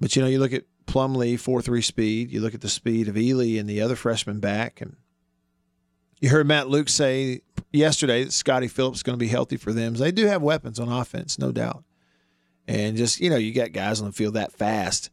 But 0.00 0.14
you 0.14 0.22
know, 0.22 0.28
you 0.28 0.38
look 0.38 0.52
at 0.52 0.64
Plumlee 0.86 1.38
four 1.38 1.62
three 1.62 1.82
speed. 1.82 2.30
You 2.30 2.40
look 2.40 2.54
at 2.54 2.60
the 2.60 2.68
speed 2.68 3.08
of 3.08 3.14
Ealy 3.14 3.58
and 3.58 3.68
the 3.68 3.80
other 3.80 3.96
freshman 3.96 4.40
back, 4.40 4.80
and 4.80 4.96
you 6.20 6.28
heard 6.28 6.46
Matt 6.46 6.68
Luke 6.68 6.88
say 6.88 7.40
yesterday 7.72 8.24
that 8.24 8.32
Scottie 8.32 8.68
Phillips 8.68 8.98
is 8.98 9.02
going 9.02 9.18
to 9.18 9.24
be 9.24 9.28
healthy 9.28 9.56
for 9.56 9.72
them. 9.72 9.94
They 9.94 10.12
do 10.12 10.26
have 10.26 10.42
weapons 10.42 10.78
on 10.78 10.90
offense, 10.90 11.38
no 11.38 11.52
doubt. 11.52 11.84
And 12.66 12.96
just 12.96 13.20
you 13.20 13.30
know, 13.30 13.36
you 13.36 13.52
got 13.52 13.72
guys 13.72 14.00
on 14.00 14.06
the 14.06 14.12
field 14.12 14.34
that 14.34 14.52
fast. 14.52 15.10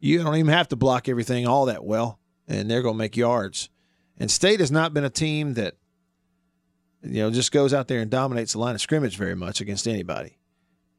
You 0.00 0.22
don't 0.22 0.36
even 0.36 0.52
have 0.52 0.68
to 0.68 0.76
block 0.76 1.08
everything 1.08 1.46
all 1.46 1.66
that 1.66 1.84
well, 1.84 2.18
and 2.48 2.70
they're 2.70 2.82
going 2.82 2.94
to 2.94 2.98
make 2.98 3.16
yards. 3.16 3.70
And 4.18 4.30
State 4.30 4.60
has 4.60 4.70
not 4.70 4.94
been 4.94 5.04
a 5.04 5.10
team 5.10 5.54
that 5.54 5.74
you 7.02 7.22
know 7.22 7.30
just 7.30 7.52
goes 7.52 7.74
out 7.74 7.88
there 7.88 8.00
and 8.00 8.10
dominates 8.10 8.52
the 8.52 8.58
line 8.58 8.74
of 8.74 8.80
scrimmage 8.80 9.16
very 9.16 9.34
much 9.34 9.60
against 9.60 9.86
anybody. 9.88 10.38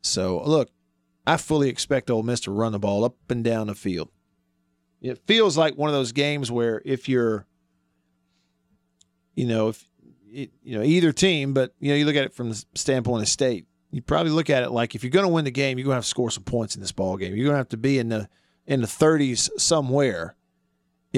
So 0.01 0.41
look, 0.43 0.69
I 1.25 1.37
fully 1.37 1.69
expect 1.69 2.09
Ole 2.09 2.23
Miss 2.23 2.41
to 2.41 2.51
run 2.51 2.71
the 2.71 2.79
ball 2.79 3.03
up 3.03 3.15
and 3.29 3.43
down 3.43 3.67
the 3.67 3.75
field. 3.75 4.09
It 5.01 5.19
feels 5.25 5.57
like 5.57 5.75
one 5.75 5.89
of 5.89 5.95
those 5.95 6.11
games 6.11 6.51
where 6.51 6.81
if 6.83 7.07
you're, 7.07 7.45
you 9.35 9.45
know, 9.45 9.69
if 9.69 9.87
you 10.29 10.49
know 10.65 10.83
either 10.83 11.11
team, 11.11 11.53
but 11.53 11.73
you 11.79 11.89
know 11.89 11.95
you 11.95 12.05
look 12.05 12.15
at 12.15 12.25
it 12.25 12.33
from 12.33 12.49
the 12.49 12.65
standpoint 12.75 13.23
of 13.23 13.29
State, 13.29 13.65
you 13.91 14.01
probably 14.01 14.31
look 14.31 14.49
at 14.49 14.63
it 14.63 14.71
like 14.71 14.93
if 14.93 15.03
you're 15.03 15.11
going 15.11 15.25
to 15.25 15.31
win 15.31 15.45
the 15.45 15.51
game, 15.51 15.77
you're 15.77 15.85
going 15.85 15.93
to 15.93 15.97
have 15.97 16.03
to 16.03 16.09
score 16.09 16.29
some 16.29 16.43
points 16.43 16.75
in 16.75 16.81
this 16.81 16.91
ball 16.91 17.17
game. 17.17 17.35
You're 17.35 17.45
going 17.45 17.53
to 17.53 17.59
have 17.59 17.69
to 17.69 17.77
be 17.77 17.97
in 17.97 18.09
the 18.09 18.27
in 18.67 18.81
the 18.81 18.87
30s 18.87 19.49
somewhere 19.57 20.35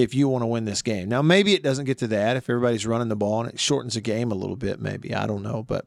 if 0.03 0.13
you 0.13 0.27
want 0.27 0.41
to 0.41 0.47
win 0.47 0.65
this 0.65 0.81
game. 0.81 1.09
Now 1.09 1.21
maybe 1.21 1.53
it 1.53 1.63
doesn't 1.63 1.85
get 1.85 1.97
to 1.99 2.07
that 2.07 2.37
if 2.37 2.49
everybody's 2.49 2.85
running 2.85 3.09
the 3.09 3.15
ball 3.15 3.41
and 3.41 3.53
it 3.53 3.59
shortens 3.59 3.95
the 3.95 4.01
game 4.01 4.31
a 4.31 4.35
little 4.35 4.55
bit. 4.55 4.79
Maybe 4.79 5.13
I 5.13 5.27
don't 5.27 5.43
know, 5.43 5.63
but 5.63 5.85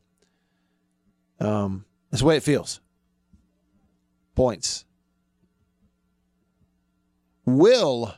um, 1.38 1.84
that's 2.11 2.20
the 2.20 2.26
way 2.26 2.36
it 2.36 2.42
feels. 2.42 2.80
Points. 4.34 4.84
Will 7.44 8.14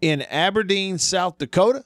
in 0.00 0.22
Aberdeen, 0.22 0.98
South 0.98 1.38
Dakota. 1.38 1.84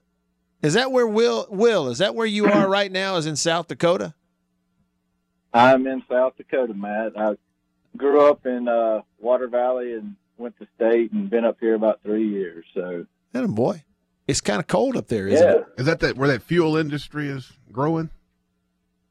Is 0.60 0.74
that 0.74 0.90
where 0.90 1.06
Will 1.06 1.46
Will 1.50 1.88
is 1.88 1.98
that 1.98 2.14
where 2.14 2.26
you 2.26 2.46
are 2.46 2.68
right 2.70 2.90
now? 2.90 3.16
Is 3.16 3.26
in 3.26 3.36
South 3.36 3.68
Dakota? 3.68 4.14
I'm 5.52 5.86
in 5.86 6.02
South 6.10 6.36
Dakota, 6.36 6.74
Matt. 6.74 7.18
I 7.18 7.36
grew 7.96 8.28
up 8.28 8.44
in 8.44 8.68
uh, 8.68 9.02
Water 9.18 9.48
Valley 9.48 9.94
and 9.94 10.16
went 10.38 10.56
to 10.58 10.66
state 10.76 11.12
and 11.12 11.28
been 11.28 11.44
up 11.44 11.58
here 11.60 11.74
about 11.74 12.00
three 12.02 12.28
years. 12.28 12.64
So, 12.74 13.06
That 13.32 13.46
boy. 13.48 13.82
It's 14.26 14.40
kind 14.42 14.60
of 14.60 14.66
cold 14.66 14.96
up 14.96 15.08
there, 15.08 15.26
isn't 15.26 15.46
Yeah. 15.46 15.54
it? 15.60 15.64
Is 15.78 15.86
that, 15.86 16.00
that 16.00 16.16
where 16.16 16.28
that 16.28 16.42
fuel 16.42 16.76
industry 16.76 17.28
is 17.28 17.50
growing? 17.72 18.10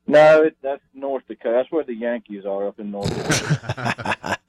no, 0.09 0.43
it, 0.43 0.55
that's 0.61 0.81
North 0.93 1.23
Dakota. 1.27 1.55
That's 1.57 1.71
where 1.71 1.83
the 1.83 1.95
Yankees 1.95 2.45
are 2.45 2.67
up 2.67 2.79
in 2.79 2.91
North 2.91 3.09
Dakota. 3.15 4.37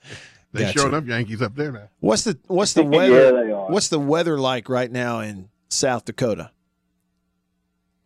They 0.51 0.61
Gotcha. 0.63 0.79
showing 0.79 0.95
up 0.95 1.07
Yankees 1.07 1.43
up 1.43 1.55
there 1.57 1.71
now. 1.73 1.91
What's 2.01 2.25
the 2.25 2.39
what's 2.47 2.73
the 2.73 2.83
Yeah, 2.85 2.89
weather? 2.89 3.45
they 3.45 3.53
are. 3.53 3.69
What's 3.71 3.89
the 3.89 3.99
weather 4.01 4.39
like 4.39 4.71
right 4.71 4.91
now 4.91 5.21
in 5.21 5.51
South 5.69 6.07
Dakota? 6.07 6.53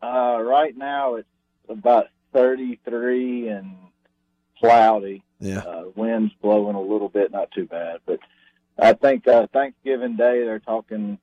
uh, 0.02 0.38
right 0.42 0.76
now, 0.76 1.14
it's 1.14 1.28
about 1.68 2.08
33 2.32 3.48
and 3.48 3.76
cloudy. 4.58 5.22
Yeah. 5.38 5.58
Uh, 5.58 5.84
winds 5.94 6.32
blowing 6.42 6.74
a 6.74 6.80
little 6.80 7.08
bit, 7.08 7.30
not 7.30 7.50
too 7.52 7.66
bad. 7.66 7.98
But 8.06 8.18
I 8.82 8.92
think 8.94 9.26
uh, 9.28 9.46
Thanksgiving 9.52 10.16
Day, 10.16 10.44
they're 10.44 10.58
talking 10.58 11.18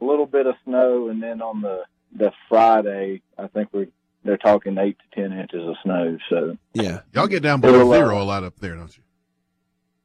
a 0.00 0.04
little 0.04 0.26
bit 0.26 0.46
of 0.46 0.56
snow. 0.64 1.08
And 1.08 1.22
then 1.22 1.40
on 1.40 1.62
the, 1.62 1.84
the 2.14 2.32
Friday, 2.48 3.22
I 3.38 3.46
think 3.48 3.68
we're 3.72 3.88
they're 4.24 4.36
talking 4.36 4.76
eight 4.76 4.96
to 5.14 5.22
10 5.22 5.38
inches 5.38 5.62
of 5.68 5.76
snow. 5.84 6.18
So, 6.28 6.58
Yeah. 6.74 7.00
Y'all 7.14 7.28
get 7.28 7.42
down 7.44 7.60
below 7.60 7.90
zero 7.92 8.20
a 8.20 8.24
lot 8.24 8.42
up 8.42 8.58
there, 8.58 8.74
don't 8.74 8.94
you? 8.96 9.02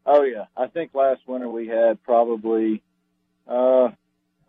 Oh 0.05 0.23
yeah, 0.23 0.45
I 0.57 0.67
think 0.67 0.95
last 0.95 1.21
winter 1.27 1.47
we 1.47 1.67
had 1.67 2.01
probably, 2.03 2.81
uh, 3.47 3.89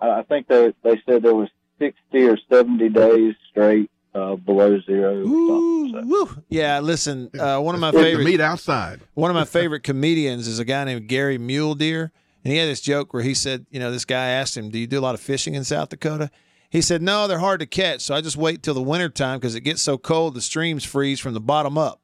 I 0.01 0.21
I 0.21 0.23
think 0.23 0.49
they 0.49 0.73
they 0.83 1.01
said 1.05 1.23
there 1.23 1.35
was 1.35 1.51
sixty 1.79 2.25
or 2.25 2.39
seventy 2.51 2.89
days 2.89 3.35
straight 3.51 3.91
uh, 4.15 4.37
below 4.37 4.81
zero. 4.81 5.21
or 5.21 5.89
something. 5.91 6.09
Woo. 6.09 6.43
Yeah, 6.49 6.81
listen, 6.81 7.31
uh, 7.39 7.61
one 7.61 7.75
of 7.75 7.83
my 7.83 7.93
favorite 7.93 8.25
meat 8.25 8.41
outside. 8.41 9.01
One 9.13 9.31
of 9.31 9.35
my 9.35 9.45
favorite 9.45 9.83
comedians 9.83 10.49
is 10.49 10.59
a 10.59 10.65
guy 10.65 10.85
named 10.85 11.07
Gary 11.07 11.37
Mule 11.37 11.75
Deer, 11.75 12.13
and 12.45 12.53
he 12.53 12.59
had 12.59 12.69
this 12.69 12.81
joke 12.81 13.13
where 13.15 13.23
he 13.23 13.35
said, 13.35 13.67
you 13.71 13.79
know, 13.81 13.91
this 13.91 14.05
guy 14.05 14.29
asked 14.29 14.57
him, 14.57 14.71
"Do 14.71 14.79
you 14.79 14.87
do 14.87 14.99
a 14.99 15.01
lot 15.01 15.15
of 15.15 15.21
fishing 15.21 15.55
in 15.55 15.65
South 15.65 15.89
Dakota?" 15.91 16.31
He 16.71 16.81
said, 16.81 17.03
"No, 17.03 17.27
they're 17.29 17.39
hard 17.39 17.61
to 17.61 17.67
catch, 17.67 18.01
so 18.03 18.15
I 18.15 18.21
just 18.21 18.37
wait 18.37 18.63
till 18.63 18.75
the 18.75 18.83
winter 18.83 19.09
time 19.09 19.39
because 19.39 19.55
it 19.55 19.61
gets 19.61 19.83
so 19.83 19.99
cold 19.99 20.35
the 20.35 20.41
streams 20.41 20.85
freeze 20.85 21.21
from 21.21 21.35
the 21.35 21.41
bottom 21.41 21.77
up." 21.79 22.01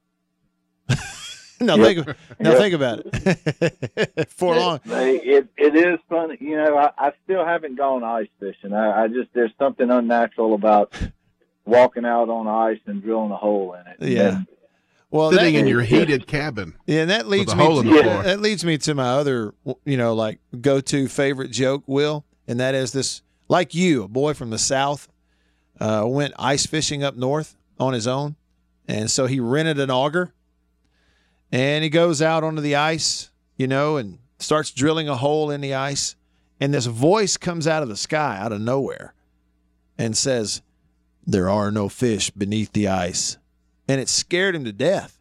now 1.61 1.75
Yep. 1.77 2.05
think, 2.05 2.17
now 2.39 2.51
Yep. 2.53 2.59
think 2.59 2.75
about 2.75 3.01
it. 3.05 4.29
For 4.31 4.55
long, 4.57 4.81
it 4.87 5.49
it 5.57 5.75
is 5.75 5.99
funny. 6.09 6.37
You 6.41 6.57
know, 6.57 6.77
I, 6.77 6.91
I 6.99 7.13
still 7.25 7.45
haven't 7.45 7.77
gone 7.77 8.05
ice 8.05 8.29
fishing. 8.39 8.73
I, 8.73 9.05
I 9.05 9.09
just 9.09 9.29
there's 9.35 9.53
something 9.59 9.91
unnatural 9.91 10.55
about 10.55 10.93
walking 11.65 12.05
out 12.05 12.29
on 12.31 12.47
ice 12.47 12.81
and 12.87 13.03
drilling 13.03 13.31
a 13.33 13.37
hole 13.37 13.75
in 13.75 13.81
it. 13.93 14.09
Yeah. 14.17 14.37
And 14.37 14.47
well, 15.11 15.33
Sitting 15.33 15.55
that, 15.55 15.61
in 15.61 15.67
your 15.67 15.83
heated 15.83 16.27
cabin. 16.27 16.75
Yeah, 16.87 17.01
and 17.03 17.11
that 17.11 17.29
leads 17.29 17.55
me 17.55 17.65
to, 17.65 17.83
floor. 17.83 18.23
that 18.23 18.41
leads 18.41 18.65
me 18.65 18.77
to 18.79 18.95
my 18.95 19.09
other, 19.09 19.55
you 19.85 19.97
know, 19.97 20.15
like 20.15 20.39
go 20.61 20.81
to 20.81 21.09
favorite 21.09 21.51
joke, 21.51 21.83
Will, 21.87 22.25
and 22.47 22.61
that 22.61 22.75
is 22.75 22.93
this: 22.93 23.23
like 23.49 23.75
you, 23.75 24.03
a 24.03 24.09
boy 24.09 24.35
from 24.35 24.51
the 24.51 24.59
south, 24.59 25.09
uh, 25.81 26.05
went 26.07 26.35
ice 26.39 26.67
fishing 26.67 27.03
up 27.03 27.17
north 27.17 27.57
on 27.81 27.95
his 27.95 28.07
own, 28.07 28.37
and 28.87 29.11
so 29.11 29.27
he 29.27 29.41
rented 29.41 29.81
an 29.81 29.91
auger, 29.91 30.33
and 31.51 31.83
he 31.83 31.91
goes 31.91 32.21
out 32.21 32.45
onto 32.45 32.61
the 32.61 32.77
ice, 32.77 33.31
you 33.57 33.67
know, 33.67 33.97
and 33.97 34.19
starts 34.39 34.71
drilling 34.71 35.09
a 35.09 35.17
hole 35.17 35.51
in 35.51 35.63
the 35.63 35.73
ice, 35.73 36.17
and 36.61 36.75
this 36.75 36.87
voice 36.87 37.39
comes 37.39 37.67
out 37.67 37.83
of 37.83 37.89
the 37.89 37.97
sky, 37.97 38.37
out 38.39 38.53
of 38.53 38.61
nowhere, 38.61 39.15
and 39.97 40.15
says, 40.15 40.61
"There 41.27 41.49
are 41.49 41.71
no 41.71 41.89
fish 41.89 42.29
beneath 42.31 42.73
the 42.75 42.89
ice." 42.89 43.39
And 43.89 44.01
it 44.01 44.09
scared 44.09 44.55
him 44.55 44.65
to 44.65 44.73
death. 44.73 45.19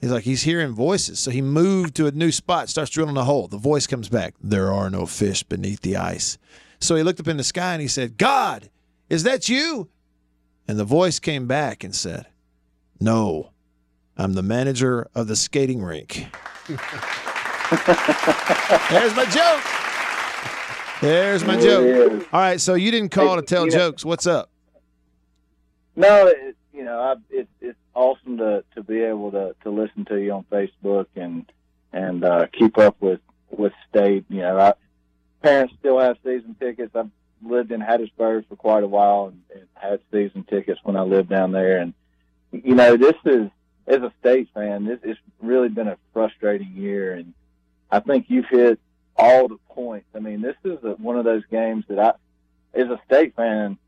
He's 0.00 0.10
like, 0.10 0.24
he's 0.24 0.42
hearing 0.42 0.72
voices. 0.72 1.18
So 1.18 1.30
he 1.30 1.40
moved 1.40 1.94
to 1.96 2.06
a 2.06 2.10
new 2.10 2.30
spot, 2.30 2.68
starts 2.68 2.90
drilling 2.90 3.16
a 3.16 3.24
hole. 3.24 3.48
The 3.48 3.56
voice 3.56 3.86
comes 3.86 4.08
back, 4.08 4.34
There 4.42 4.72
are 4.72 4.90
no 4.90 5.06
fish 5.06 5.42
beneath 5.42 5.80
the 5.80 5.96
ice. 5.96 6.38
So 6.80 6.96
he 6.96 7.02
looked 7.02 7.20
up 7.20 7.28
in 7.28 7.38
the 7.38 7.44
sky 7.44 7.72
and 7.72 7.82
he 7.82 7.88
said, 7.88 8.18
God, 8.18 8.68
is 9.08 9.22
that 9.22 9.48
you? 9.48 9.88
And 10.68 10.78
the 10.78 10.84
voice 10.84 11.18
came 11.18 11.46
back 11.46 11.82
and 11.84 11.94
said, 11.94 12.26
No, 13.00 13.50
I'm 14.16 14.34
the 14.34 14.42
manager 14.42 15.08
of 15.14 15.26
the 15.26 15.36
skating 15.36 15.82
rink. 15.82 16.26
There's 18.90 19.14
my 19.16 19.26
joke. 19.30 19.62
There's 21.00 21.44
my 21.44 21.60
joke. 21.60 22.28
All 22.32 22.40
right, 22.40 22.60
so 22.60 22.74
you 22.74 22.90
didn't 22.90 23.10
call 23.10 23.36
to 23.36 23.42
tell 23.42 23.66
jokes. 23.66 24.04
What's 24.04 24.26
up? 24.26 24.50
No, 25.96 26.32
you 26.74 26.84
know, 26.84 26.98
I, 26.98 27.14
it, 27.30 27.48
it's 27.60 27.78
awesome 27.94 28.38
to 28.38 28.64
to 28.74 28.82
be 28.82 29.00
able 29.00 29.30
to 29.30 29.54
to 29.62 29.70
listen 29.70 30.04
to 30.06 30.16
you 30.20 30.32
on 30.32 30.44
Facebook 30.50 31.06
and 31.14 31.50
and 31.92 32.24
uh, 32.24 32.46
keep 32.52 32.76
up 32.78 32.96
with 33.00 33.20
with 33.50 33.72
state. 33.88 34.24
You 34.28 34.42
know, 34.42 34.58
I, 34.58 34.74
parents 35.42 35.74
still 35.78 36.00
have 36.00 36.16
season 36.24 36.56
tickets. 36.58 36.94
I've 36.94 37.10
lived 37.42 37.70
in 37.70 37.80
Hattiesburg 37.80 38.48
for 38.48 38.56
quite 38.56 38.82
a 38.82 38.88
while 38.88 39.26
and, 39.26 39.42
and 39.54 39.68
had 39.74 40.00
season 40.10 40.44
tickets 40.44 40.80
when 40.82 40.96
I 40.96 41.02
lived 41.02 41.28
down 41.28 41.52
there. 41.52 41.78
And 41.78 41.94
you 42.50 42.74
know, 42.74 42.96
this 42.96 43.16
is 43.24 43.50
as 43.86 44.02
a 44.02 44.12
state 44.20 44.48
fan, 44.54 44.86
this 44.86 44.98
it's 45.02 45.20
really 45.40 45.68
been 45.68 45.88
a 45.88 45.98
frustrating 46.12 46.72
year. 46.74 47.14
And 47.14 47.34
I 47.90 48.00
think 48.00 48.26
you've 48.28 48.48
hit 48.48 48.80
all 49.16 49.46
the 49.46 49.58
points. 49.70 50.08
I 50.14 50.18
mean, 50.18 50.40
this 50.40 50.56
is 50.64 50.82
a, 50.82 50.90
one 50.92 51.18
of 51.18 51.24
those 51.24 51.44
games 51.50 51.84
that 51.88 51.98
I 51.98 52.12
as 52.78 52.88
a 52.88 53.00
state 53.06 53.36
fan, 53.36 53.78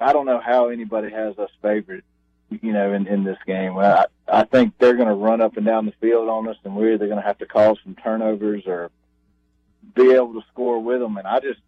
I 0.00 0.12
don't 0.12 0.26
know 0.26 0.40
how 0.40 0.68
anybody 0.68 1.10
has 1.10 1.38
us 1.38 1.50
favored, 1.62 2.02
you 2.50 2.72
know, 2.72 2.92
in, 2.92 3.06
in 3.06 3.24
this 3.24 3.38
game. 3.46 3.76
I, 3.78 4.06
I 4.26 4.44
think 4.44 4.74
they're 4.78 4.96
going 4.96 5.08
to 5.08 5.14
run 5.14 5.40
up 5.40 5.56
and 5.56 5.64
down 5.64 5.86
the 5.86 5.94
field 6.00 6.28
on 6.28 6.48
us, 6.48 6.56
and 6.64 6.76
we're 6.76 6.94
either 6.94 7.06
going 7.06 7.20
to 7.20 7.26
have 7.26 7.38
to 7.38 7.46
cause 7.46 7.78
some 7.84 7.94
turnovers 7.94 8.64
or 8.66 8.90
be 9.94 10.12
able 10.12 10.34
to 10.34 10.42
score 10.52 10.80
with 10.82 11.00
them. 11.00 11.16
And 11.16 11.26
I 11.26 11.40
just, 11.40 11.60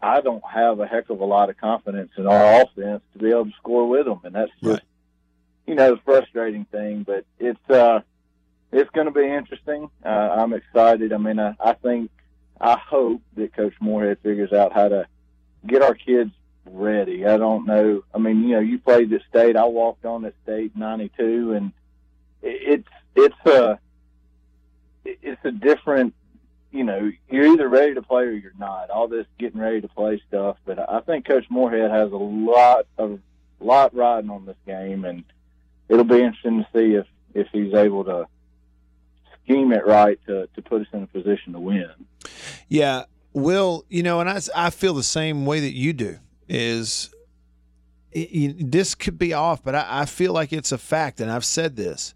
I 0.00 0.20
don't 0.20 0.44
have 0.44 0.78
a 0.80 0.86
heck 0.86 1.10
of 1.10 1.20
a 1.20 1.24
lot 1.24 1.50
of 1.50 1.56
confidence 1.56 2.12
in 2.16 2.26
our 2.26 2.62
offense 2.62 3.02
to 3.12 3.18
be 3.18 3.30
able 3.30 3.46
to 3.46 3.52
score 3.58 3.88
with 3.88 4.06
them, 4.06 4.20
and 4.24 4.34
that's 4.34 4.52
just, 4.62 4.82
you 5.66 5.74
know, 5.74 5.96
the 5.96 6.00
frustrating 6.02 6.66
thing. 6.66 7.02
But 7.02 7.24
it's, 7.38 7.70
uh, 7.70 8.00
it's 8.72 8.90
going 8.90 9.06
to 9.06 9.12
be 9.12 9.26
interesting. 9.26 9.90
Uh, 10.04 10.08
I'm 10.08 10.52
excited. 10.52 11.12
I 11.12 11.18
mean, 11.18 11.40
I, 11.40 11.56
I 11.58 11.72
think, 11.72 12.10
I 12.60 12.78
hope 12.78 13.22
that 13.36 13.54
Coach 13.54 13.74
Moorhead 13.80 14.18
figures 14.22 14.52
out 14.52 14.72
how 14.72 14.88
to 14.88 15.06
get 15.66 15.82
our 15.82 15.94
kids 15.94 16.30
ready. 16.70 17.26
I 17.26 17.36
don't 17.36 17.66
know. 17.66 18.02
I 18.14 18.18
mean, 18.18 18.42
you 18.42 18.56
know, 18.56 18.60
you 18.60 18.78
played 18.78 19.12
at 19.12 19.22
state. 19.28 19.56
I 19.56 19.64
walked 19.64 20.04
on 20.04 20.24
at 20.24 20.34
state 20.42 20.76
'92, 20.76 21.52
and 21.52 21.72
it's 22.42 22.88
it's 23.14 23.46
a 23.46 23.78
it's 25.04 25.44
a 25.44 25.50
different. 25.50 26.14
You 26.72 26.84
know, 26.84 27.10
you're 27.30 27.46
either 27.46 27.68
ready 27.68 27.94
to 27.94 28.02
play 28.02 28.24
or 28.24 28.32
you're 28.32 28.52
not. 28.58 28.90
All 28.90 29.08
this 29.08 29.26
getting 29.38 29.60
ready 29.60 29.80
to 29.80 29.88
play 29.88 30.20
stuff, 30.28 30.56
but 30.66 30.78
I 30.78 31.00
think 31.00 31.26
Coach 31.26 31.46
Moorhead 31.48 31.90
has 31.90 32.12
a 32.12 32.16
lot 32.16 32.86
of 32.98 33.20
lot 33.60 33.94
riding 33.94 34.30
on 34.30 34.44
this 34.44 34.56
game, 34.66 35.04
and 35.04 35.24
it'll 35.88 36.04
be 36.04 36.20
interesting 36.20 36.64
to 36.64 36.68
see 36.74 36.94
if 36.94 37.06
if 37.34 37.48
he's 37.52 37.72
able 37.74 38.04
to 38.04 38.26
scheme 39.44 39.72
it 39.72 39.86
right 39.86 40.18
to 40.26 40.48
to 40.54 40.62
put 40.62 40.82
us 40.82 40.88
in 40.92 41.04
a 41.04 41.06
position 41.06 41.52
to 41.52 41.60
win. 41.60 41.90
Yeah, 42.68 43.04
Will, 43.32 43.84
you 43.88 44.02
know, 44.02 44.20
and 44.20 44.28
I, 44.28 44.40
I 44.54 44.70
feel 44.70 44.94
the 44.94 45.02
same 45.02 45.44
way 45.46 45.60
that 45.60 45.74
you 45.74 45.92
do. 45.92 46.18
Is 46.48 47.10
this 48.12 48.94
could 48.94 49.18
be 49.18 49.34
off, 49.34 49.62
but 49.62 49.74
I, 49.74 50.06
feel 50.06 50.32
like 50.32 50.52
it's 50.52 50.72
a 50.72 50.78
fact, 50.78 51.20
and 51.20 51.30
I've 51.30 51.44
said 51.44 51.76
this 51.76 52.14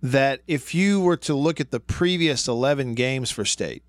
that 0.00 0.40
if 0.46 0.74
you 0.74 1.00
were 1.00 1.16
to 1.16 1.34
look 1.34 1.60
at 1.60 1.72
the 1.72 1.80
previous 1.80 2.46
11 2.46 2.94
games 2.94 3.30
for 3.30 3.44
state, 3.44 3.82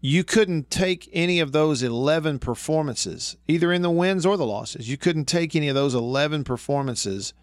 you 0.00 0.24
couldn't 0.24 0.70
take 0.70 1.08
any 1.12 1.38
of 1.38 1.52
those 1.52 1.82
11 1.82 2.38
performances, 2.38 3.36
either 3.46 3.72
in 3.72 3.82
the 3.82 3.90
wins 3.90 4.24
or 4.24 4.36
the 4.36 4.46
losses. 4.46 4.88
You 4.88 4.96
couldn't 4.96 5.26
take 5.26 5.54
any 5.54 5.68
of 5.68 5.74
those 5.74 5.94
11 5.94 6.44
performances 6.44 7.34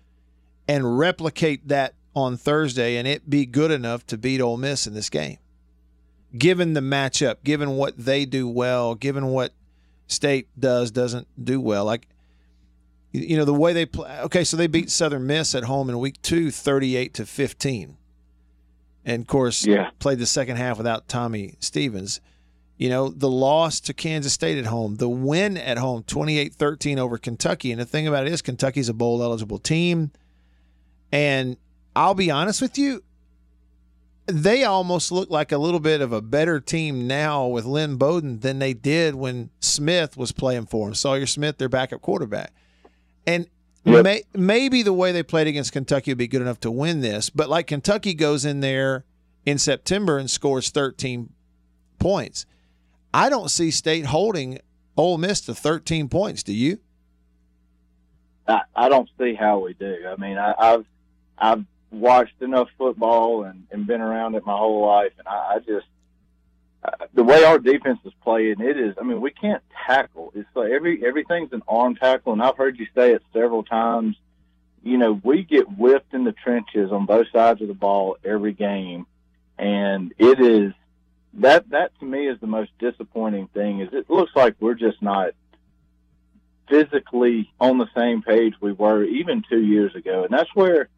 and 0.67 0.97
replicate 0.97 1.67
that 1.67 1.93
on 2.15 2.37
Thursday 2.37 2.97
and 2.97 3.07
it 3.07 3.29
be 3.29 3.45
good 3.45 3.71
enough 3.71 4.05
to 4.07 4.17
beat 4.17 4.41
Ole 4.41 4.57
Miss 4.57 4.87
in 4.87 4.93
this 4.93 5.09
game. 5.09 5.37
Given 6.37 6.73
the 6.73 6.81
matchup, 6.81 7.43
given 7.43 7.71
what 7.71 7.97
they 7.97 8.25
do 8.25 8.47
well, 8.47 8.95
given 8.95 9.27
what 9.27 9.53
State 10.07 10.47
does 10.59 10.91
doesn't 10.91 11.27
do 11.43 11.59
well. 11.59 11.85
Like 11.85 12.07
you 13.11 13.37
know 13.37 13.45
the 13.45 13.53
way 13.53 13.73
they 13.73 13.85
play. 13.85 14.19
Okay, 14.21 14.43
so 14.43 14.57
they 14.57 14.67
beat 14.67 14.89
Southern 14.89 15.27
Miss 15.27 15.53
at 15.53 15.65
home 15.65 15.89
in 15.89 15.99
week 15.99 16.21
2 16.21 16.51
38 16.51 17.13
to 17.13 17.25
15. 17.25 17.97
And 19.05 19.21
of 19.21 19.27
course, 19.27 19.65
yeah. 19.65 19.91
played 19.99 20.19
the 20.19 20.25
second 20.25 20.57
half 20.57 20.77
without 20.77 21.07
Tommy 21.07 21.55
Stevens. 21.59 22.21
You 22.77 22.89
know, 22.89 23.09
the 23.09 23.29
loss 23.29 23.79
to 23.81 23.93
Kansas 23.93 24.33
State 24.33 24.57
at 24.57 24.65
home, 24.65 24.95
the 24.95 25.09
win 25.09 25.57
at 25.57 25.77
home 25.77 26.03
28-13 26.03 26.97
over 26.97 27.17
Kentucky. 27.17 27.71
And 27.71 27.79
the 27.79 27.85
thing 27.85 28.07
about 28.07 28.25
it 28.25 28.33
is 28.33 28.41
Kentucky's 28.41 28.89
a 28.89 28.93
bowl 28.93 29.21
eligible 29.21 29.59
team. 29.59 30.11
And 31.11 31.57
I'll 31.95 32.15
be 32.15 32.31
honest 32.31 32.61
with 32.61 32.77
you, 32.77 33.03
they 34.25 34.63
almost 34.63 35.11
look 35.11 35.29
like 35.29 35.51
a 35.51 35.57
little 35.57 35.79
bit 35.79 36.01
of 36.01 36.13
a 36.13 36.21
better 36.21 36.59
team 36.59 37.07
now 37.07 37.45
with 37.47 37.65
Lynn 37.65 37.97
Bowden 37.97 38.39
than 38.39 38.59
they 38.59 38.73
did 38.73 39.15
when 39.15 39.49
Smith 39.59 40.15
was 40.15 40.31
playing 40.31 40.67
for 40.67 40.87
them. 40.87 40.95
Sawyer 40.95 41.25
Smith, 41.25 41.57
their 41.57 41.69
backup 41.69 42.01
quarterback. 42.01 42.53
And 43.27 43.47
Yep. 43.85 44.03
may, 44.05 44.23
maybe 44.33 44.81
the 44.81 44.93
way 44.93 45.11
they 45.11 45.23
played 45.23 45.47
against 45.47 45.73
Kentucky 45.73 46.11
would 46.11 46.17
be 46.17 46.27
good 46.29 46.41
enough 46.41 46.61
to 46.61 46.71
win 46.71 47.01
this, 47.01 47.29
but 47.29 47.49
like 47.49 47.67
Kentucky 47.67 48.13
goes 48.13 48.45
in 48.45 48.61
there 48.61 49.03
in 49.45 49.57
September 49.57 50.17
and 50.17 50.31
scores 50.31 50.69
13 50.69 51.29
points. 51.99 52.45
I 53.13 53.27
don't 53.27 53.51
see 53.51 53.71
State 53.71 54.05
holding 54.05 54.59
Ole 54.95 55.17
Miss 55.17 55.41
to 55.41 55.53
13 55.53 56.07
points. 56.07 56.43
Do 56.43 56.53
you? 56.53 56.79
I, 58.47 58.61
I 58.73 58.87
don't 58.87 59.09
see 59.19 59.33
how 59.33 59.59
we 59.59 59.73
do. 59.73 59.97
I 60.07 60.15
mean, 60.15 60.37
I, 60.37 60.53
I've 60.57 60.85
I've 61.37 61.65
watched 61.93 62.41
enough 62.41 62.67
football 62.77 63.43
and, 63.43 63.67
and 63.71 63.87
been 63.87 64.01
around 64.01 64.35
it 64.35 64.45
my 64.45 64.57
whole 64.57 64.85
life, 64.85 65.13
and 65.17 65.27
I, 65.27 65.55
I 65.55 65.59
just 65.59 65.85
uh, 66.83 67.05
the 67.13 67.23
way 67.23 67.43
our 67.43 67.59
defense 67.59 67.99
is 68.03 68.11
playing, 68.23 68.59
it 68.59 68.77
is. 68.77 68.95
I 68.99 69.03
mean, 69.03 69.21
we 69.21 69.31
can't 69.31 69.63
tackle. 69.85 70.33
It's 70.35 70.49
like 70.53 70.71
every 70.71 71.05
everything's 71.05 71.53
an 71.53 71.63
arm 71.67 71.95
tackle, 71.95 72.33
and 72.33 72.41
I've 72.41 72.57
heard 72.57 72.77
you 72.77 72.87
say 72.95 73.13
it 73.13 73.23
several 73.31 73.63
times. 73.63 74.17
You 74.83 74.97
know, 74.97 75.19
we 75.23 75.43
get 75.43 75.77
whipped 75.77 76.13
in 76.13 76.25
the 76.25 76.33
trenches 76.33 76.91
on 76.91 77.05
both 77.05 77.27
sides 77.31 77.61
of 77.61 77.69
the 77.69 77.73
ball 77.73 78.17
every 78.23 78.51
game, 78.51 79.05
and 79.57 80.13
it 80.17 80.41
is 80.41 80.73
that 81.35 81.69
that 81.69 81.97
to 81.99 82.05
me 82.05 82.27
is 82.27 82.39
the 82.41 82.47
most 82.47 82.71
disappointing 82.79 83.47
thing. 83.47 83.79
Is 83.79 83.89
it 83.93 84.09
looks 84.09 84.31
like 84.35 84.55
we're 84.59 84.73
just 84.73 85.01
not 85.01 85.31
physically 86.69 87.51
on 87.59 87.77
the 87.77 87.87
same 87.95 88.21
page 88.21 88.55
we 88.59 88.73
were 88.73 89.03
even 89.03 89.43
two 89.49 89.61
years 89.61 89.95
ago, 89.95 90.23
and 90.25 90.33
that's 90.33 90.53
where 90.53 90.89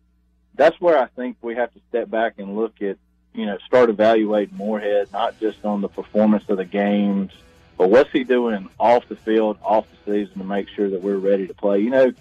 that's 0.55 0.79
where 0.79 0.97
I 0.97 1.07
think 1.07 1.37
we 1.41 1.55
have 1.55 1.73
to 1.73 1.79
step 1.89 2.09
back 2.09 2.35
and 2.37 2.55
look 2.55 2.81
at 2.81 2.97
you 3.33 3.45
know 3.45 3.57
start 3.65 3.89
evaluating 3.89 4.57
Moorhead 4.57 5.11
not 5.11 5.39
just 5.39 5.63
on 5.65 5.81
the 5.81 5.89
performance 5.89 6.43
of 6.49 6.57
the 6.57 6.65
games, 6.65 7.31
but 7.77 7.89
what's 7.89 8.11
he 8.11 8.23
doing 8.23 8.69
off 8.79 9.07
the 9.07 9.15
field, 9.15 9.57
off 9.61 9.87
the 9.89 10.11
season 10.11 10.39
to 10.39 10.45
make 10.45 10.69
sure 10.69 10.89
that 10.89 11.01
we're 11.01 11.17
ready 11.17 11.47
to 11.47 11.53
play. 11.53 11.79
You 11.79 11.89
know, 11.89 12.13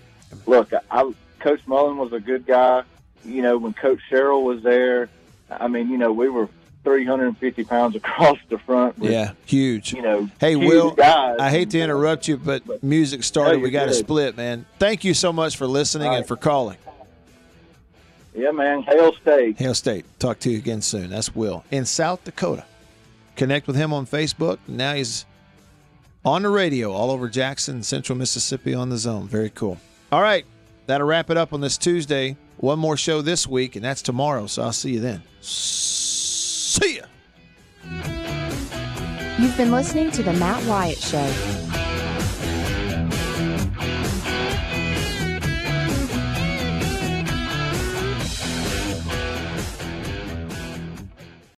look, 0.46 0.72
I, 0.72 0.80
I 0.90 1.12
Coach 1.40 1.60
Mullen 1.66 1.96
was 1.98 2.12
a 2.12 2.20
good 2.20 2.46
guy. 2.46 2.82
You 3.24 3.42
know, 3.42 3.58
when 3.58 3.72
Coach 3.72 4.00
Sherrill 4.08 4.42
was 4.42 4.62
there, 4.62 5.08
I 5.50 5.68
mean, 5.68 5.90
you 5.90 5.98
know, 5.98 6.12
we 6.12 6.28
were 6.28 6.48
350 6.84 7.64
pounds 7.64 7.96
across 7.96 8.38
the 8.48 8.58
front. 8.58 8.98
With, 8.98 9.10
Yeah, 9.10 9.32
huge. 9.46 9.92
You 9.92 10.02
know, 10.02 10.28
Hey, 10.38 10.56
Will, 10.56 10.92
guys. 10.92 11.36
I 11.40 11.50
hate 11.50 11.70
to 11.70 11.80
interrupt 11.80 12.28
you, 12.28 12.36
but 12.36 12.82
music 12.82 13.24
started. 13.24 13.58
No, 13.58 13.62
we 13.62 13.70
got 13.70 13.86
to 13.86 13.94
split, 13.94 14.36
man. 14.36 14.66
Thank 14.78 15.04
you 15.04 15.14
so 15.14 15.32
much 15.32 15.56
for 15.56 15.66
listening 15.66 16.08
All 16.08 16.16
and 16.16 16.26
for 16.26 16.36
calling. 16.36 16.76
Yeah, 18.34 18.50
man. 18.50 18.82
Hail 18.82 19.12
State. 19.14 19.58
Hail 19.58 19.74
State. 19.74 20.04
Talk 20.18 20.40
to 20.40 20.50
you 20.50 20.58
again 20.58 20.82
soon. 20.82 21.10
That's 21.10 21.34
Will 21.34 21.64
in 21.70 21.84
South 21.84 22.24
Dakota. 22.24 22.64
Connect 23.36 23.66
with 23.66 23.76
him 23.76 23.92
on 23.92 24.06
Facebook. 24.06 24.58
Now 24.66 24.94
he's 24.94 25.24
on 26.24 26.42
the 26.42 26.48
radio 26.48 26.92
all 26.92 27.10
over 27.10 27.28
Jackson, 27.28 27.82
Central 27.82 28.16
Mississippi 28.18 28.74
on 28.74 28.88
the 28.90 28.96
zone. 28.98 29.28
Very 29.28 29.50
cool. 29.50 29.78
All 30.10 30.22
right. 30.22 30.44
That'll 30.86 31.06
wrap 31.06 31.30
it 31.30 31.36
up 31.36 31.52
on 31.52 31.60
this 31.60 31.78
Tuesday. 31.78 32.36
One 32.58 32.78
more 32.78 32.96
show 32.96 33.22
this 33.22 33.46
week, 33.46 33.76
and 33.76 33.84
that's 33.84 34.02
tomorrow. 34.02 34.46
So 34.46 34.62
I'll 34.62 34.72
see 34.72 34.92
you 34.92 35.00
then. 35.00 35.22
See 35.40 36.96
ya. 36.96 37.04
You've 39.38 39.56
been 39.56 39.70
listening 39.70 40.10
to 40.12 40.22
The 40.22 40.32
Matt 40.34 40.64
Wyatt 40.66 40.98
Show. 40.98 41.73